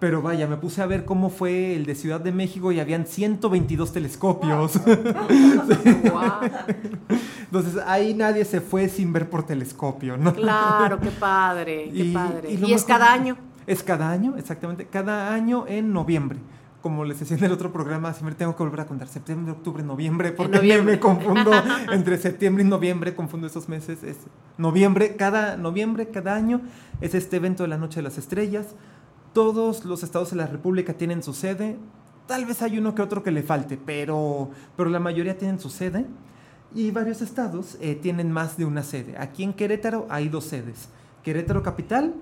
[0.00, 3.06] Pero vaya, me puse a ver cómo fue el de Ciudad de México y habían
[3.06, 4.72] 122 telescopios.
[7.46, 10.34] Entonces ahí nadie se fue sin ver por telescopio, ¿no?
[10.34, 12.52] Claro, qué padre, qué Y- padre.
[12.52, 13.36] y Y, es cada año.
[13.66, 14.86] Es cada año, exactamente.
[14.86, 16.38] Cada año en noviembre.
[16.84, 19.82] Como les decía en el otro programa, siempre tengo que volver a contar septiembre, octubre,
[19.82, 20.92] noviembre, porque me- noviembre.
[20.96, 21.50] Me, confundo
[21.92, 24.02] entre septiembre y noviembre, confundo esos meses.
[24.02, 24.18] Es
[24.58, 26.60] noviembre, cada noviembre, cada año,
[27.00, 28.66] es este evento de la Noche de las Estrellas.
[29.32, 31.78] Todos los estados de la República tienen su sede.
[32.26, 35.70] Tal vez hay uno que otro que le falte, pero, pero la mayoría tienen su
[35.70, 36.04] sede.
[36.74, 39.14] Y varios estados eh, tienen más de una sede.
[39.16, 40.90] Aquí en Querétaro hay dos sedes.
[41.22, 42.12] Querétaro Capital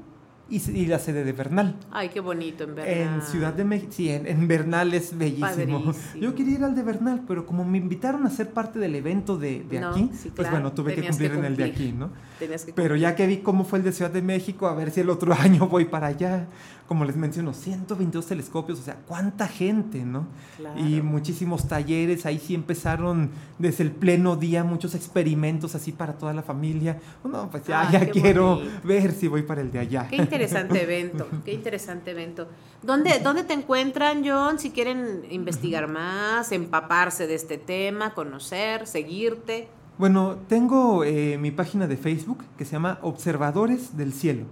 [0.52, 1.76] y, y la sede de Bernal.
[1.90, 2.92] Ay, qué bonito, en verdad.
[2.92, 5.46] En Ciudad de México, sí, en, en Bernal es bellísimo.
[5.82, 6.20] Padrísimo.
[6.20, 9.38] Yo quería ir al de Bernal, pero como me invitaron a ser parte del evento
[9.38, 11.92] de, de No, aquí, sí, pues claro, bueno, tuve que cumplir, en el de aquí,
[11.92, 12.10] ¿no?
[12.38, 14.90] Tenías que Pero ya que vi cómo fue el de Ciudad de México, a ver
[14.90, 16.46] si el otro año voy para allá.
[16.88, 20.26] Como les menciono, 122 telescopios, o sea, cuánta gente, ¿no?
[20.58, 20.78] Claro.
[20.78, 26.34] Y muchísimos talleres, ahí sí empezaron desde el pleno día muchos experimentos así para toda
[26.34, 26.98] la familia.
[27.24, 28.72] No, pues ya, Ah, ya quiero bonito.
[28.84, 30.06] ver si voy para el de allá.
[30.08, 32.48] Qué interesante evento, qué interesante evento.
[32.82, 34.58] ¿Dónde, ¿Dónde te encuentran, John?
[34.58, 39.68] Si quieren investigar más, empaparse de este tema, conocer, seguirte.
[39.98, 44.44] Bueno, tengo eh, mi página de Facebook que se llama Observadores del Cielo.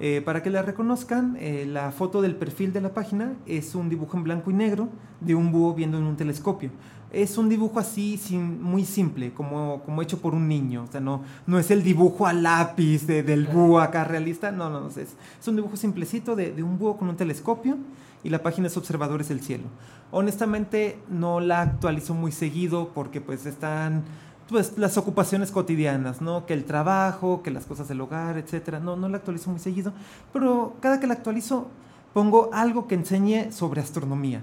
[0.00, 3.88] Eh, para que la reconozcan, eh, la foto del perfil de la página es un
[3.88, 4.88] dibujo en blanco y negro
[5.20, 6.70] de un búho viendo en un telescopio.
[7.12, 10.82] Es un dibujo así sin- muy simple, como, como hecho por un niño.
[10.82, 14.50] O sea, no, no es el dibujo a lápiz de- del búho acá realista.
[14.50, 17.76] No, no, no, es, es un dibujo simplecito de, de un búho con un telescopio
[18.24, 19.64] y la página es Observadores del Cielo.
[20.10, 24.02] Honestamente no la actualizo muy seguido porque pues están
[24.48, 26.46] pues las ocupaciones cotidianas, ¿no?
[26.46, 28.80] Que el trabajo, que las cosas del hogar, etcétera.
[28.80, 29.92] No, no la actualizo muy seguido,
[30.32, 31.68] pero cada que la actualizo
[32.12, 34.42] pongo algo que enseñe sobre astronomía.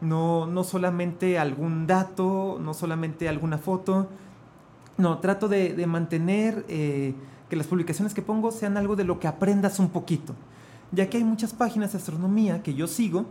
[0.00, 4.08] No, no solamente algún dato, no solamente alguna foto.
[4.98, 7.14] No, trato de, de mantener eh,
[7.48, 10.34] que las publicaciones que pongo sean algo de lo que aprendas un poquito.
[10.90, 13.26] Ya que hay muchas páginas de astronomía que yo sigo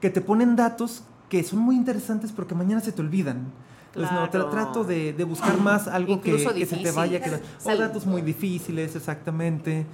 [0.00, 3.52] que te ponen datos que son muy interesantes porque mañana se te olvidan.
[3.94, 4.50] Entonces, no, tra- Claro.
[4.50, 7.40] trato de, de buscar más algo que, que se te vaya difíciles.
[7.64, 9.84] O datos muy difíciles, exactamente.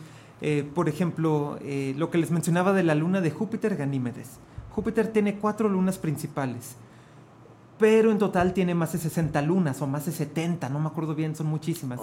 [0.42, 4.38] Eh, por ejemplo, eh, lo que les mencionaba de la luna de Júpiter, Ganímedes.
[4.70, 6.76] Júpiter tiene cuatro lunas principales,
[7.78, 11.14] pero en total tiene más de 60 lunas o más de 70, no me acuerdo
[11.14, 11.98] bien, son muchísimas.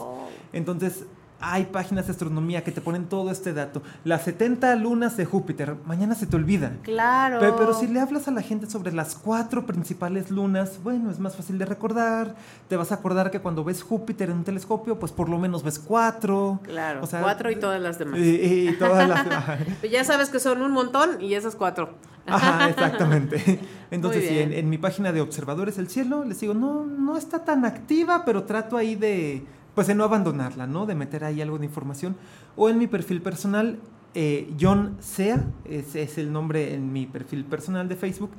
[0.51, 1.05] Entonces,
[1.45, 3.81] hay páginas de astronomía que te ponen todo este dato.
[4.05, 6.71] Las 70 lunas de Júpiter, mañana se te olvida.
[6.83, 7.39] Claro.
[7.39, 11.19] Pe- Pero, si le hablas a la gente sobre las cuatro principales lunas, bueno, es
[11.19, 12.35] más fácil de recordar.
[12.69, 15.63] Te vas a acordar que cuando ves Júpiter en un telescopio, pues por lo menos
[15.63, 16.59] ves cuatro.
[16.63, 18.19] Claro, O sea, cuatro y todas las demás.
[18.19, 19.25] Y, y todas las...
[19.81, 21.95] Pues ya sabes que son un montón y esas cuatro.
[22.25, 23.59] Ajá, exactamente.
[23.91, 27.43] Entonces, sí, en, en mi página de Observadores del Cielo, les digo, no, no está
[27.43, 29.43] tan activa, pero trato ahí de,
[29.75, 30.85] pues de no abandonarla, ¿no?
[30.85, 32.15] De meter ahí algo de información.
[32.55, 33.79] O en mi perfil personal,
[34.13, 38.31] eh, John Sea, ese es el nombre en mi perfil personal de Facebook.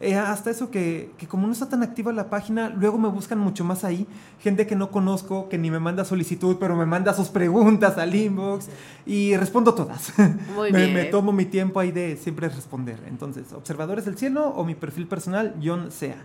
[0.00, 3.38] Eh, hasta eso que, que como no está tan activa la página, luego me buscan
[3.38, 4.06] mucho más ahí.
[4.40, 8.14] Gente que no conozco, que ni me manda solicitud, pero me manda sus preguntas al
[8.14, 8.68] inbox
[9.06, 10.12] y respondo todas.
[10.54, 10.94] Muy me, bien.
[10.94, 13.00] me tomo mi tiempo ahí de siempre responder.
[13.08, 16.22] Entonces, Observadores del Cielo o mi perfil personal, John Sea.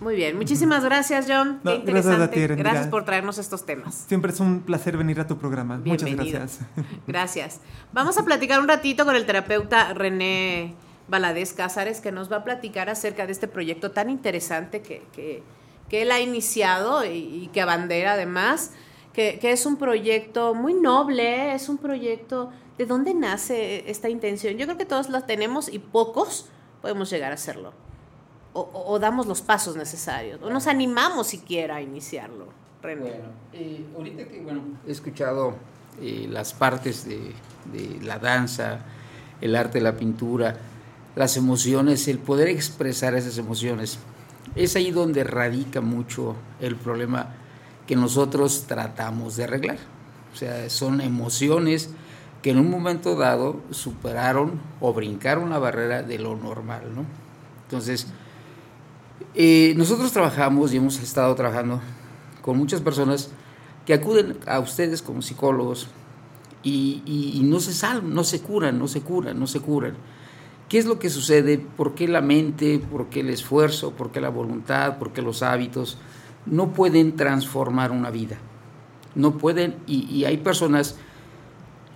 [0.00, 1.60] Muy bien, muchísimas gracias, John.
[1.62, 2.34] No, Qué gracias a interesante.
[2.34, 2.70] ti, Erendira.
[2.70, 3.94] gracias por traernos estos temas.
[4.08, 5.80] Siempre es un placer venir a tu programa.
[5.84, 6.60] Muchas gracias.
[7.06, 7.60] Gracias.
[7.92, 10.74] Vamos a platicar un ratito con el terapeuta René
[11.08, 15.42] Valadez Cázares, que nos va a platicar acerca de este proyecto tan interesante que, que-
[15.88, 18.70] que él ha iniciado y, que abandera además,
[19.12, 22.50] que, que es un proyecto muy noble, es un proyecto...
[22.78, 24.56] ¿De dónde nace esta intención?
[24.56, 26.46] Yo creo que todos la tenemos y pocos
[26.80, 27.74] podemos llegar a hacerlo.
[28.54, 32.46] O, o- damos los pasos necesarios, o nos animamos siquiera a iniciarlo.
[32.80, 33.04] Bueno,
[33.52, 35.54] eh, ahorita que bueno, he escuchado
[36.00, 37.32] eh, las partes de,
[37.70, 38.80] de la danza,
[39.42, 40.56] el arte la pintura,
[41.14, 43.98] las emociones, el poder expresar esas emociones,
[44.54, 47.34] es ahí donde radica mucho el problema
[47.86, 49.78] que nosotros tratamos de arreglar.
[50.32, 51.90] O sea, son emociones
[52.42, 57.04] que en un momento dado superaron o brincaron la barrera de lo normal, ¿no?
[57.64, 58.06] Entonces,
[59.34, 61.80] eh, nosotros trabajamos y hemos estado trabajando
[62.42, 63.30] con muchas personas
[63.86, 65.88] que acuden a ustedes como psicólogos
[66.62, 69.94] y, no se salvan, no se curan, no se curan, no se curan.
[70.72, 71.58] ¿Qué es lo que sucede?
[71.58, 75.42] ¿Por qué la mente, por qué el esfuerzo, por qué la voluntad, por qué los
[75.42, 75.98] hábitos
[76.46, 78.38] no pueden transformar una vida?
[79.14, 80.96] No pueden, y, y hay personas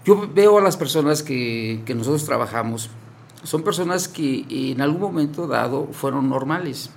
[0.04, 2.90] Yo veo a las personas que, que nosotros trabajamos,
[3.44, 6.90] son personas que en algún momento dado fueron normales,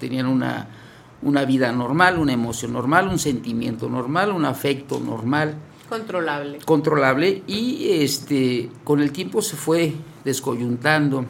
[0.00, 0.70] tenían una,
[1.20, 5.56] una vida normal, una emoción normal, un sentimiento normal, un afecto normal,
[5.90, 6.58] Controlable.
[6.64, 9.94] controlable y este con el tiempo se fue
[10.28, 11.24] descoyuntando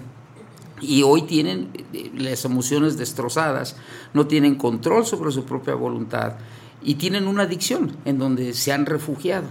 [0.80, 3.76] y hoy tienen eh, las emociones destrozadas,
[4.12, 6.34] no tienen control sobre su propia voluntad
[6.82, 9.46] y tienen una adicción en donde se han refugiado.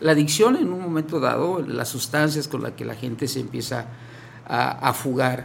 [0.00, 3.86] La adicción en un momento dado, las sustancias con las que la gente se empieza
[4.46, 5.44] a, a fugar,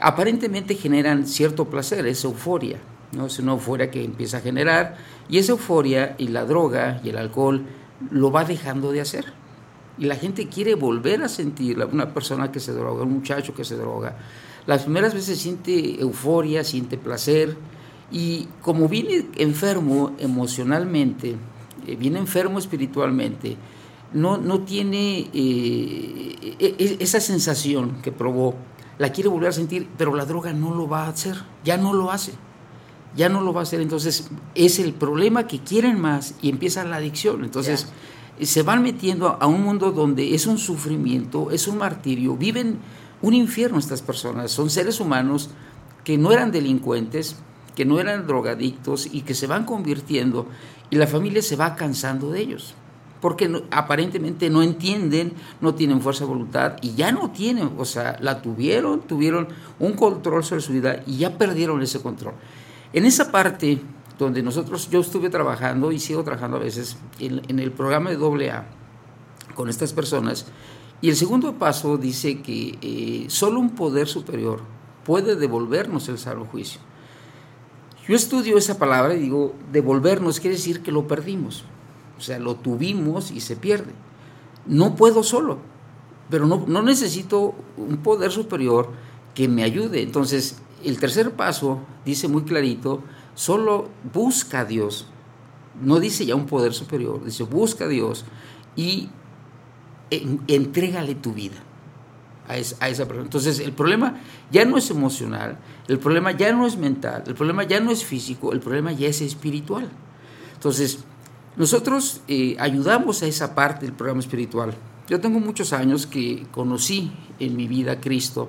[0.00, 2.78] aparentemente generan cierto placer, es euforia,
[3.12, 3.26] ¿no?
[3.26, 4.96] es una euforia que empieza a generar
[5.28, 7.64] y esa euforia y la droga y el alcohol
[8.10, 9.43] lo va dejando de hacer.
[9.98, 13.64] Y la gente quiere volver a sentir, una persona que se droga, un muchacho que
[13.64, 14.16] se droga,
[14.66, 17.56] las primeras veces siente euforia, siente placer,
[18.10, 21.36] y como viene enfermo emocionalmente,
[21.86, 23.56] eh, viene enfermo espiritualmente,
[24.12, 28.54] no, no tiene eh, e- e- esa sensación que probó,
[28.98, 31.92] la quiere volver a sentir, pero la droga no lo va a hacer, ya no
[31.92, 32.32] lo hace,
[33.16, 36.84] ya no lo va a hacer, entonces es el problema que quieren más y empieza
[36.84, 37.88] la adicción, entonces
[38.40, 42.78] se van metiendo a un mundo donde es un sufrimiento, es un martirio, viven
[43.22, 45.50] un infierno estas personas, son seres humanos
[46.02, 47.36] que no eran delincuentes,
[47.74, 50.46] que no eran drogadictos y que se van convirtiendo
[50.90, 52.74] y la familia se va cansando de ellos,
[53.20, 58.18] porque aparentemente no entienden, no tienen fuerza de voluntad y ya no tienen, o sea,
[58.20, 59.48] la tuvieron, tuvieron
[59.78, 62.34] un control sobre su vida y ya perdieron ese control.
[62.92, 63.80] En esa parte
[64.18, 68.16] donde nosotros, yo estuve trabajando y sigo trabajando a veces en, el programa de
[68.48, 68.66] AA
[69.54, 70.46] con estas personas,
[71.00, 74.60] y el segundo paso dice que eh, solo un poder superior
[75.04, 76.80] puede devolvernos el salvo juicio.
[78.08, 81.64] Yo estudio esa palabra y digo, devolvernos quiere decir que lo perdimos.
[82.18, 83.92] O sea, lo tuvimos y se pierde.
[84.66, 85.58] No puedo solo,
[86.30, 88.90] pero no, no necesito un poder superior
[89.34, 90.02] que me ayude.
[90.02, 93.02] Entonces, el tercer paso dice muy clarito,
[93.34, 95.06] solo busca a Dios.
[95.82, 98.24] No dice ya un poder superior, dice busca a Dios
[98.76, 99.08] y
[100.10, 101.56] en- entrégale tu vida
[102.46, 103.24] a esa, a esa persona.
[103.24, 104.20] Entonces, el problema
[104.50, 105.58] ya no es emocional,
[105.88, 109.08] el problema ya no es mental, el problema ya no es físico, el problema ya
[109.08, 109.88] es espiritual.
[110.54, 110.98] Entonces,
[111.56, 114.74] nosotros eh, ayudamos a esa parte del programa espiritual.
[115.08, 118.48] Yo tengo muchos años que conocí en mi vida a Cristo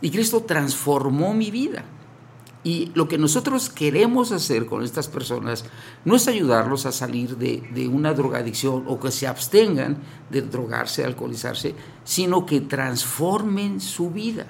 [0.00, 1.84] y Cristo transformó mi vida.
[2.62, 5.64] Y lo que nosotros queremos hacer con estas personas
[6.04, 11.04] no es ayudarlos a salir de, de una drogadicción o que se abstengan de drogarse,
[11.04, 11.74] alcoholizarse,
[12.04, 14.46] sino que transformen su vida,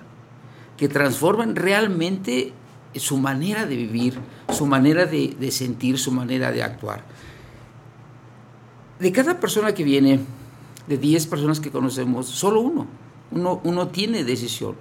[0.77, 2.53] que transformen realmente
[2.97, 4.19] su manera de vivir,
[4.53, 7.05] su manera de, de sentir, su manera de actuar.
[8.99, 10.21] De cada persona que viene,
[10.89, 12.87] de 10 personas que conocemos, solo uno,
[13.31, 14.75] uno, uno tiene decisión.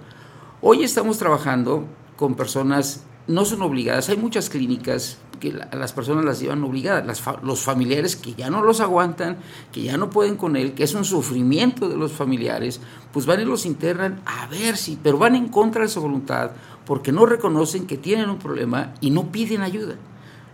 [0.60, 1.86] Hoy estamos trabajando
[2.16, 7.06] con personas, no son obligadas, hay muchas clínicas que la- las personas las llevan obligadas,
[7.06, 9.38] las fa- los familiares que ya no los aguantan,
[9.72, 12.80] que ya no pueden con él, que es un sufrimiento de los familiares,
[13.12, 16.50] pues van y los internan a ver si, pero van en contra de su voluntad
[16.84, 19.94] porque no reconocen que tienen un problema y no piden ayuda.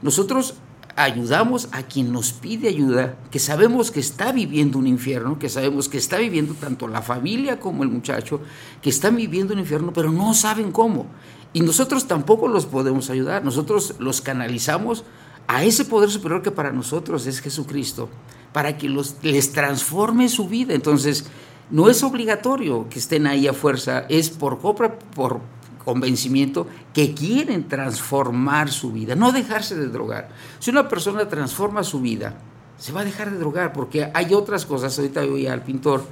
[0.02, 0.54] Nosotros
[0.94, 5.88] ayudamos a quien nos pide ayuda, que sabemos que está viviendo un infierno, que sabemos
[5.88, 8.40] que está viviendo tanto la familia como el muchacho,
[8.82, 11.06] que están viviendo un infierno, pero no saben cómo.
[11.56, 15.04] Y nosotros tampoco los podemos ayudar, nosotros los canalizamos
[15.46, 18.10] a ese poder superior que para nosotros es Jesucristo,
[18.52, 20.74] para que los, les transforme su vida.
[20.74, 21.24] Entonces,
[21.70, 25.40] no es obligatorio que estén ahí a fuerza, es por, por
[25.82, 30.28] convencimiento que quieren transformar su vida, no dejarse de drogar.
[30.58, 32.36] Si una persona transforma su vida,
[32.76, 34.98] se va a dejar de drogar porque hay otras cosas.
[34.98, 36.04] Ahorita voy al pintor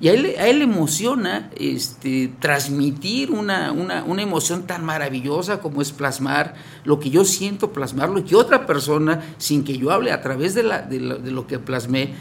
[0.00, 5.60] y a él, a él le emociona este, transmitir una, una, una emoción tan maravillosa
[5.60, 6.54] como es plasmar
[6.84, 10.62] lo que yo siento, plasmarlo, que otra persona, sin que yo hable a través de,
[10.62, 12.14] la, de, lo, que plasmé,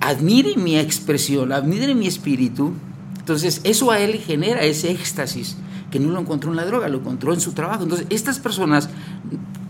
[0.00, 2.72] admire mi expresión, admire mi espíritu.
[3.20, 5.56] Entonces, eso a él genera ese éxtasis
[5.92, 7.84] que no lo encontró en la droga, lo encontró en su trabajo.
[7.84, 8.90] Entonces, estas personas,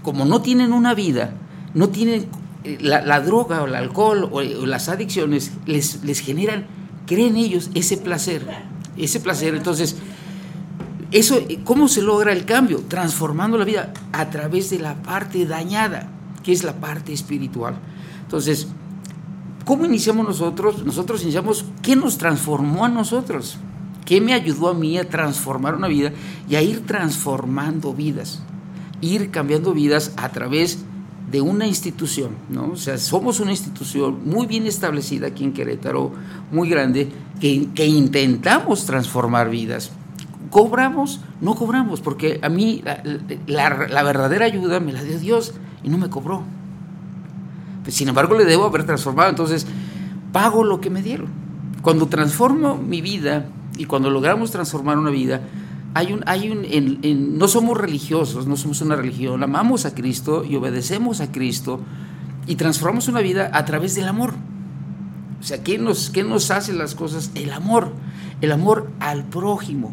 [0.03, 1.35] como no tienen una vida,
[1.75, 2.27] no tienen
[2.65, 6.80] eh, la, la droga o el alcohol o, o las adicciones, les, les generan,
[7.11, 8.47] creen ellos, ese placer,
[8.97, 9.57] ese placer.
[9.57, 9.97] Entonces,
[11.11, 12.85] eso, ¿cómo se logra el cambio?
[12.87, 16.09] Transformando la vida a través de la parte dañada,
[16.45, 17.75] que es la parte espiritual.
[18.23, 18.69] Entonces,
[19.65, 20.85] ¿cómo iniciamos nosotros?
[20.85, 23.57] Nosotros iniciamos, ¿qué nos transformó a nosotros?
[24.05, 26.13] ¿Qué me ayudó a mí a transformar una vida
[26.49, 28.41] y a ir transformando vidas?
[29.01, 30.85] Ir cambiando vidas a través
[31.31, 32.71] de una institución, ¿no?
[32.73, 36.13] O sea, somos una institución muy bien establecida aquí en Querétaro,
[36.51, 37.09] muy grande,
[37.41, 39.93] que, que intentamos transformar vidas.
[40.51, 41.21] ¿Cobramos?
[41.41, 43.03] No cobramos, porque a mí la,
[43.89, 46.43] la- verdadera ayuda me la dio Dios y no me cobró.
[47.85, 49.67] Pues, sin embargo, le debo haber transformado, entonces
[50.33, 51.29] pago lo que me dieron.
[51.83, 53.47] Cuando transformo mi vida
[53.79, 55.41] y cuando logramos transformar una vida,
[55.95, 60.45] hay un, hay un, en- no somos religiosos, no somos una religión, amamos a Cristo
[60.45, 61.81] y obedecemos a Cristo
[62.47, 64.35] y transformamos una vida a través del amor.
[65.41, 67.31] O sea, ¿qué nos, qué nos hace las cosas?
[67.35, 67.93] El amor,
[68.41, 69.93] el amor al prójimo.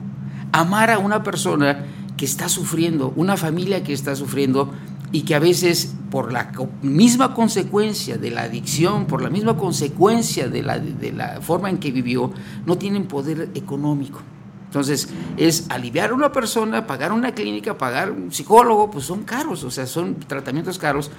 [0.52, 4.72] Amar a una persona que está sufriendo, una familia que está sufriendo
[5.11, 6.52] y que a veces por la
[6.82, 11.78] misma consecuencia de la adicción, por la misma consecuencia de la, de la forma en
[11.78, 12.32] que vivió,
[12.65, 14.22] no tienen poder económico.
[14.68, 19.64] Entonces, es aliviar a una persona, pagar una clínica, pagar un psicólogo, pues son caros,
[19.64, 21.10] o sea, son tratamientos caros.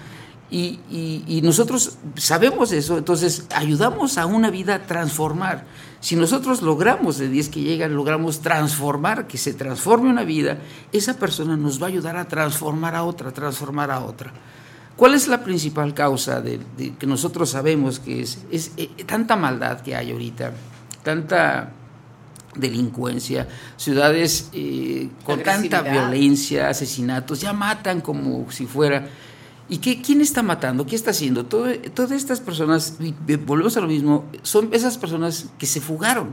[0.51, 5.65] Y, nosotros sabemos eso, entonces ayudamos a una vida a transformar.
[6.01, 10.59] Si nosotros logramos de 10 que llegan, logramos transformar, que se transforme una vida,
[10.93, 14.33] esa persona nos va a ayudar a transformar a otra, transformar a otra.
[14.97, 16.61] ¿Cuál es la principal causa de,
[16.99, 20.53] que nosotros sabemos que es, es eh, tanta maldad que hay ahorita,
[21.03, 21.73] tanta
[22.55, 29.09] delincuencia, ciudades eh, con tanta violencia, asesinatos, ya matan como si fuera...
[29.71, 30.87] ¿Y qué, quién está matando?
[30.87, 31.45] ¿Qué está haciendo?
[31.45, 32.97] Todo- todas estas personas,
[33.45, 36.29] volvemos a lo mismo, son esas personas que se fugaron,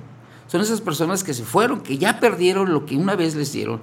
[0.47, 3.81] son esas personas que se fueron, que ya perdieron lo que una vez les dieron.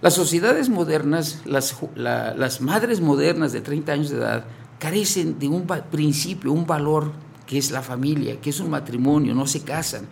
[0.00, 4.46] Las sociedades modernas, las, la- las madres modernas de 30 años de edad,
[4.78, 7.12] carecen de un principio, un valor
[7.46, 10.06] que es la familia, que es un matrimonio, no se casan.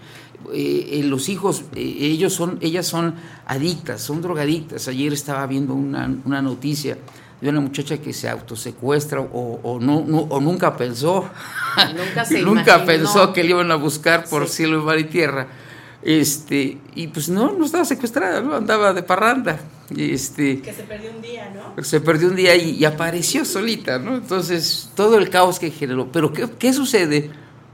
[0.53, 3.15] Eh, eh, los hijos, eh, ellos son, ellas son
[3.47, 4.89] adictas, son drogadictas.
[4.89, 6.99] Ayer estaba viendo una, una noticia
[7.41, 11.29] de una muchacha que se autosecuestra o, o no, no- o nunca pensó,
[11.97, 12.87] Nunca se nunca imaginó.
[12.87, 15.49] pensó que le iban a buscar por cielo, mar y tierra.
[16.03, 18.55] Este, y pues no, no estaba secuestrada, ¿no?
[18.55, 19.59] andaba de parranda.
[19.95, 21.83] Y este, Que se perdió un día, ¿no?
[21.83, 24.17] se perdió un día y, y apareció solita, ¿no?
[24.17, 26.11] Entonces, todo el caos que generó.
[26.13, 27.31] Pero, ¿qué, qué sucede?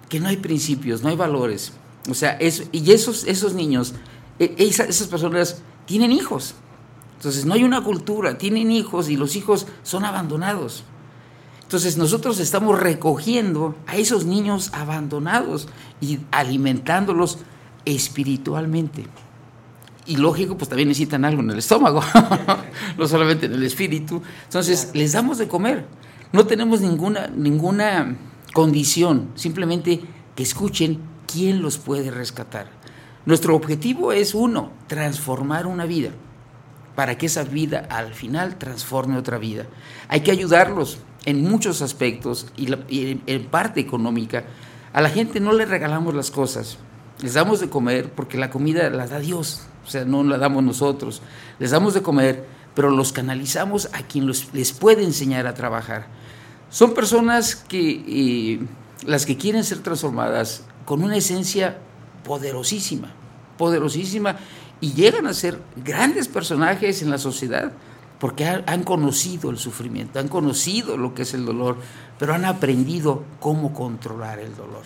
[0.09, 1.73] Que no hay principios, no hay valores.
[2.11, 3.95] O sea, es, y esos, esos niños,
[4.39, 6.55] e- esa- esas personas tienen hijos.
[7.17, 10.85] Entonces, no hay una cultura, tienen hijos y los hijos son abandonados.
[11.63, 15.69] Entonces, nosotros estamos recogiendo a esos niños abandonados
[16.01, 17.39] y alimentándolos
[17.85, 19.07] espiritualmente.
[20.07, 22.01] Y lógico, pues también necesitan algo en el estómago,
[22.99, 24.23] no solamente en el espíritu.
[24.45, 25.87] Entonces, les damos de comer.
[26.33, 28.17] No tenemos ninguna, ninguna
[28.53, 30.01] condición, simplemente
[30.35, 30.99] que escuchen
[31.31, 32.67] quién los puede rescatar.
[33.27, 36.11] Nuestro objetivo es uno, transformar una vida,
[36.97, 39.67] para que esa vida al final transforme otra vida.
[40.09, 44.45] Hay que ayudarlos en muchos aspectos y, la- y en, parte económica.
[44.93, 46.79] A la gente no le regalamos las cosas,
[47.23, 50.63] les damos de comer porque la comida la da Dios, o sea, no la damos
[50.65, 51.23] nosotros.
[51.59, 52.45] Les damos de comer,
[52.75, 56.07] pero los canalizamos a quien les puede enseñar a trabajar.
[56.71, 58.61] Son personas que eh,
[59.05, 61.79] las que quieren ser transformadas con una esencia
[62.25, 63.13] poderosísima,
[63.57, 64.35] poderosísima,
[64.81, 67.71] y llegan a ser grandes personajes en la sociedad
[68.19, 71.77] porque han, conocido el sufrimiento, han conocido lo que es el dolor,
[72.19, 74.83] pero han aprendido cómo controlar el dolor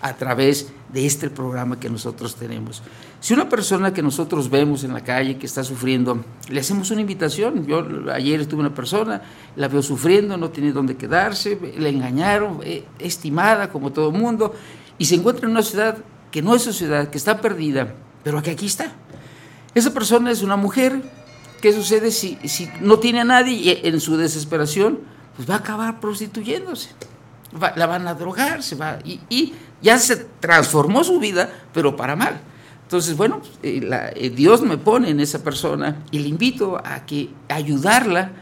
[0.00, 2.80] a través de este programa que nosotros tenemos.
[3.18, 7.00] Si una persona que nosotros vemos en la calle que está sufriendo, le hacemos una
[7.00, 7.66] invitación.
[7.66, 9.22] Yo ayer estuve una persona,
[9.56, 14.54] la veo sufriendo, no tiene dónde quedarse, le engañaron, eh, estimada como todo mundo,
[14.98, 15.98] y se encuentra en una ciudad
[16.30, 17.94] que no es su ciudad, que está perdida,
[18.24, 18.92] pero que aquí está.
[19.74, 21.00] Esa persona es una mujer.
[21.60, 25.00] ¿Qué sucede si, si no tiene a nadie y en su desesperación?
[25.36, 26.90] Pues va a acabar prostituyéndose.
[27.62, 31.94] Va- la van a drogar, se va, y, y ya se transformó su vida, pero
[31.96, 32.40] para mal.
[32.82, 37.06] Entonces, bueno, eh, la- eh, Dios me pone en esa persona y le invito a
[37.06, 38.32] que a ayudarla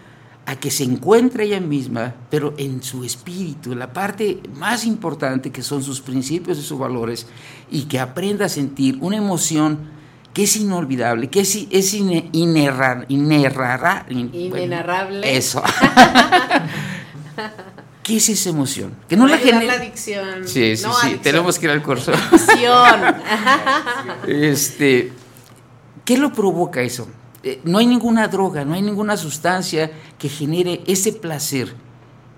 [0.47, 5.62] a que se encuentre ella misma, pero en su espíritu, la parte más importante que
[5.62, 7.27] son sus principios y sus valores,
[7.71, 9.79] y que aprenda a sentir una emoción
[10.33, 13.07] que es inolvidable, que es, es ine- inerrar,
[14.09, 15.62] bueno, eso.
[18.03, 18.95] ¿Qué es esa emoción?
[19.09, 19.77] Que no la Ayudar genera.
[19.77, 20.49] la adicción.
[20.49, 21.23] Sí, sí, No, sí, adicción.
[21.23, 22.12] tenemos que ir al curso.
[22.12, 23.01] Adicción.
[24.27, 25.12] Este,
[26.05, 27.07] ¿Qué lo provoca eso?
[27.43, 31.75] Eh, no hay ninguna droga, no hay ninguna sustancia que genere ese placer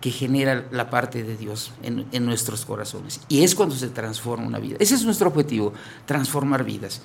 [0.01, 3.20] que genera la parte de Dios en, en nuestros corazones.
[3.29, 4.77] Y es cuando se transforma una vida.
[4.81, 5.73] Ese es nuestro objetivo,
[6.07, 7.03] transformar vidas.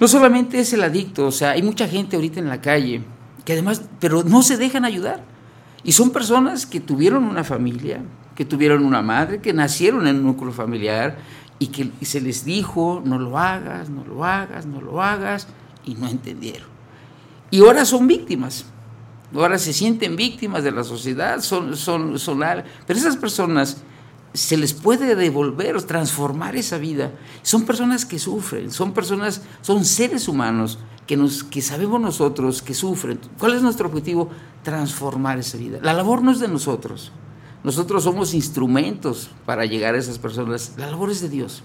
[0.00, 3.02] No solamente es el adicto, o sea, hay mucha gente ahorita en la calle
[3.44, 5.22] que además, pero no se dejan ayudar.
[5.84, 8.02] Y son personas que tuvieron una familia,
[8.34, 11.18] que tuvieron una madre, que nacieron en un núcleo familiar
[11.58, 15.46] y que se les dijo, no lo hagas, no lo hagas, no lo hagas,
[15.84, 16.73] y no entendieron.
[17.54, 18.64] Y ahora son víctimas.
[19.32, 22.18] Ahora se sienten víctimas de la sociedad, son, son,
[22.84, 23.76] pero esas personas
[24.32, 27.12] se les puede devolver, transformar esa vida.
[27.42, 32.74] Son personas que sufren, son personas, son seres humanos que, nos, que sabemos nosotros que
[32.74, 33.20] sufren.
[33.38, 34.30] ¿Cuál es nuestro objetivo?
[34.64, 35.78] Transformar esa vida.
[35.80, 37.12] La labor no es de nosotros.
[37.62, 40.72] Nosotros somos instrumentos para llegar a esas personas.
[40.76, 41.62] La labor es de Dios.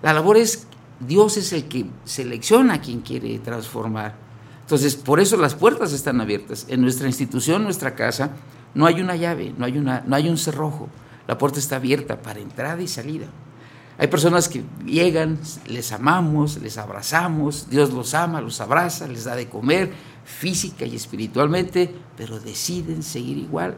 [0.00, 0.68] La labor es,
[1.00, 4.27] Dios es el que selecciona a quien quiere transformar.
[4.68, 6.66] Entonces, por eso las puertas están abiertas.
[6.68, 8.32] En nuestra institución, nuestra casa,
[8.74, 10.90] no hay una llave, no hay, una, no hay un cerrojo.
[11.26, 13.28] La puerta está abierta para entrada y salida.
[13.96, 15.38] Hay personas que llegan,
[15.68, 19.90] les amamos, les abrazamos, Dios los ama, los abraza, les da de comer
[20.26, 23.74] física y espiritualmente, pero deciden seguir igual.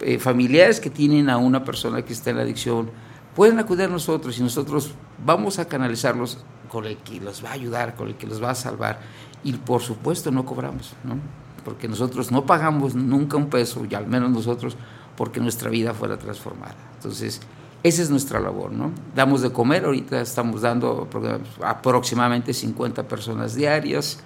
[0.00, 2.90] eh, familiares que tienen a una persona que está en la adicción,
[3.34, 4.92] pueden acudir a nosotros y nosotros
[5.24, 6.38] vamos a canalizarlos
[6.68, 9.00] con el que los va a ayudar, con el que los va a salvar.
[9.42, 11.16] Y por supuesto no cobramos, ¿no?
[11.64, 14.76] porque nosotros no pagamos nunca un peso, y al menos nosotros,
[15.16, 16.74] porque nuestra vida fuera transformada.
[16.96, 17.40] Entonces,
[17.82, 18.90] esa es nuestra labor, ¿no?
[19.14, 24.20] Damos de comer, ahorita estamos dando apro- aproximadamente 50 personas diarias,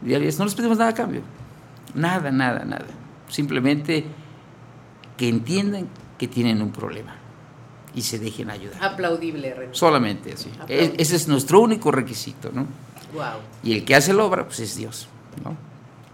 [0.00, 1.20] diarias, no les pedimos nada a cambio,
[1.94, 2.86] nada, nada, nada.
[3.28, 4.06] Simplemente
[5.18, 7.16] que entiendan que tienen un problema
[7.98, 8.82] y se dejen ayudar.
[8.82, 9.74] Aplaudible, René.
[9.74, 10.50] Solamente así.
[10.68, 12.66] E- Ese es nuestro único requisito, ¿no?
[13.12, 13.40] Wow.
[13.64, 15.08] Y el que hace la obra, pues es Dios,
[15.44, 15.56] ¿no?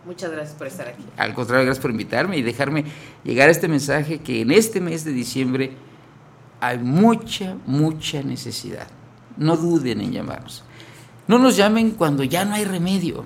[0.07, 1.03] Muchas gracias por estar aquí.
[1.17, 2.85] Al contrario, gracias por invitarme y dejarme
[3.23, 5.77] llegar a este mensaje que en este mes de diciembre
[6.61, 8.87] hay mucha, mucha necesidad.
[9.37, 10.63] No duden en llamarnos.
[11.27, 13.25] No nos llamen cuando ya no hay remedio.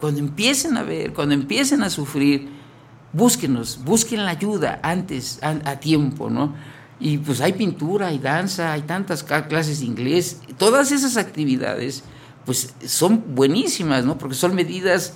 [0.00, 2.48] Cuando empiecen a ver, cuando empiecen a sufrir,
[3.12, 6.54] búsquenos, busquen la ayuda antes, a, a tiempo, ¿no?
[7.04, 10.38] Y pues hay pintura, hay danza, hay tantas clases de inglés.
[10.56, 12.04] Todas esas actividades,
[12.46, 14.16] pues son buenísimas, ¿no?
[14.16, 15.14] Porque son medidas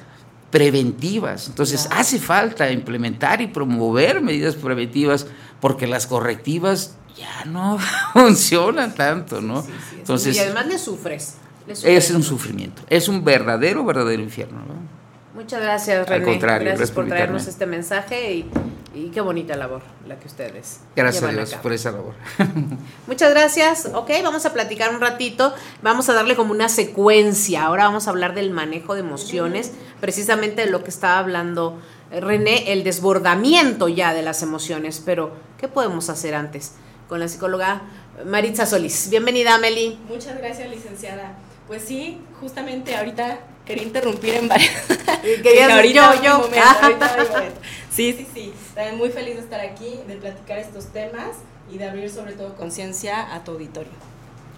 [0.51, 1.47] preventivas.
[1.47, 5.29] Entonces hace falta implementar y promover medidas preventivas
[5.61, 7.79] porque las correctivas ya no
[8.13, 9.65] funcionan tanto, ¿no?
[9.97, 11.35] Entonces y además le sufres.
[11.69, 12.05] le sufres.
[12.05, 14.59] es un sufrimiento, es un verdadero, verdadero infierno.
[14.59, 14.96] ¿no?
[15.37, 16.25] Muchas gracias, Al René.
[16.25, 18.51] contrario, gracias gracias por por traernos este mensaje y,
[18.95, 22.15] y qué bonita labor la que ustedes Gracias a Dios por esa labor.
[23.07, 23.91] Muchas gracias.
[23.93, 25.55] Ok, vamos a platicar un ratito.
[25.83, 27.65] Vamos a darle como una secuencia.
[27.65, 31.79] Ahora vamos a hablar del manejo de emociones, precisamente de lo que estaba hablando
[32.11, 35.03] eh, René, el desbordamiento ya de las emociones.
[35.05, 36.73] Pero, ¿qué podemos hacer antes?
[37.11, 37.83] Con la psicóloga
[38.25, 39.11] Maritza Solís.
[39.11, 39.99] Bienvenida, Meli.
[40.09, 41.37] Muchas gracias, licenciada.
[41.69, 44.73] Pues sí, justamente ahorita quería interrumpir en varias.
[45.71, 46.39] Ahorita yo, yo.
[46.39, 47.07] momento, momento.
[47.91, 48.53] Sí, sí, sí.
[48.75, 51.39] También muy feliz de estar aquí, de platicar estos temas
[51.73, 53.93] y de abrir sobre todo conciencia a tu auditorio.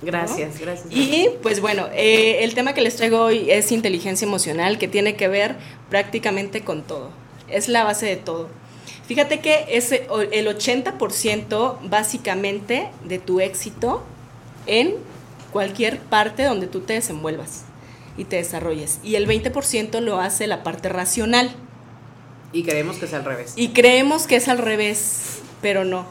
[0.03, 0.89] Gracias, gracias.
[0.91, 5.15] Y pues bueno, eh, el tema que les traigo hoy es inteligencia emocional, que tiene
[5.15, 5.55] que ver
[5.89, 7.11] prácticamente con todo.
[7.49, 8.49] Es la base de todo.
[9.07, 14.03] Fíjate que es el 80% básicamente de tu éxito
[14.67, 14.97] en
[15.53, 17.68] cualquier parte donde tú te desenvuelvas
[18.19, 18.99] y te desarrolles.
[19.03, 21.51] Y el 20% lo hace la parte racional.
[22.53, 23.53] Y creemos que es al revés.
[23.57, 26.05] Y creemos que es al revés, pero no.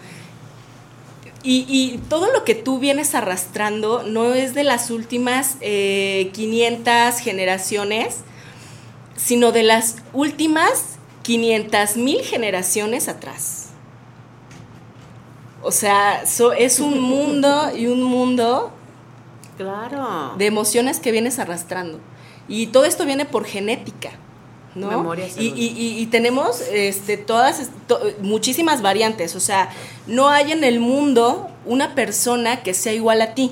[1.44, 7.20] Y, y todo lo que tú vienes arrastrando no es de las últimas eh, 500
[7.20, 8.18] generaciones,
[9.16, 13.70] sino de las últimas 500 mil generaciones atrás.
[15.64, 18.72] O sea, so- es un mundo y un mundo
[19.58, 20.36] Claro.
[20.38, 22.00] de emociones que vienes arrastrando.
[22.48, 24.12] Y todo esto viene por genética.
[24.76, 24.90] ¿no?
[24.92, 29.36] Memoria y, y- y- y tenemos este, todas, to- muchísimas variantes.
[29.36, 29.70] O sea,
[30.06, 33.52] no hay en el mundo una persona que sea igual a ti.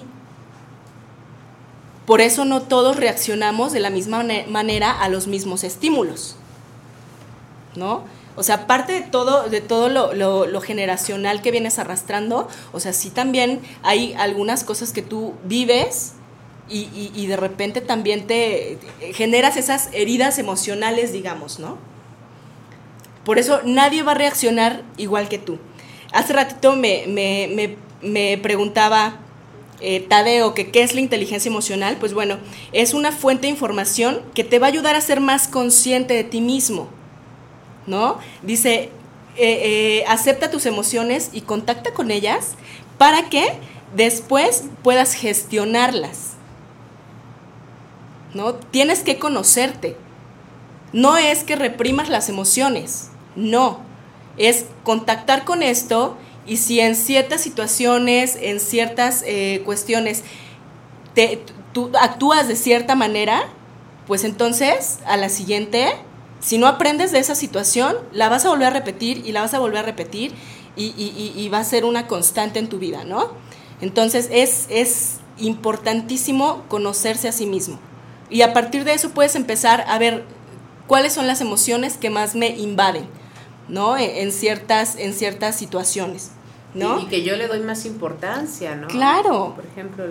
[2.06, 6.36] Por eso no todos reaccionamos de la misma mane- manera a los mismos estímulos.
[7.76, 8.04] ¿No?
[8.36, 13.10] O sea, aparte de todo, de todo lo, generacional que vienes arrastrando, o sea, sí
[13.10, 16.14] también hay algunas cosas que tú vives
[16.68, 18.80] y, de repente también te
[19.14, 21.78] generas esas heridas emocionales, digamos, ¿no?
[23.24, 25.58] Por eso nadie va a reaccionar igual que tú.
[26.12, 29.20] Hace ratito me preguntaba
[29.82, 31.98] eh, Tadeo que qué es la inteligencia emocional.
[32.00, 32.38] Pues bueno,
[32.72, 36.24] es una fuente de información que te va a ayudar a ser más consciente de
[36.24, 36.90] ti mismo.
[37.88, 38.18] ¿No?
[38.42, 38.92] Dice, eh,
[39.38, 42.56] eh, acepta tus emociones y contacta con ellas
[42.98, 43.46] para que
[43.96, 46.32] después puedas gestionarlas.
[48.34, 48.56] ¿No?
[48.56, 49.98] Tienes que conocerte.
[50.94, 53.82] No es que reprimas las emociones, no.
[54.38, 60.24] Es contactar con esto y si en ciertas situaciones, en ciertas eh, cuestiones,
[61.14, 61.42] te,
[61.74, 63.44] tú actúas de cierta manera,
[64.06, 65.96] pues entonces a la siguiente,
[66.46, 69.56] si no aprendes de esa situación, la vas a volver a repetir y la vas
[69.56, 70.32] a volver a repetir
[70.76, 73.32] y, y- y- y va a ser una constante en tu vida, ¿no?
[73.82, 77.80] Entonces es, es importantísimo conocerse a sí mismo.
[78.30, 80.24] Y a partir de eso puedes empezar a ver
[80.86, 83.08] cuáles son las emociones que más me invaden,
[83.68, 83.98] ¿no?
[83.98, 86.30] En, en ciertas, en ciertas situaciones,
[86.76, 87.00] ¿no?
[87.00, 88.88] Y, que yo le doy más importancia, ¿no?
[88.88, 89.54] Claro.
[89.56, 90.06] Por ejemplo,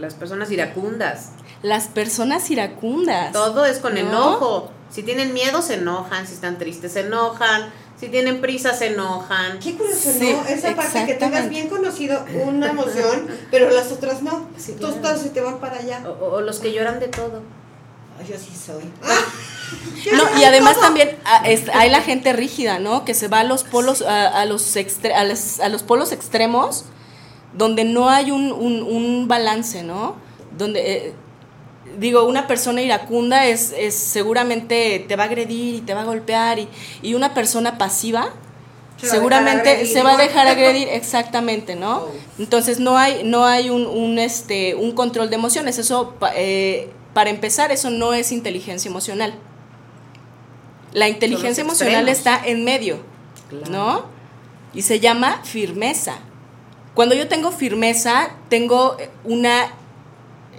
[0.00, 1.30] las personas iracundas.
[1.62, 3.32] Las personas iracundas.
[3.32, 4.00] Todo es con ¿no?
[4.00, 4.70] enojo.
[4.90, 6.26] Si tienen miedo, se enojan.
[6.26, 7.70] Si están tristes, se enojan.
[7.98, 9.58] Si tienen prisa, se enojan.
[9.60, 10.44] Qué curioso, Sí, ¿no?
[10.48, 14.48] Esa parte que tengas bien conocido una emoción, pero las otras no.
[14.80, 15.18] Todos claro.
[15.18, 16.02] se te van para allá.
[16.08, 17.42] O, o los que lloran de todo.
[18.28, 18.84] Yo sí soy.
[20.16, 23.04] No, y además también ah, es- hay la gente rígida, ¿no?
[23.04, 26.10] Que se va a los polos, a, a los, extre- a, las- a los polos
[26.10, 26.86] extremos,
[27.54, 30.16] donde no hay un, un- un balance, ¿no?
[30.58, 31.14] Donde, eh,
[31.98, 36.04] digo, una persona iracunda es, es seguramente te va a agredir y te va a
[36.04, 36.68] golpear, y,
[37.02, 38.30] y una persona pasiva
[38.96, 39.92] Se seguramente agredir.
[39.92, 42.06] se va a dejar agredir, exactamente, ¿no?
[42.38, 47.30] Entonces no hay, no hay un, un, este, un control de emociones, eso, eh, para
[47.30, 49.34] empezar, eso no es inteligencia emocional.
[50.92, 52.98] La inteligencia emocional está en medio,
[53.70, 54.04] ¿no?
[54.74, 56.18] Y se llama firmeza.
[56.94, 59.72] Cuando yo tengo firmeza, tengo una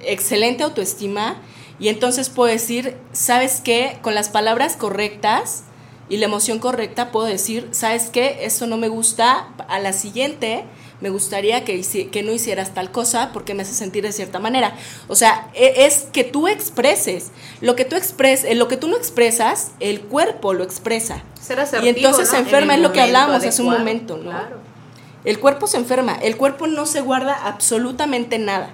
[0.06, 1.38] excelente autoestima
[1.80, 3.98] y entonces puedo decir, ¿sabes qué?
[4.02, 5.64] Con las palabras correctas
[6.10, 8.40] y la emoción correcta puedo decir, ¿sabes qué?
[8.42, 10.66] Eso no me gusta, a la siguiente
[11.02, 14.76] me gustaría que, no hicieras tal cosa porque me hace sentir de cierta manera.
[15.08, 17.32] O sea, e- es que tú expreses.
[17.60, 21.24] Lo que tú expres lo que tú no expresas, el cuerpo lo expresa.
[21.42, 22.32] Ser Y asertivo, entonces ¿no?
[22.32, 24.30] se En enferma, es lo que hablamos hace un momento, ¿no?
[24.30, 24.58] claro.
[25.24, 28.72] El cuerpo se enferma, el cuerpo no se guarda absolutamente nada.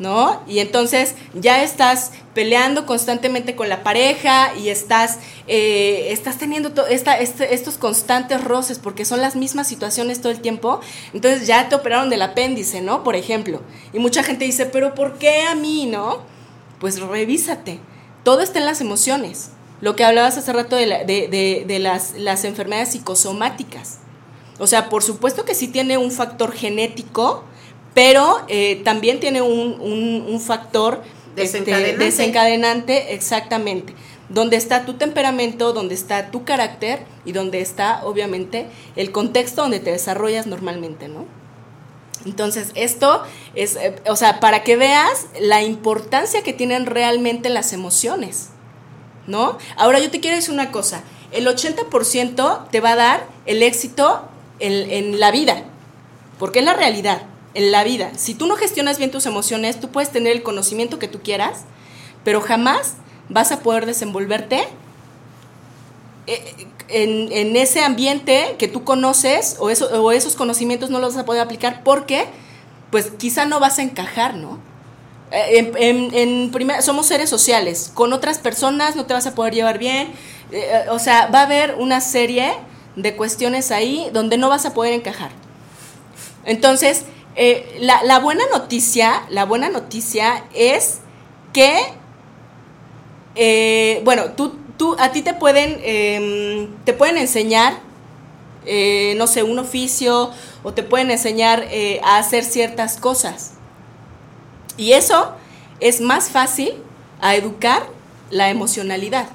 [0.00, 0.42] ¿No?
[0.48, 7.78] Y entonces ya estás peleando constantemente con la pareja y estás, eh, estás teniendo estos
[7.78, 10.80] constantes roces porque son las mismas situaciones todo el tiempo.
[11.12, 13.04] Entonces ya te operaron del apéndice, ¿no?
[13.04, 13.62] Por ejemplo.
[13.92, 16.22] Y mucha gente dice, pero ¿por qué a mí, no?
[16.80, 17.78] Pues revísate.
[18.24, 19.50] Todo está en las emociones.
[19.80, 23.98] Lo que hablabas hace rato de, la- de- de- de las, las enfermedades psicosomáticas.
[24.58, 27.44] O sea, por supuesto que sí tiene un factor genético,
[27.94, 31.02] pero eh, también tiene un, un- un factor
[31.36, 32.04] este, Desencadenante.
[32.04, 33.94] desencadenante, exactamente.
[34.28, 38.66] Donde está tu temperamento, donde está tu carácter y donde está, obviamente,
[38.96, 41.24] el contexto donde te desarrollas normalmente, ¿no?
[42.24, 43.22] Entonces, esto
[43.54, 48.48] es, eh, o sea, para que veas la importancia que tienen realmente las emociones,
[49.26, 49.58] ¿no?
[49.76, 51.02] Ahora yo te quiero decir una cosa,
[51.32, 54.22] el 80% te va a dar el éxito
[54.58, 55.64] en, en la vida,
[56.38, 57.22] porque es la realidad,
[57.54, 58.10] en la vida.
[58.16, 61.60] Si tú no gestionas bien tus emociones, tú puedes tener el conocimiento que tú quieras,
[62.24, 62.94] pero jamás
[63.28, 64.66] vas a poder desenvolverte
[66.26, 71.22] eh, en, en ese ambiente que tú conoces o, o esos conocimientos no los vas
[71.22, 72.26] a poder aplicar porque
[72.90, 74.58] pues quizá no vas a encajar, ¿no?
[75.32, 79.78] Eh, En, primer- somos seres sociales, con otras personas no te vas a poder llevar
[79.78, 80.12] bien,
[80.52, 82.52] eh, o sea, va a haber una serie
[82.96, 85.30] de cuestiones ahí donde no vas a poder encajar.
[86.44, 87.04] Entonces,
[87.36, 90.98] eh, la, la buena noticia, la buena noticia es
[91.52, 91.76] que
[93.34, 97.74] eh, bueno, tú, tú, a ti te pueden, em, te pueden enseñar,
[98.66, 100.30] eh, no sé, un oficio
[100.62, 101.66] o te pueden enseñar
[102.04, 103.54] a hacer ciertas cosas.
[104.76, 105.34] Y eso
[105.80, 106.74] es más fácil
[107.20, 107.86] a educar
[108.30, 109.28] la emocionalidad.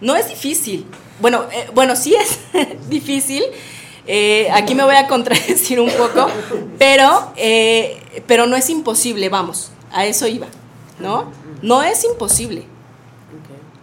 [0.00, 0.86] No es difícil.
[1.20, 1.44] Bueno,
[1.74, 2.38] bueno, sí es
[2.88, 3.42] difícil,
[4.06, 6.26] Eh, aquí me voy a contradecir un poco,
[6.78, 10.46] pero, eh, pero no es imposible, vamos, a eso iba,
[10.98, 11.30] ¿no?
[11.62, 12.64] No es imposible.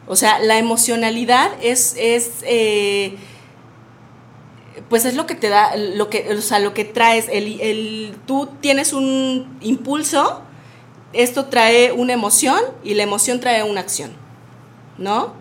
[0.08, 3.16] O sea, la emocionalidad es, es eh,
[4.90, 8.16] pues es lo que te da, lo que, o sea, lo que traes, el, el-
[8.26, 10.42] tú tienes un impulso,
[11.14, 14.12] esto trae una emoción y la emoción trae una acción,
[14.98, 15.34] ¿no?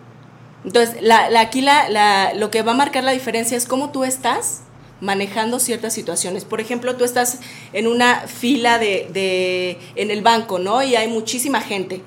[0.65, 4.03] Entonces, la, la- aquí la, lo que va a marcar la diferencia es cómo tú
[4.03, 4.61] estás
[5.01, 6.45] manejando ciertas situaciones.
[6.45, 7.39] Por ejemplo, tú estás
[7.73, 10.81] en una fila de, de- en el banco, ¿no?
[10.83, 12.01] Y hay muchísima gente.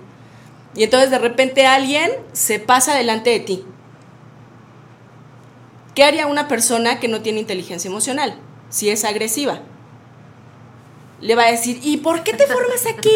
[0.74, 3.64] Y entonces de repente alguien se pasa delante de ti.
[5.94, 8.38] ¿Qué haría una persona que no tiene inteligencia emocional?
[8.70, 9.60] Si es agresiva.
[11.22, 13.10] Le va a decir, ¿y por qué te formas aquí?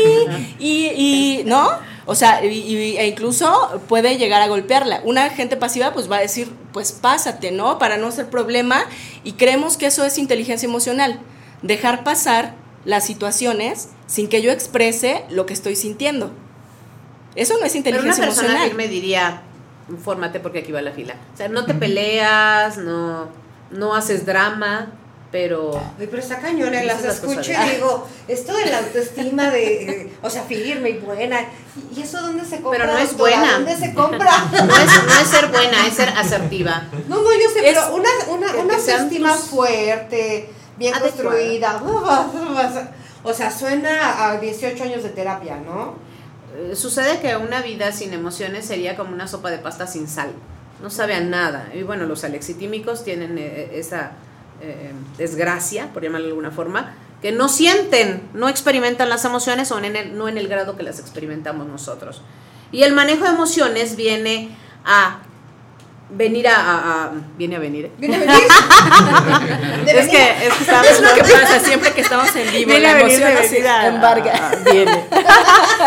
[0.58, 1.68] Y, y, ¿no?
[2.06, 5.00] O sea, y- y- e incluso puede llegar a golpearla.
[5.04, 7.78] Una gente pasiva pues va a decir, pues pásate, ¿no?
[7.78, 8.84] Para no ser problema.
[9.24, 11.18] Y creemos que eso es inteligencia emocional.
[11.62, 12.54] Dejar pasar
[12.84, 16.30] las situaciones sin que yo exprese lo que estoy sintiendo.
[17.34, 18.68] Eso no es Pero una inteligencia persona emocional.
[18.68, 19.42] firme diría,
[20.04, 21.16] fórmate porque aquí va la fila.
[21.34, 23.28] O sea, no te peleas, no,
[23.72, 24.92] no haces drama,
[25.32, 25.73] pero...
[25.98, 30.31] Ay, pero está cañón, eh, las escucho y digo, esto de la autoestima de, o
[30.31, 31.40] sea, firme y buena,
[31.94, 32.81] ¿y eso dónde se compra?
[32.85, 33.36] Pero no es doctora?
[33.39, 33.53] buena.
[33.55, 34.32] ¿Dónde se compra?
[34.53, 36.85] No es, no es ser buena, es ser asertiva.
[37.09, 40.94] No, no, yo sé, Es pero una, una, que- una que autoestima tus- fuerte, bien
[40.94, 42.28] Adecuada.
[42.32, 42.93] construida,
[43.24, 45.94] o sea, suena a 18 años de terapia, ¿no?
[46.57, 50.31] Eh, Sucede que una vida sin emociones sería como una sopa de pasta sin sal.
[50.82, 51.69] No sabe a nada.
[51.74, 54.12] Y bueno, los alexitímicos tienen eh, esa
[54.66, 59.78] eh, desgracia, por llamarlo de alguna forma, que no sienten, no experimentan las emociones o
[59.78, 62.22] en el- no en el grado que las experimentamos nosotros.
[62.72, 64.51] Y el manejo de emociones viene
[64.84, 65.18] a
[66.10, 67.90] venir a, a- a- viene a venir.
[67.98, 68.34] Viene a venir.
[69.86, 72.68] es que es que estaba Es lo que pasa siempre que estamos en vivo.
[72.70, 74.52] Viene la a venir emoción así embarga.
[74.70, 75.05] viene.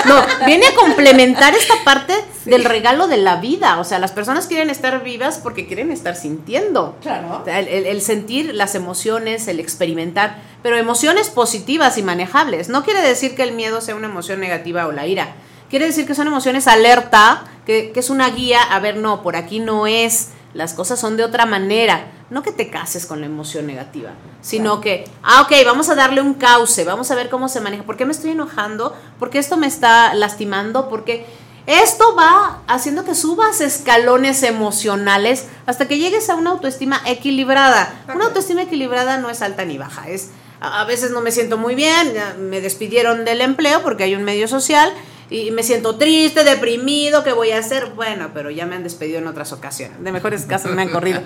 [0.05, 2.13] No, viene a complementar esta parte
[2.49, 3.79] del regalo de la vida.
[3.79, 6.95] O sea, las personas quieren estar vivas porque quieren estar sintiendo.
[7.01, 7.43] Claro.
[7.45, 12.69] El, el- el sentir las emociones, el experimentar, pero emociones positivas y manejables.
[12.69, 15.35] No quiere decir que el miedo sea una emoción negativa o la ira.
[15.69, 19.35] Quiere decir que son emociones alerta, que, que es una guía, a ver, no, por
[19.35, 22.07] aquí no es, las cosas son de otra manera.
[22.31, 24.11] No que te cases con la emoción negativa,
[24.41, 27.81] sino que, ah, ok, vamos a darle un cauce, vamos a ver cómo se maneja.
[27.83, 28.95] ¿Por qué me estoy enojando?
[29.17, 30.89] ¿Por qué esto me está lastimando?
[30.89, 31.25] Porque
[31.69, 37.93] esto va haciendo que subas escalones emocionales hasta que llegues a una autoestima equilibrada.
[38.13, 40.31] Una autoestima equilibrada no es alta ni baja, es
[40.61, 42.13] a veces no me siento muy bien,
[42.49, 44.91] me despidieron del empleo porque hay un medio social
[45.31, 47.91] y me siento triste, deprimido, ¿qué voy a hacer?
[47.95, 50.03] Bueno, pero ya me han despedido en otras ocasiones.
[50.03, 51.21] De mejores casos me han corrido.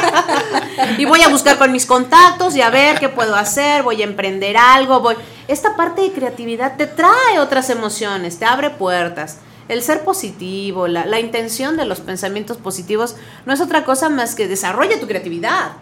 [0.98, 4.06] y voy a buscar con mis contactos y a ver qué puedo hacer, voy a
[4.06, 5.16] emprender algo, voy.
[5.46, 9.38] Esta parte de creatividad te trae otras emociones, te abre puertas.
[9.68, 14.34] El ser positivo, la, la intención de los pensamientos positivos no es otra cosa más
[14.34, 15.72] que desarrolla tu creatividad.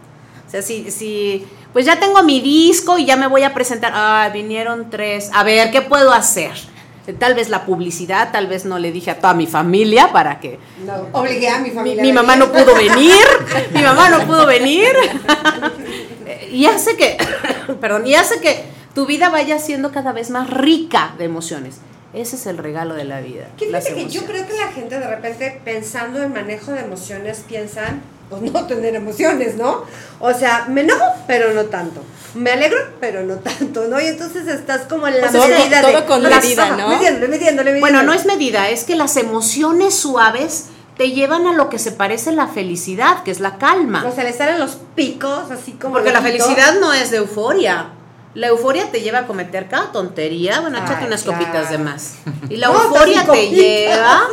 [0.49, 3.93] O sea, si, si pues ya tengo mi disco y ya me voy a presentar,
[3.95, 6.51] ah, vinieron tres, a ver, ¿qué puedo hacer?
[7.13, 10.59] Tal vez la publicidad, tal vez no le dije a toda mi familia para que
[10.85, 12.03] No, obligué a mi mi, familia.
[12.03, 13.25] mi mamá no pudo venir,
[13.75, 14.93] mi mamá no pudo venir.
[16.51, 17.17] y hace que,
[17.81, 18.65] perdón, y hace que
[18.95, 21.77] tu vida vaya siendo cada vez más rica de emociones.
[22.15, 23.49] Ese es el regalo de la vida.
[23.59, 26.81] Que las fíjate que yo creo que la gente de repente pensando en manejo de
[26.81, 29.85] emociones piensan, pues no tener emociones, ¿no?
[30.21, 32.03] O sea, me enojo, pero no tanto.
[32.35, 34.01] Me alegro, pero no tanto, ¿no?
[34.01, 36.07] Y entonces estás como en la Pues medida todo de...
[36.07, 36.89] con las- medida, ¿no?
[36.89, 37.81] Midiéndole, midiéndole.
[37.81, 41.93] Bueno, no es medida, es que las emociones suaves te llevan a lo que se
[41.93, 44.05] parece la felicidad, que es la calma.
[44.07, 45.95] O sea, le salen los picos, así como...
[45.95, 47.91] Porque la felicidad no es de euforia.
[48.35, 50.61] La euforia te lleva a cometer cada tontería.
[50.61, 51.39] Bueno, échate unas claro.
[51.39, 52.19] copitas de más.
[52.51, 54.29] Y la euforia te lleva.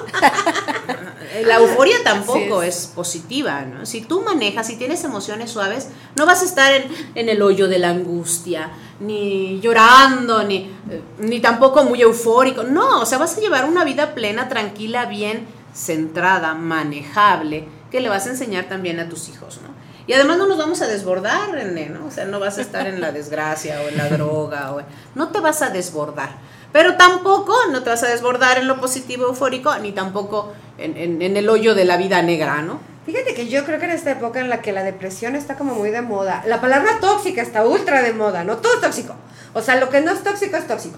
[1.45, 2.91] La euforia tampoco Así es.
[2.95, 3.85] positiva, ¿no?
[3.85, 6.85] Si tú manejas, si tienes emociones suaves, no vas a estar en,
[7.15, 12.63] en el hoyo de la angustia, ni llorando, ni, eh, ni tampoco muy eufórico.
[12.63, 18.07] No, o sea, vas a llevar una vida plena, tranquila, bien centrada, manejable, que le
[18.07, 19.74] vas a enseñar también a tus hijos, ¿no?
[20.07, 22.05] Y además no nos vamos a desbordar, René, ¿no?
[22.05, 24.81] O sea, no vas a estar en la desgracia o en la droga, o
[25.15, 26.29] no te vas a desbordar.
[26.71, 31.37] Pero tampoco no te vas a desbordar en lo positivo eufórico, ni tampoco en, en-
[31.37, 32.79] el hoyo de la vida negra, ¿no?
[33.05, 35.73] Fíjate que yo creo que en esta época en la que la depresión está como
[35.75, 38.57] muy de moda, la palabra tóxica está ultra de moda, ¿no?
[38.57, 39.15] Todo tóxico.
[39.53, 40.97] O sea, lo que no es tóxico es tóxico.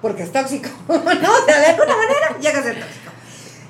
[0.00, 0.94] Porque es tóxico, ¿no?
[1.04, 3.12] De alguna manera llega a ser tóxico.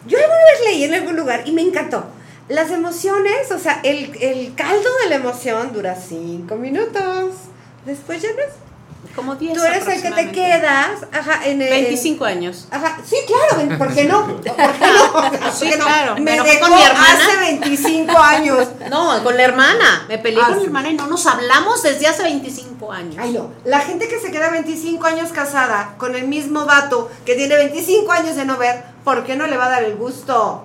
[0.06, 2.04] Yo alguna vez leí en algún lugar y me encantó.
[2.48, 7.34] Las emociones, o sea, el, el caldo de la emoción dura cinco minutos.
[7.84, 8.50] Después ya no es.
[9.16, 11.68] Como 10 Tú eres el que te quedas, ajá, en el.
[11.68, 12.66] 25 años.
[12.70, 14.26] Ajá, sí, claro, ¿por qué no?
[14.26, 15.52] ¿Por qué no?
[15.52, 15.84] Sí, ¿Por qué no?
[15.84, 16.16] claro.
[16.18, 17.18] Me dejó con mi hermana.
[17.28, 18.68] hace 25 años.
[18.88, 20.06] No, con la hermana.
[20.08, 23.16] Me peleé Ah, con mi hermana y no nos hablamos desde hace 25 años.
[23.18, 23.50] Ay, no.
[23.64, 28.10] La gente que se queda 25 años casada con el mismo vato que tiene 25
[28.12, 30.64] años de no ver, ¿por qué no le va a dar el gusto?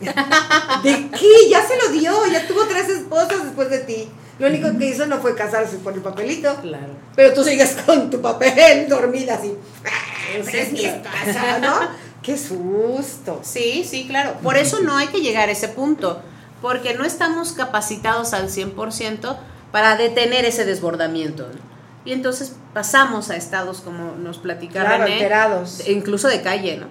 [0.82, 1.48] ¿De qué?
[1.48, 4.08] Ya se lo dio, ya tuvo tres esposas después de ti.
[4.38, 6.54] Lo único que hizo no fue casarse por el papelito.
[6.60, 6.88] Claro.
[7.14, 9.54] Pero tú sigues con tu papel dormida así.
[10.36, 11.74] Esa es mi esposa, ¿no?
[12.22, 13.40] Qué susto.
[13.42, 14.34] Sí, sí, claro.
[14.42, 16.20] Por eso no hay que llegar a ese punto,
[16.60, 19.36] porque no estamos capacitados al 100%
[19.72, 21.46] para detener ese desbordamiento.
[22.04, 25.78] Y entonces pasamos a estados como nos platicaba Claro, alterados.
[25.78, 26.86] de- incluso de calle, ¿no?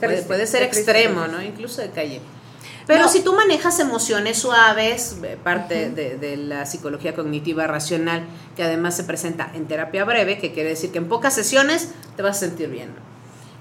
[0.00, 1.42] Puede, puede ser extremo, ¿no?
[1.42, 2.20] Incluso de calle.
[2.86, 3.08] Pero No.
[3.08, 8.24] si tú manejas emociones suaves, eh, parte de, de la psicología cognitiva racional,
[8.56, 12.22] que además se presenta en terapia breve, que quiere decir que en pocas sesiones te
[12.22, 12.88] vas a sentir bien.
[12.88, 13.08] ¿no?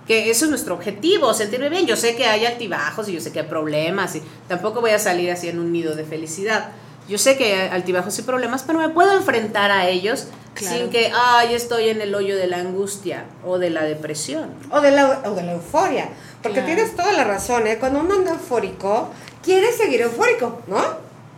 [0.07, 1.85] Que eso es nuestro objetivo, sentirme bien.
[1.85, 4.99] Yo sé que hay altibajos y yo sé que hay problemas y tampoco voy a
[4.99, 6.69] salir así en un nido de felicidad.
[7.07, 10.75] Yo sé que hay altibajos y problemas, pero me puedo enfrentar a ellos Claro.
[10.77, 14.49] sin que, ay, estoy en el hoyo de la angustia o de la depresión.
[14.71, 16.09] O de la, o de la euforia.
[16.41, 16.73] Porque Claro.
[16.73, 17.77] tienes toda la razón, ¿eh?
[17.77, 19.09] Cuando uno anda eufórico,
[19.43, 20.83] quiere seguir eufórico, ¿no?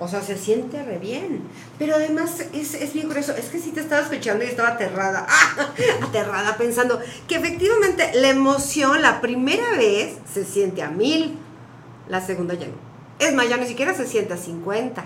[0.02, 1.42] O sea, se siente re bien.
[1.78, 3.34] Pero además es, es bien curioso.
[3.38, 5.26] Es que sí te estaba escuchando y estaba aterrada.
[5.28, 5.68] ¡Ah!
[6.08, 11.38] Aterrada pensando que efectivamente la emoción la primera vez se siente a mil.
[12.08, 12.74] La segunda ya no.
[13.20, 15.04] Es más, ya ni siquiera se siente a 50.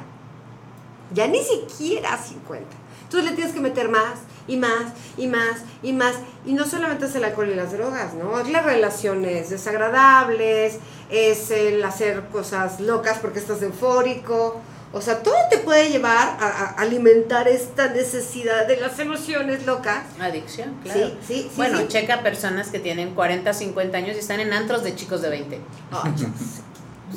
[1.13, 2.65] Ya ni siquiera a 50.
[3.03, 4.13] Entonces le tienes que meter más
[4.47, 6.15] y más y más y más.
[6.45, 8.39] Y no solamente es el alcohol y las drogas, ¿no?
[8.39, 10.79] Es las relaciones desagradables,
[11.09, 14.59] es el hacer cosas locas porque estás eufórico.
[14.95, 20.03] O sea, todo te puede llevar a, a alimentar esta necesidad de las emociones locas.
[20.19, 20.99] Adicción, claro.
[20.99, 21.85] Sí, sí, sí, Bueno, sí.
[21.87, 25.61] checa personas que tienen 40, 50 años y están en antros de chicos de 20.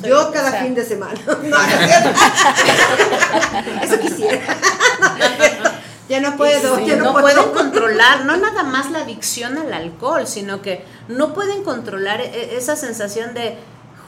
[0.03, 1.19] Yo cada O sea, fin de semana.
[1.27, 1.47] No, no.
[3.83, 4.41] Eso quisiera.
[6.09, 7.25] ya no puedo, Sí, ya no, no puedo.
[7.25, 12.55] pueden controlar, no nada más la adicción al alcohol, sino que no pueden controlar e-
[12.57, 13.57] esa sensación de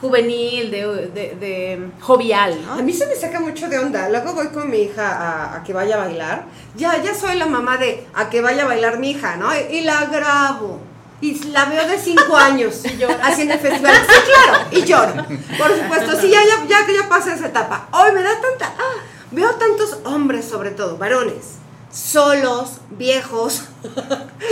[0.00, 2.74] juvenil, de, de, de jovial, ¿no?
[2.74, 4.08] A mí se me saca mucho de onda.
[4.08, 6.44] Luego voy con mi hija a, a que vaya a bailar.
[6.74, 9.50] Ya, ya soy la mamá de a que vaya a bailar mi hija, ¿no?
[9.54, 10.80] Y, y la grabo.
[11.22, 12.82] Y la veo de cinco años
[13.22, 13.94] haciendo el festival.
[14.08, 15.14] Sí, claro, y lloro.
[15.58, 17.88] Por supuesto, sí, ya, ya, ya que ya pasé esa etapa.
[17.92, 18.74] Hoy me da tanta.
[18.78, 21.56] ah, veo tantos hombres, sobre todo, varones,
[21.92, 23.64] solos, viejos,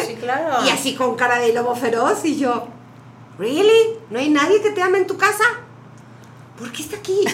[0.07, 0.65] Sí, claro.
[0.67, 2.25] y así con cara de lobo feroz.
[2.25, 2.69] Y yo,
[3.39, 3.99] ¿really?
[4.11, 5.45] ¿No hay nadie que te ame en tu casa?
[6.59, 7.25] ¿Por qué está aquí?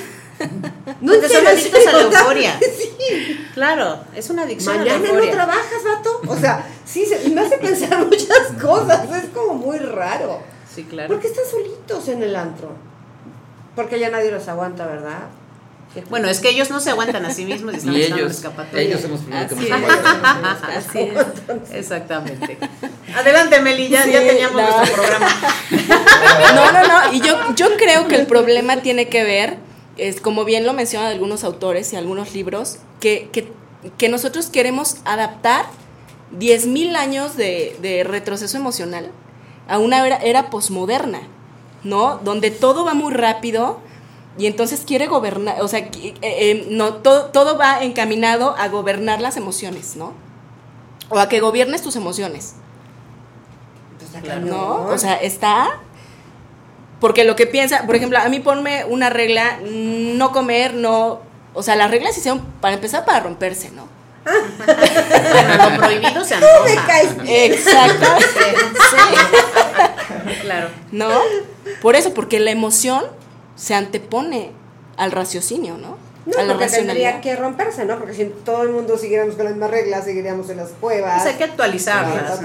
[1.01, 2.59] No Porque son adictos a la euforia.
[3.05, 3.39] Sí.
[3.53, 6.21] Claro, es una adicción a la Mañana no trabajas, vato.
[6.27, 9.05] O sea, sí, se- me hace pensar muchas cosas.
[9.23, 10.41] Es como muy raro.
[10.75, 11.09] Sí, claro.
[11.09, 12.71] ¿Por qué están solitos en el antro?
[13.77, 15.19] Porque ya nadie los aguanta, ¿verdad?
[16.11, 18.83] Bueno, es que ellos no se aguantan a sí mismos y están ellos, escapatoria.
[18.83, 19.71] ellos son los primeros que nos es.
[19.73, 20.45] aguantan.
[20.77, 21.73] Así es.
[21.75, 22.59] Exactamente.
[23.15, 24.77] Adelante, Meli, ya, Sí, ya teníamos no.
[24.79, 25.29] nuestro programa.
[26.55, 27.13] No, no, no.
[27.13, 29.59] Y yo, yo creo que el problema tiene que ver,
[29.97, 33.53] es como bien lo mencionan algunos autores y algunos libros, que, que,
[33.97, 35.67] que nosotros queremos adaptar
[36.39, 39.11] 10.000 años de, de retroceso emocional
[39.69, 41.21] a una era, era posmoderna,
[41.83, 42.19] ¿no?
[42.19, 43.79] Donde todo va muy rápido
[44.37, 49.21] y entonces quiere gobernar, o sea, eh, eh, no, todo, todo va encaminado a gobernar
[49.21, 50.13] las emociones, ¿no?
[51.09, 52.57] O a que gobiernes tus emociones.
[54.43, 54.87] ¿no?
[54.87, 55.81] O sea, está.
[57.05, 61.21] Porque lo que piensa, por ejemplo, a mí ponme una regla, no comer, no.
[61.53, 63.87] O sea, las reglas se hicieron para empezar para romperse, ¿no?
[64.25, 66.87] Lo prohibido se Tú me antoja.
[66.87, 67.53] caes bien.
[67.53, 68.25] Exactamente.
[70.41, 70.69] Claro.
[70.93, 71.11] ¿No?
[71.83, 73.05] Por eso, porque la emoción
[73.55, 74.53] se antepone
[74.97, 75.99] al raciocinio, ¿no?
[76.27, 77.99] No, a la porque tendría que romperse, ¿no?
[77.99, 81.23] Porque si todo el mundo siguiéramos con las mismas reglas, seguiríamos en las cuevas.
[81.23, 82.41] Pues hay que actualizarlas.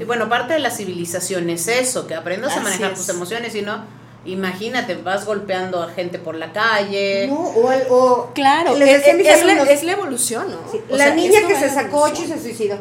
[0.00, 2.98] Y bueno, parte de la civilización es eso, que aprendas a manejar es.
[2.98, 3.84] tus emociones y no,
[4.24, 7.26] imagínate, vas golpeando a gente por la calle.
[7.28, 10.58] No, o, el- o Claro, es, a mis es la, alumnos, es la evolución, ¿no?
[10.70, 12.78] sí, la sea, niña que se sacó ocho y se suicidó,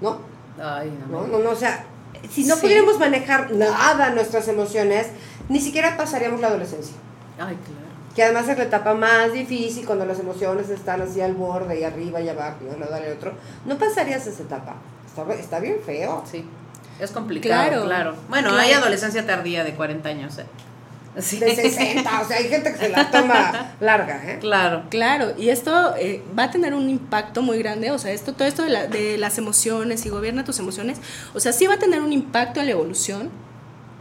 [0.00, 0.20] ¿no?
[0.62, 1.84] Ay, no, No, no, no, o sea,
[2.30, 2.62] si no Sí.
[2.62, 5.08] pudiéramos manejar nada nuestras emociones,
[5.48, 6.94] ni siquiera pasaríamos la adolescencia.
[7.38, 7.89] Ay, claro.
[8.14, 11.84] Que además es la etapa más difícil cuando las emociones están así al borde y
[11.84, 13.32] arriba y abajo y uno dale otro.
[13.66, 14.74] No pasarías esa etapa.
[15.06, 16.24] Está, está bien feo.
[16.30, 16.44] Sí.
[16.98, 17.84] Es complicado, claro.
[17.86, 18.14] Claro.
[18.28, 18.62] Bueno, Claro.
[18.64, 20.38] hay adolescencia tardía de 40 años.
[20.38, 20.44] ¿eh?
[21.14, 22.20] de 60.
[22.20, 24.38] O sea, hay gente que se la toma larga, ¿eh?
[24.40, 24.84] Claro.
[24.90, 28.46] Claro, y esto eh, va a tener un impacto muy grande, o sea, esto, todo
[28.46, 30.98] esto de, la- de las emociones y gobierna tus emociones,
[31.34, 33.28] o sea, sí va a tener un impacto en la evolución,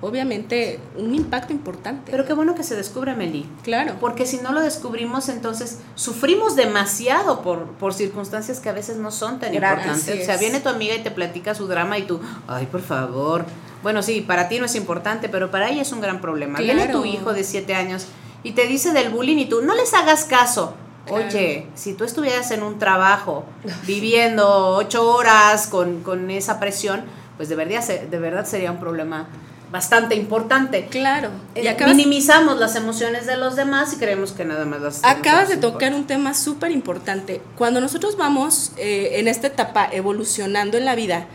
[0.02, 2.12] obviamente un impacto importante.
[2.12, 3.46] Pero qué bueno que se descubre, Meli.
[3.64, 3.96] Claro.
[4.00, 9.12] Porque si no lo descubrimos, entonces sufrimos demasiado por, por circunstancias que a veces no
[9.12, 10.22] son tan importantes.
[10.22, 13.46] O sea, viene tu amiga y te platica su drama y tú, ay, por favor.
[13.84, 16.60] Bueno, sí, para ti no es importante, pero para ella es un gran problema.
[16.60, 17.00] Viene Claro.
[17.00, 18.08] tu hijo de siete años
[18.44, 20.74] y te dice del bullying y tú, no les hagas caso.
[21.06, 21.26] Claro.
[21.28, 23.46] Oye, si tú estuvieras en un trabajo
[23.88, 27.04] viviendo ocho horas con, con esa presión,
[27.38, 29.28] pues de verdad, de verdad sería un problema
[29.72, 30.88] bastante importante.
[30.88, 31.30] Claro.
[31.56, 35.04] Y Eh, acabas, minimizamos las emociones de los demás y creemos que nada más las
[35.04, 37.42] acabas de tocar un tema súper importante.
[37.58, 41.28] Cuando nosotros vamos eh, en esta etapa evolucionando en la vida,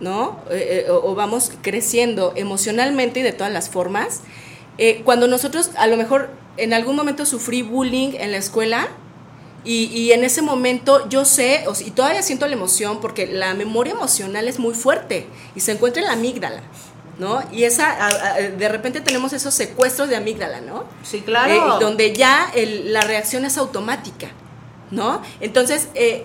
[0.00, 0.40] ¿no?
[0.50, 4.22] Eh, eh, o, o vamos creciendo emocionalmente y de todas las formas,
[4.78, 8.88] eh, cuando nosotros a lo mejor en algún momento sufrí bullying en la escuela,
[9.64, 13.92] y, y en ese momento yo sé, y todavía siento la emoción, porque la memoria
[13.92, 15.26] emocional es muy fuerte
[15.56, 16.62] y se encuentra en la amígdala,
[17.18, 17.42] ¿no?
[17.52, 20.84] Y esa, a- a- de repente tenemos esos secuestros de amígdala, ¿no?
[21.02, 21.52] Sí, claro.
[21.52, 24.28] Eh, donde ya el- la reacción es automática,
[24.90, 25.20] ¿no?
[25.40, 26.24] Entonces, eh,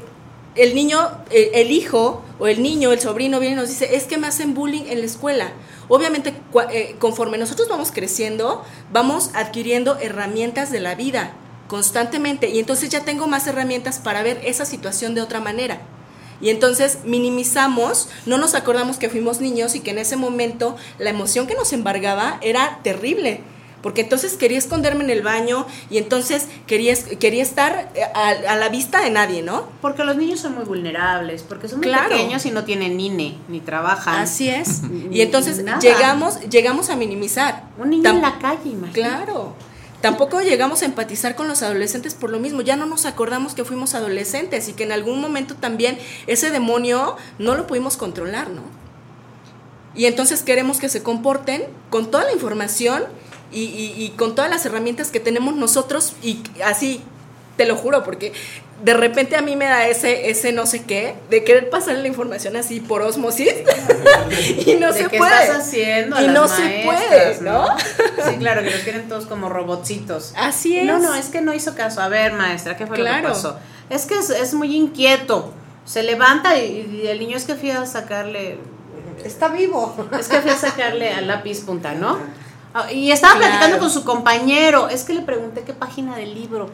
[0.55, 4.03] el niño, eh, el hijo o el niño, el sobrino viene y nos dice, es
[4.03, 5.51] que me hacen bullying en la escuela.
[5.89, 11.31] Obviamente, cua- eh, conforme nosotros vamos creciendo, vamos adquiriendo herramientas de la vida
[11.67, 15.81] constantemente y entonces ya tengo más herramientas para ver esa situación de otra manera.
[16.43, 21.09] Y entonces minimizamos, no nos acordamos que fuimos niños y que en ese momento la
[21.09, 23.41] emoción que nos embargaba era terrible.
[23.81, 28.55] Porque entonces quería esconderme en el baño y entonces quería, quería estar eh, a, a
[28.55, 29.65] la vista de nadie, ¿no?
[29.81, 32.09] Porque los niños son muy vulnerables, porque son muy Claro.
[32.11, 34.21] pequeños y no tienen INE, ni trabajan.
[34.21, 34.81] Así es.
[35.11, 35.79] Y entonces nada.
[35.79, 37.63] llegamos, llegamos a minimizar.
[37.77, 38.93] Un niño Tam- en la calle, imagínate.
[39.01, 39.53] Claro.
[40.03, 42.59] Tampoco llegamos a empatizar con los adolescentes por lo mismo.
[42.59, 45.97] Ya no nos acordamos que fuimos adolescentes y que en algún momento también
[46.27, 48.63] ese demonio no lo pudimos controlar, ¿no?
[49.95, 53.05] Y entonces queremos que se comporten con toda la información
[53.53, 56.99] y, y- con todas las herramientas que tenemos nosotros y así,
[57.57, 58.33] te lo juro, porque
[58.83, 62.07] de repente a mí me da ese, ese no sé qué, de querer pasar la
[62.07, 63.53] información así por osmosis
[64.65, 65.43] y no ¿De se qué puede.
[65.43, 66.15] estás haciendo?
[66.17, 67.67] a y las no se puede, ¿no?
[68.27, 70.33] Sí, claro, que los quieren todos como robotcitos.
[70.35, 70.85] Así es.
[70.85, 72.01] No, no, es que no hizo caso.
[72.01, 73.21] A ver, maestra, ¿qué fue lo Claro.
[73.21, 73.57] que pasó?
[73.89, 75.53] Es que es, es muy inquieto.
[75.85, 78.57] Se levanta y, y el niño es que fui a sacarle.
[79.23, 79.95] Está vivo.
[80.19, 82.17] Es que fui a sacarle al lápiz punta, ¿no?
[82.73, 83.49] Ah, Y estaba Claro.
[83.51, 84.89] platicando con su compañero.
[84.89, 86.69] Es que le pregunté qué página del libro.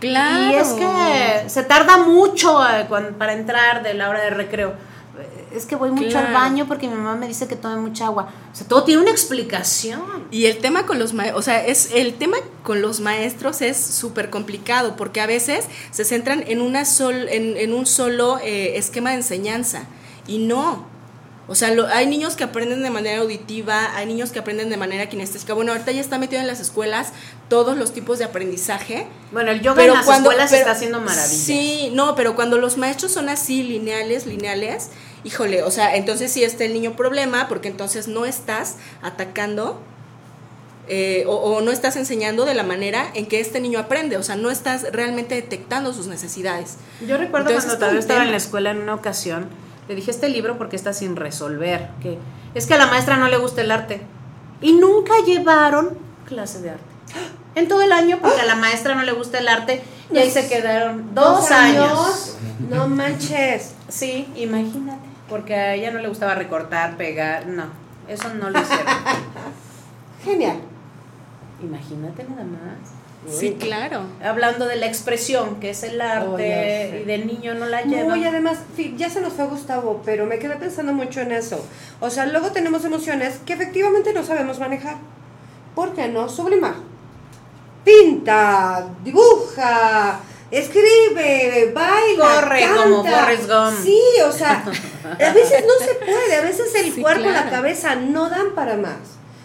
[0.00, 0.52] Claro.
[0.52, 4.70] Y es que se tarda mucho eh, para entrar de la hora de recreo.
[4.70, 8.06] Eh, Es que voy mucho al baño porque mi mamá me dice que tome mucha
[8.06, 8.32] agua.
[8.52, 10.26] O sea, todo tiene una explicación.
[10.30, 13.76] Y el tema con los maestros, o sea, es, el tema con los maestros es
[13.76, 18.78] súper complicado porque a veces se centran en, una sol, en, en un solo eh,
[18.78, 19.84] esquema de enseñanza
[20.26, 20.89] y no.
[21.50, 24.76] O sea, lo- hay niños que aprenden de manera auditiva, hay niños que aprenden de
[24.76, 25.52] manera kinestésica.
[25.52, 27.08] Bueno, ahorita ya está metido en las escuelas
[27.48, 29.08] todos los tipos de aprendizaje.
[29.32, 31.28] Bueno, el yoga en las escuelas está haciendo maravillas.
[31.36, 34.90] Sí, no, pero cuando los maestros son así, lineales, lineales,
[35.24, 39.80] híjole, o sea, entonces sí está el niño problema, porque entonces no estás atacando
[40.88, 44.22] eh, o, o no estás enseñando de la manera en que este niño aprende, o
[44.22, 46.76] sea, no estás realmente detectando sus necesidades.
[47.06, 49.48] Yo recuerdo Entonces, cuando todavía estaba en la escuela en una ocasión,
[49.90, 52.16] le dije este libro porque está sin resolver, que
[52.54, 54.00] es que a la maestra no le gusta el arte.
[54.60, 56.84] Y nunca llevaron clase de arte.
[57.56, 60.30] En todo el año, porque a la maestra no le gusta el arte, y ahí
[60.30, 61.90] se quedaron dos, Dos años.
[61.90, 62.36] años.
[62.68, 63.74] No manches.
[63.88, 65.08] Sí, imagínate.
[65.28, 67.64] Porque a ella no le gustaba recortar, pegar, no,
[68.06, 68.86] eso no lo hicieron.
[70.24, 70.60] Genial.
[71.60, 72.99] Imagínate nada más.
[73.28, 74.02] Sí, claro.
[74.24, 77.90] Hablando de la expresión, que es el arte, Oh, y del niño no la No,
[77.90, 78.16] lleva.
[78.18, 78.58] y además,
[78.96, 81.62] ya se nos fue Gustavo, pero me quedé pensando mucho en eso.
[82.00, 84.96] O sea, luego tenemos emociones que efectivamente no sabemos manejar.
[85.74, 86.28] ¿Por qué no?
[86.30, 86.74] Sublimar.
[87.84, 90.20] Pinta, dibuja,
[90.50, 92.82] escribe, baila, Corre canta.
[92.82, 93.82] como Forrest Gump.
[93.84, 97.42] Sí, o sea, a veces no se puede, a veces el Sí, cuerpo y la
[97.42, 97.50] claro.
[97.50, 98.96] cabeza no dan para más.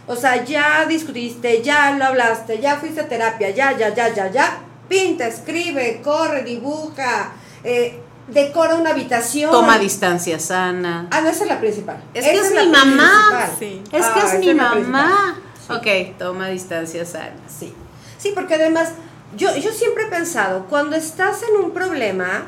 [0.07, 4.29] O sea, ya discutiste, ya lo hablaste, ya fuiste a terapia, ya, ya, ya, ya,
[4.31, 4.59] ya.
[4.87, 7.31] Pinta, escribe, corre, dibuja,
[7.63, 9.49] eh, decora una habitación.
[9.51, 11.07] Toma distancia sana.
[11.09, 11.97] Ah, no, esa es la principal.
[12.13, 13.49] Es que es mi mamá.
[13.57, 13.81] Sí.
[13.91, 15.39] Es que Ah, es mi mamá.
[15.69, 17.33] Ok, toma distancia sana.
[17.47, 17.73] Sí.
[18.19, 18.89] Sí, porque además,
[19.35, 22.45] yo, yo siempre he pensado, cuando estás en un problema,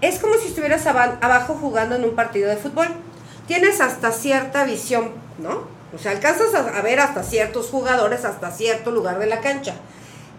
[0.00, 2.86] es como si estuvieras aba- abajo jugando en un partido de fútbol.
[3.48, 5.74] Tienes hasta cierta visión, ¿no?
[5.94, 9.74] O sea, alcanzas a, ver hasta ciertos jugadores, hasta cierto lugar de la cancha.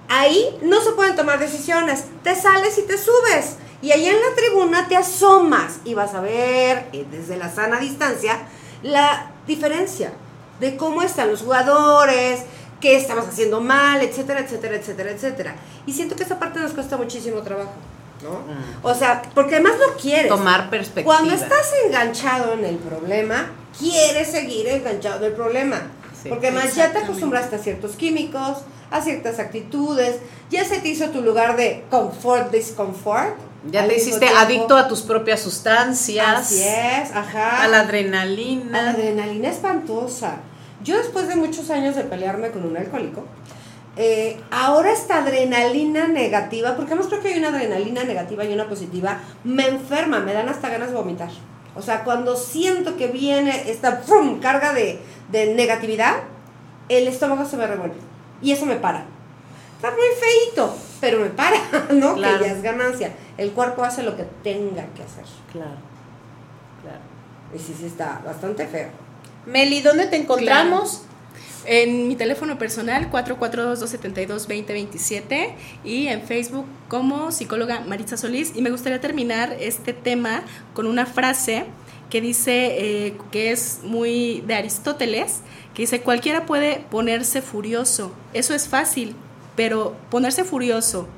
[0.09, 2.05] Ahí no se pueden tomar decisiones.
[2.23, 3.57] Te sales y te subes.
[3.81, 7.79] Y ahí en la tribuna te asomas y vas a ver eh, desde la sana
[7.79, 8.39] distancia
[8.81, 10.11] la diferencia
[10.59, 12.41] de cómo están los jugadores,
[12.79, 15.55] qué estamos haciendo mal, etcétera, etcétera, etcétera, etcétera.
[15.85, 17.73] Y siento que esa parte nos cuesta muchísimo trabajo,
[18.23, 18.41] ¿no?
[18.89, 20.27] O sea, porque además no quieres.
[20.27, 21.15] Tomar perspectiva.
[21.15, 25.81] Cuando estás enganchado en el problema, quieres seguir enganchado en el problema.
[26.21, 30.17] Sí, porque además ya te acostumbraste a ciertos químicos, a ciertas actitudes,
[30.49, 33.35] ya se te hizo tu lugar de confort, discomfort.
[33.69, 34.37] Ya te hiciste tiempo.
[34.37, 36.37] adicto a tus propias sustancias.
[36.37, 37.63] Así es, ajá.
[37.63, 38.79] A la adrenalina.
[38.79, 40.37] A la adrenalina espantosa.
[40.83, 43.25] Yo después de muchos años de pelearme con un alcohólico,
[43.97, 48.69] eh, ahora esta adrenalina negativa, porque además creo que hay una adrenalina negativa y una
[48.69, 51.29] positiva, me enferma, me dan hasta ganas de vomitar.
[51.75, 54.03] O sea, cuando siento que viene esta
[54.41, 54.99] carga de,
[55.31, 56.17] de negatividad,
[56.89, 57.97] el estómago se me revuelve.
[58.41, 59.05] Y eso me para.
[59.75, 61.57] Está muy feito, pero me para,
[61.93, 62.15] ¿no?
[62.15, 62.39] Claro.
[62.39, 63.13] Que ya es ganancia.
[63.37, 65.25] El cuerpo hace lo que tenga que hacer.
[65.51, 65.77] Claro,
[66.81, 66.99] claro.
[67.53, 68.89] Y sí, sí, está bastante feo.
[69.47, 71.06] Meli, ¿dónde te encontramos?
[71.69, 75.51] En mi teléfono personal 442-272-2027
[75.83, 78.53] y en Facebook como psicóloga Maritza Solís.
[78.55, 81.65] Y me gustaría terminar este tema con una frase
[82.09, 85.41] que dice eh, que es muy de Aristóteles,
[85.73, 88.13] que dice cualquiera puede ponerse furioso.
[88.33, 89.13] Eso es fácil,
[89.57, 91.09] pero ponerse furioso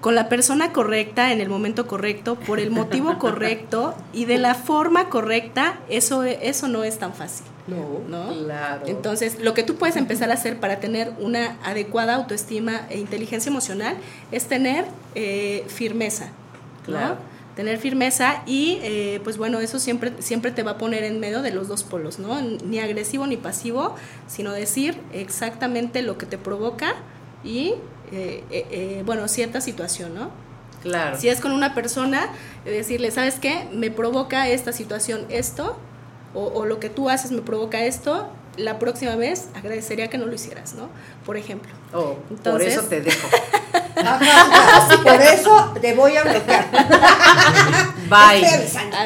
[0.00, 4.56] con la persona correcta en el momento correcto, por el motivo correcto y de la
[4.56, 7.46] forma correcta, eso, eso no es tan fácil.
[7.66, 8.02] No,
[8.44, 8.86] claro.
[8.86, 13.50] Entonces, lo que tú puedes empezar a hacer para tener una adecuada autoestima e inteligencia
[13.50, 13.96] emocional
[14.32, 14.84] es tener
[15.14, 16.26] eh, firmeza.
[16.86, 16.92] ¿no?
[16.92, 17.16] Claro.
[17.54, 21.42] Tener firmeza y, eh, pues bueno, eso siempre, siempre te va a poner en medio
[21.42, 22.40] de los dos polos, ¿no?
[22.40, 23.94] Ni agresivo ni pasivo,
[24.26, 26.94] sino decir exactamente lo que te provoca
[27.44, 27.74] y,
[28.12, 30.30] eh, eh, eh, bueno, cierta situación, ¿no?
[30.82, 31.16] Claro.
[31.18, 32.28] Si es con una persona,
[32.64, 33.68] decirle, ¿sabes qué?
[33.72, 35.76] Me provoca esta situación esto,
[36.34, 40.26] o, o lo que tú haces me provoca esto, la próxima vez agradecería que no
[40.26, 40.88] lo hicieras, ¿no?
[41.24, 41.70] Por ejemplo.
[41.94, 43.28] Oh, por eso te dejo.
[45.02, 46.66] Por eso te voy a bloquear.
[48.08, 48.46] Bye.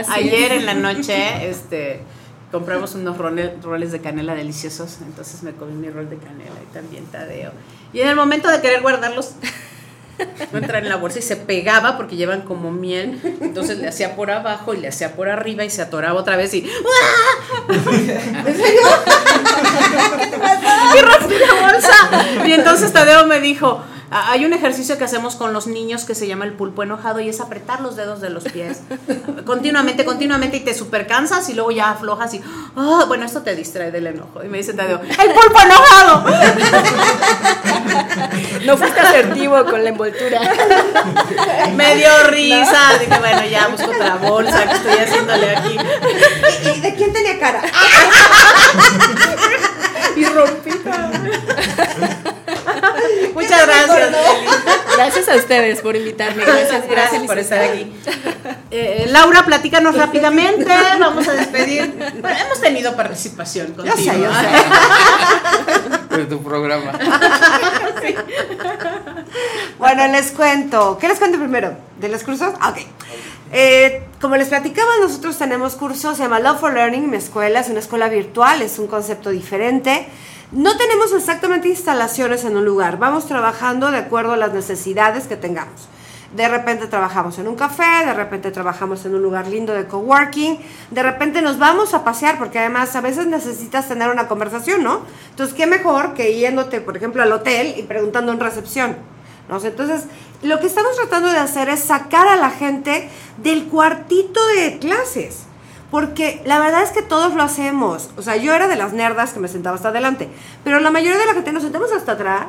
[0.08, 2.00] Ayer en la noche, este,
[2.50, 6.72] compramos unos role- roles de canela deliciosos, entonces me comí mi rol de canela y
[6.74, 7.52] también Tadeo.
[7.92, 9.32] Y en el momento de querer guardarlos,
[10.52, 14.16] no entrar en la bolsa y se pegaba porque llevan como miel, entonces le hacía
[14.16, 16.60] por abajo y le hacía por arriba y se atoraba otra vez y
[17.68, 18.80] ¿En serio?
[20.96, 22.46] y rompí la bolsa.
[22.46, 26.14] Y entonces Tadeo me dijo, "Ah, hay un ejercicio que hacemos con los niños que
[26.14, 28.80] se llama el pulpo enojado y es apretar los dedos de los pies
[29.46, 32.40] continuamente, continuamente y te super cansas y luego ya aflojas y,
[32.76, 34.42] "Ah, bueno, esto te distrae del enojo.
[34.44, 36.24] Y me dice Tadeo, el pulpo enojado.
[38.64, 40.40] No fuiste asertivo con la envoltura.
[41.74, 42.98] Me dio risa.
[42.98, 45.76] Dije, bueno, ya busco otra bolsa que estoy haciéndole aquí.
[46.64, 47.62] ¿Y, y de quién tenía cara?
[50.16, 50.70] Y rompí.
[53.34, 54.10] Muchas gracias.
[54.96, 56.42] Gracias a ustedes por invitarme.
[56.42, 57.92] Gracias, gracias por estar aquí.
[58.70, 60.72] Eh, Laura, platícanos rápidamente.
[60.98, 61.94] Vamos a despedir.
[62.20, 63.94] Bueno, hemos tenido participación contigo.
[63.94, 64.30] sé, yo
[66.16, 66.92] de tu programa.
[69.78, 70.96] Bueno, les cuento.
[70.98, 71.76] ¿Qué les cuento primero?
[72.00, 72.54] ¿De los cursos?
[72.60, 72.78] Ah, Ok.
[73.52, 77.68] Eh, como les platicaba, nosotros tenemos cursos, se llama Love for Learning, mi escuela, es
[77.68, 80.08] una escuela virtual, es un concepto diferente.
[80.52, 85.36] No tenemos exactamente instalaciones en un lugar, vamos trabajando de acuerdo a las necesidades que
[85.36, 85.88] tengamos.
[86.36, 90.58] De repente trabajamos en un café, de repente trabajamos en un lugar lindo de coworking,
[90.92, 95.00] de repente nos vamos a pasear, porque además a veces necesitas tener una conversación, ¿no?
[95.30, 98.96] Entonces, ¿qué mejor que yéndote, por ejemplo, al hotel y preguntando en recepción?
[99.48, 99.60] ¿no?
[99.64, 100.04] Entonces,
[100.42, 103.08] lo que estamos tratando de hacer es sacar a la gente
[103.38, 105.46] del cuartito de clases.
[105.90, 108.10] Porque la verdad es que todos lo hacemos.
[108.16, 110.28] O sea, yo era de las nerdas que me sentaba hasta adelante.
[110.64, 112.46] Pero la mayoría de la gente nos sentamos hasta atrás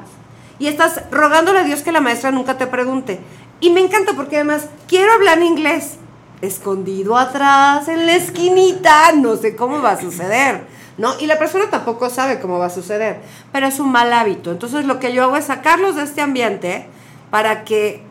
[0.59, 3.19] y estás rogándole a Dios que la maestra nunca te pregunte.
[3.59, 5.97] Y me encanta porque además quiero hablar inglés.
[6.41, 10.65] Escondido atrás, en la esquinita, no sé cómo va a suceder.
[10.97, 11.14] ¿No?
[11.19, 14.51] Y la persona tampoco sabe cómo va a suceder, pero es un mal hábito.
[14.51, 16.88] Entonces lo que yo hago es sacarlos de este ambiente
[17.30, 18.01] para que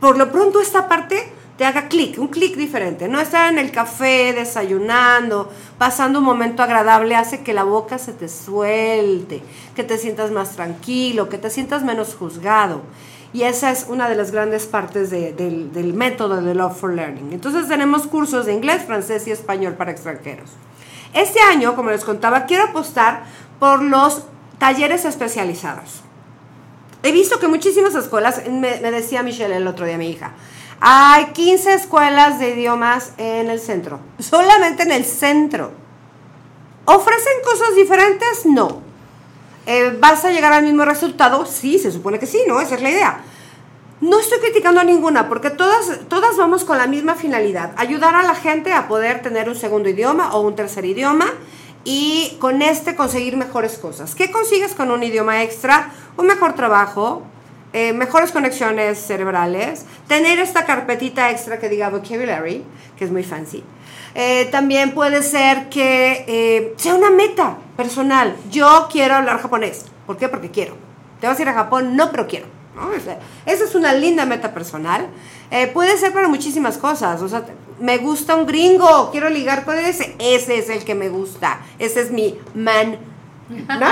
[0.00, 3.06] por lo pronto esta parte te haga clic, un clic diferente.
[3.06, 8.14] No estar en el café, desayunando, pasando un momento agradable, hace que la boca se
[8.14, 9.42] te suelte,
[9.76, 12.80] que te sientas más tranquilo, que te sientas menos juzgado.
[13.34, 16.94] Y esa es una de las grandes partes de- del, del método de Love for
[16.94, 17.30] Learning.
[17.34, 20.48] Entonces tenemos cursos de inglés, francés y español para extranjeros.
[21.12, 23.24] Este año, como les contaba, quiero apostar
[23.58, 24.22] por los
[24.58, 26.00] talleres especializados.
[27.02, 30.32] He visto que muchísimas escuelas, me, me decía Michelle el otro día, mi hija,
[30.80, 35.72] hay 15 escuelas de idiomas en el centro, solamente en el centro.
[36.86, 38.46] ¿Ofrecen cosas diferentes?
[38.46, 38.80] No.
[39.66, 41.44] Eh, ¿Vas a llegar al mismo resultado?
[41.44, 42.60] Sí, se supone que sí, ¿no?
[42.60, 43.20] Esa es la idea.
[44.00, 48.22] No estoy criticando a ninguna, porque todas, todas vamos con la misma finalidad, ayudar a
[48.22, 51.26] la gente a poder tener un segundo idioma o un tercer idioma
[51.84, 54.14] y con este conseguir mejores cosas.
[54.14, 55.92] ¿Qué consigues con un idioma extra?
[56.16, 57.22] Un mejor trabajo,
[57.72, 62.64] eh, mejores conexiones cerebrales, tener esta carpetita extra que diga vocabulary,
[62.96, 63.62] que es muy fancy.
[64.16, 68.36] Eh, también puede ser que eh, sea una meta personal.
[68.50, 69.84] Yo quiero hablar japonés.
[70.04, 70.28] ¿Por qué?
[70.28, 70.74] Porque quiero.
[71.20, 72.46] Te vas a ir a Japón, no, pero quiero.
[72.74, 72.92] ¿no?
[72.92, 75.06] Esa, esa es una linda meta personal.
[75.72, 77.22] Puede ser para muchísimas cosas.
[77.22, 77.44] O sea,
[77.78, 80.16] me gusta un gringo, quiero ligar con ese.
[80.18, 81.60] Ese es el que me gusta.
[81.78, 83.09] Ese es mi man.
[83.50, 83.88] ¿No?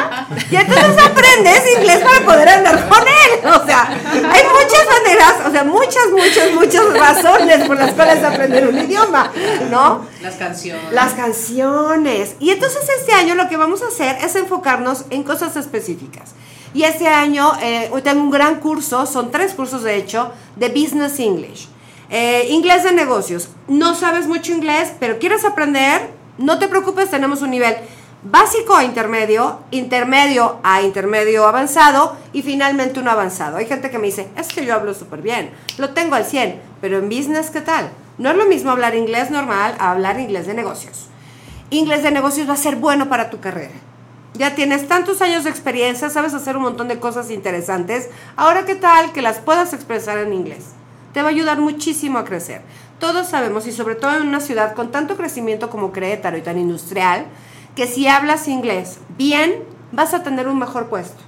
[0.51, 3.49] Y entonces aprendes inglés para poder hablar con él.
[3.49, 8.69] O sea, hay muchas maneras, o sea, muchas, muchas, muchas razones por las cuales aprender
[8.69, 9.33] un idioma,
[9.71, 10.07] ¿no?
[10.23, 10.93] Las canciones.
[10.93, 12.37] Las canciones.
[12.39, 16.35] Y entonces este año lo que vamos a hacer es enfocarnos en cosas específicas.
[16.73, 21.19] Y este año eh, tengo un gran curso, son tres cursos de hecho, de Business
[21.19, 21.69] English.
[22.11, 23.49] Eh, inglés de negocios.
[23.67, 27.77] No sabes mucho inglés, pero quieres aprender, no te preocupes, tenemos un nivel
[28.23, 33.57] básico a intermedio, intermedio a intermedio avanzado y finalmente uno avanzado.
[33.57, 36.61] Hay gente que me dice, es que yo hablo súper bien, lo tengo al 100,
[36.81, 37.91] pero en business, ¿qué tal?
[38.19, 41.07] No es lo mismo hablar inglés normal a hablar inglés de negocios.
[41.71, 43.75] Inglés de negocios va a ser bueno para tu carrera.
[44.35, 48.09] Ya tienes tantos años de experiencia, sabes hacer un montón de cosas interesantes.
[48.37, 50.67] Ahora, ¿qué tal que las puedas expresar en inglés?
[51.13, 52.63] Te va a ayudar muchísimo a crecer.
[52.99, 56.59] Todos sabemos, y sobre todo en una ciudad con tanto crecimiento como Querétaro y tan
[56.59, 57.27] industrial,
[57.79, 61.23] que si hablas inglés bien, vas a tener un mejor puesto.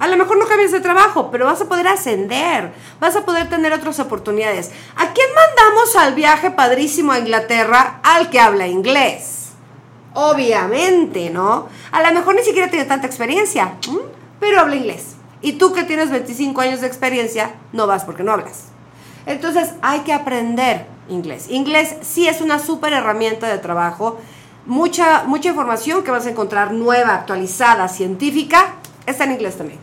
[0.00, 3.48] A lo mejor no cambias de trabajo, pero vas a poder ascender, vas a poder
[3.48, 4.72] tener otras oportunidades.
[4.96, 8.00] ¿A quién mandamos al viaje padrísimo a Inglaterra?
[8.02, 9.50] Al que habla inglés.
[10.14, 11.68] Obviamente, ¿no?
[11.92, 13.74] A lo mejor ni siquiera tiene tanta experiencia,
[14.40, 15.14] pero habla inglés.
[15.42, 18.64] Y tú que tienes 25 años de experiencia, no vas porque no hablas.
[19.26, 21.46] Entonces hay que aprender inglés.
[21.48, 24.18] Inglés sí es una súper herramienta de trabajo.
[24.66, 28.74] Mucha, mucha información que vas a encontrar nueva, actualizada, científica,
[29.06, 29.80] está en inglés también.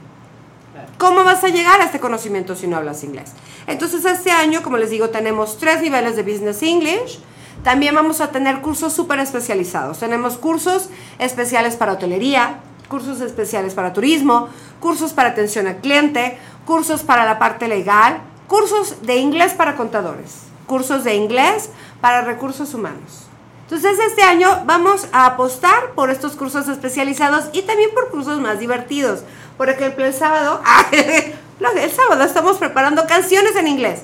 [0.97, 3.31] ¿Cómo vas a llegar a este conocimiento si no hablas inglés?
[3.67, 7.19] Entonces este año, como les digo, tenemos tres niveles de Business English.
[7.63, 9.99] También vamos a tener cursos súper especializados.
[9.99, 10.89] Tenemos cursos
[11.19, 14.49] especiales para hotelería, cursos especiales para turismo,
[14.79, 20.43] cursos para atención al cliente, cursos para la parte legal, cursos de inglés para contadores,
[20.67, 21.69] cursos de inglés
[22.01, 23.28] para recursos humanos.
[23.71, 28.57] Entonces este año vamos a apostar por estos cursos especializados y también por cursos más
[28.57, 29.19] divertidos.
[29.57, 30.59] Por ejemplo, el sábado,
[31.75, 34.01] el sábado estamos preparando canciones en inglés.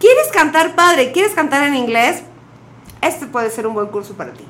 [0.00, 1.12] ¿Quieres cantar padre?
[1.12, 2.22] ¿Quieres cantar en inglés?
[3.00, 4.44] Este puede ser un buen curso para ti.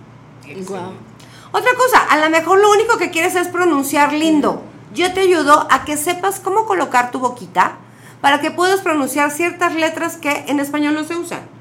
[1.52, 4.62] Otra cosa, a lo mejor lo único que quieres es pronunciar lindo.
[4.94, 7.76] Yo te ayudo a que sepas cómo colocar tu boquita
[8.22, 11.55] para que puedas pronunciar ciertas letras que en español no se usan.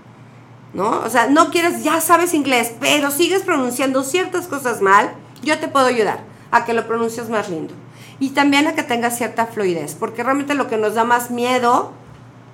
[0.76, 1.00] ¿No?
[1.00, 5.10] O sea, no quieres, ya sabes inglés, pero sigues pronunciando ciertas cosas mal,
[5.42, 6.20] yo te puedo ayudar
[6.52, 7.74] a que lo pronuncies más lindo.
[8.20, 11.92] Y también a que tengas cierta fluidez, porque realmente lo que nos da más miedo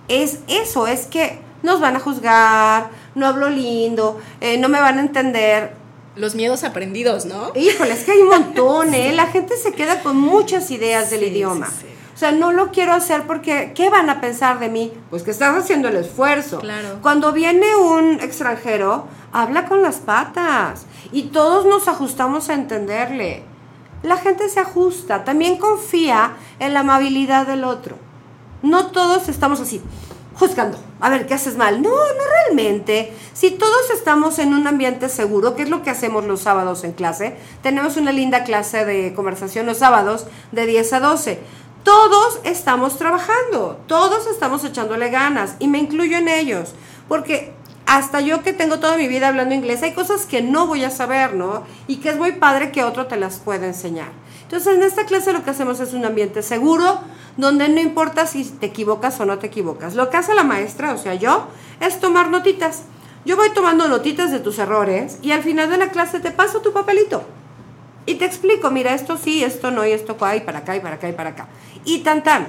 [0.07, 4.98] es eso, es que nos van a juzgar, no hablo lindo, eh, no me van
[4.98, 5.81] a entender.
[6.14, 7.53] Los miedos aprendidos, ¿no?
[7.56, 9.14] Híjole, es que hay un montón, ¿eh?
[9.14, 11.69] La gente se queda con muchas ideas del idioma.
[11.69, 11.72] O
[12.22, 14.93] sea, no lo quiero hacer porque, ¿qué van a pensar de mí?
[15.10, 16.60] Pues que estás haciendo el esfuerzo.
[16.60, 16.99] Claro.
[17.02, 23.43] Cuando viene un extranjero, habla con las patas y todos nos ajustamos a entenderle.
[24.03, 27.98] La gente se ajusta, también confía en la amabilidad del otro.
[28.61, 29.81] No todos estamos así,
[30.35, 31.81] juzgando, a ver, ¿qué haces mal?
[31.81, 33.14] No, no realmente.
[33.34, 36.93] Si todos estamos en un ambiente seguro, que es lo que hacemos los sábados en
[36.93, 41.39] clase, tenemos una linda clase de conversación los sábados de 10 a 12.
[41.84, 46.74] Todos estamos trabajando, todos estamos echándole ganas y me incluyo en ellos,
[47.08, 47.53] porque
[47.88, 50.91] hasta yo que tengo toda mi vida hablando inglés, hay cosas que no voy a
[50.91, 51.64] saber, ¿no?
[51.88, 54.10] Y que es muy padre que otro te las pueda enseñar.
[54.44, 56.99] Entonces, en esta clase lo que hacemos es un ambiente seguro,
[57.38, 59.95] donde no importa si te equivocas o no te equivocas.
[59.95, 61.48] Lo que hace la maestra, o sea, yo,
[61.80, 62.84] es tomar notitas.
[63.26, 66.62] Yo voy tomando notitas de tus errores y al final de la clase te paso
[66.62, 67.24] tu papelito.
[68.06, 70.80] Y te explico, mira, esto sí, esto no, y esto acá, y para acá, y
[70.80, 71.48] para acá, y para acá.
[71.86, 72.48] Y tan tan.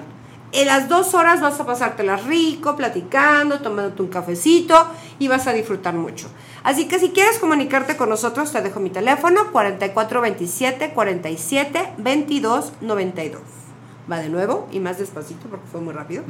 [0.52, 4.86] En las dos horas vas a pasártela rico, platicando, tomándote un cafecito
[5.18, 6.28] y vas a disfrutar mucho.
[6.62, 13.40] Así que si quieres comunicarte con nosotros, te dejo mi teléfono 4427 47 22 92.
[14.10, 16.22] Va de nuevo y más despacito porque fue muy rápido.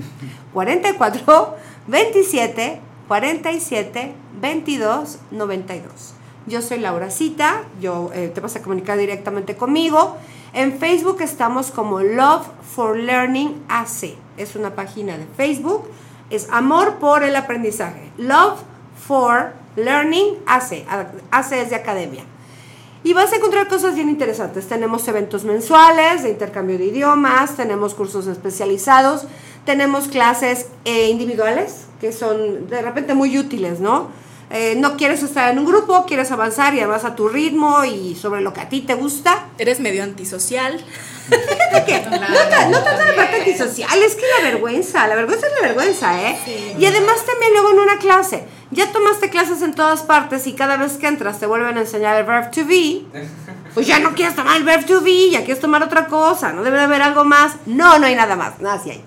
[0.53, 1.57] 44
[1.89, 6.15] 27 47 22 92.
[6.47, 10.16] Yo soy Laura Cita, yo, eh, te vas a comunicar directamente conmigo.
[10.52, 14.16] En Facebook estamos como Love for Learning AC.
[14.36, 15.85] Es una página de Facebook.
[16.31, 18.10] Es Amor por el Aprendizaje.
[18.19, 18.59] Love
[19.06, 20.85] for Learning AC.
[21.31, 22.24] AC es de academia.
[23.05, 24.66] Y vas a encontrar cosas bien interesantes.
[24.66, 29.27] Tenemos eventos mensuales de intercambio de idiomas, tenemos cursos especializados,
[29.64, 34.09] tenemos clases eh, individuales que son de repente muy útiles, ¿no?
[34.55, 38.15] Eh, no quieres estar en un grupo, quieres avanzar y además a tu ritmo y
[38.15, 39.47] sobre lo que a ti te gusta.
[39.59, 40.85] Eres medio antisocial.
[41.29, 45.47] Fíjate que no, ta- no tanto la parte antisocial, es que la vergüenza, la vergüenza
[45.47, 46.37] es la vergüenza, ¿eh?
[46.79, 50.77] Y además también luego en una clase, ya tomaste clases en todas partes y cada
[50.77, 53.03] vez que entras te vuelven a enseñar el verb to be,
[53.74, 56.62] pues ya no quieres tomar el verb to be, ya quieres tomar otra cosa, no
[56.62, 57.53] debe de haber algo más.
[57.66, 59.05] No, no hay nada más, nada sí hay.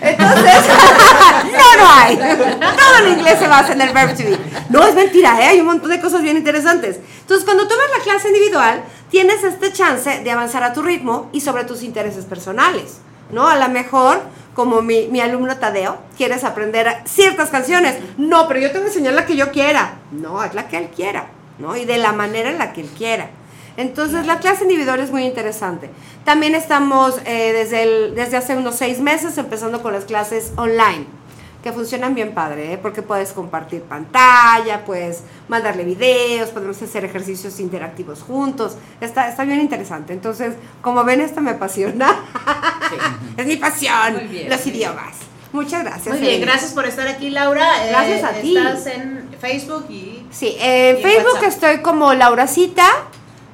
[0.00, 0.54] Entonces,
[1.52, 2.16] no, no hay.
[2.16, 4.38] Todo en inglés se basa en el verb to be.
[4.68, 5.48] No, es mentira, ¿eh?
[5.48, 6.98] hay un montón de cosas bien interesantes.
[7.20, 11.40] Entonces, cuando tomas la clase individual, tienes este chance de avanzar a tu ritmo y
[11.40, 12.98] sobre tus intereses personales,
[13.30, 13.48] ¿no?
[13.48, 14.20] A lo mejor,
[14.54, 17.96] como mi, mi alumno Tadeo, quieres aprender ciertas canciones.
[18.16, 19.98] No, pero yo te voy a enseñar la que yo quiera.
[20.10, 21.76] No, es la que él quiera, ¿no?
[21.76, 23.30] Y de la manera en la que él quiera.
[23.76, 25.90] Entonces, la clase individual es muy interesante.
[26.24, 31.04] También estamos eh, desde, el- desde hace unos seis meses empezando con las clases online,
[31.62, 32.78] que funcionan bien padre, ¿eh?
[32.78, 38.76] porque puedes compartir pantalla, puedes mandarle videos, podemos hacer ejercicios interactivos juntos.
[39.00, 40.12] Está, está bien interesante.
[40.12, 42.14] Entonces, como ven, esto me apasiona.
[43.36, 45.16] es mi pasión, Muy bien, los idiomas.
[45.52, 46.08] Muchas gracias.
[46.08, 46.52] Muy bien, Elena.
[46.52, 47.84] gracias por estar aquí, Laura.
[47.84, 48.56] Eh, Gracias a ti.
[48.56, 50.26] Estás en Facebook y.
[50.30, 52.84] Sí, en Y Facebook estoy como Lauracita.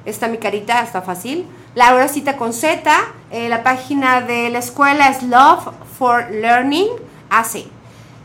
[0.05, 1.47] Está mi carita, está fácil.
[1.75, 2.91] Lauracita con Z.
[3.31, 6.87] Eh, la página de la escuela es Love for Learning
[7.29, 7.65] AC.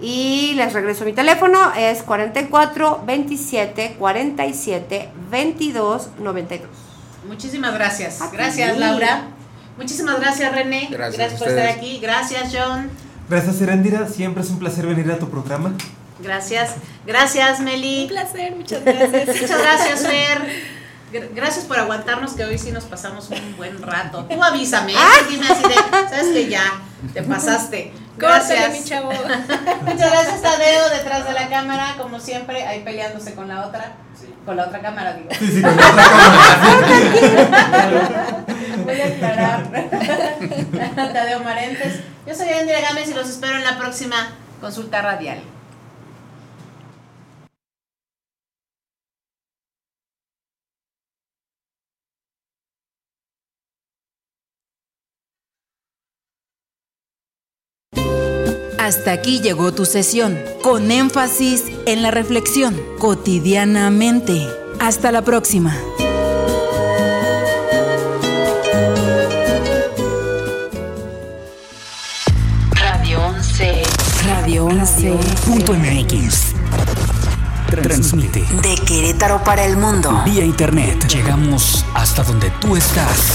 [0.00, 6.68] Y les regreso mi teléfono, es 44 27 47 22 92.
[7.26, 8.20] Muchísimas gracias.
[8.20, 8.36] A ti.
[8.36, 9.28] Gracias, Laura.
[9.76, 10.88] Muchísimas gracias, René.
[10.90, 11.98] Gracias a por estar aquí.
[12.00, 12.90] Gracias, John.
[13.28, 14.06] Gracias, Erendira.
[14.06, 15.72] Siempre es un placer venir a tu programa.
[16.20, 16.74] Gracias.
[17.06, 18.02] Gracias, Meli.
[18.02, 19.26] Un placer, muchas gracias.
[19.40, 20.77] Muchas gracias, Fer.
[21.12, 24.24] Gr- Gracias por aguantarnos que hoy sí nos pasamos un buen rato.
[24.24, 24.96] Tú avísame, ¿eh?
[25.28, 25.74] dime así de,
[26.10, 26.62] sabes que ya
[27.14, 27.92] te pasaste.
[28.18, 28.72] Córtale, Gracias.
[28.72, 29.12] mi chavo.
[29.82, 33.92] Muchas gracias, Tadeo, detrás de la cámara, como siempre, ahí peleándose con la otra.
[34.44, 35.28] Con la otra cámara, digo.
[35.38, 38.44] Sí, sí, con la otra cámara.
[38.84, 39.70] Voy a aclarar.
[41.12, 42.00] Tadeo Marentes.
[42.26, 44.16] Yo soy Andrea Gámez y los espero en la próxima
[44.60, 45.40] consulta radial.
[58.88, 64.48] Hasta aquí llegó tu sesión, con énfasis en la reflexión, cotidianamente.
[64.80, 65.76] Hasta la próxima.
[72.72, 73.82] Radio 11.
[74.26, 75.18] Radio 11.
[75.44, 76.54] Punto MX.
[77.82, 78.40] Transmite.
[78.62, 80.22] De Querétaro para el mundo.
[80.24, 81.06] Vía internet.
[81.08, 83.34] Llegamos hasta donde tú estás.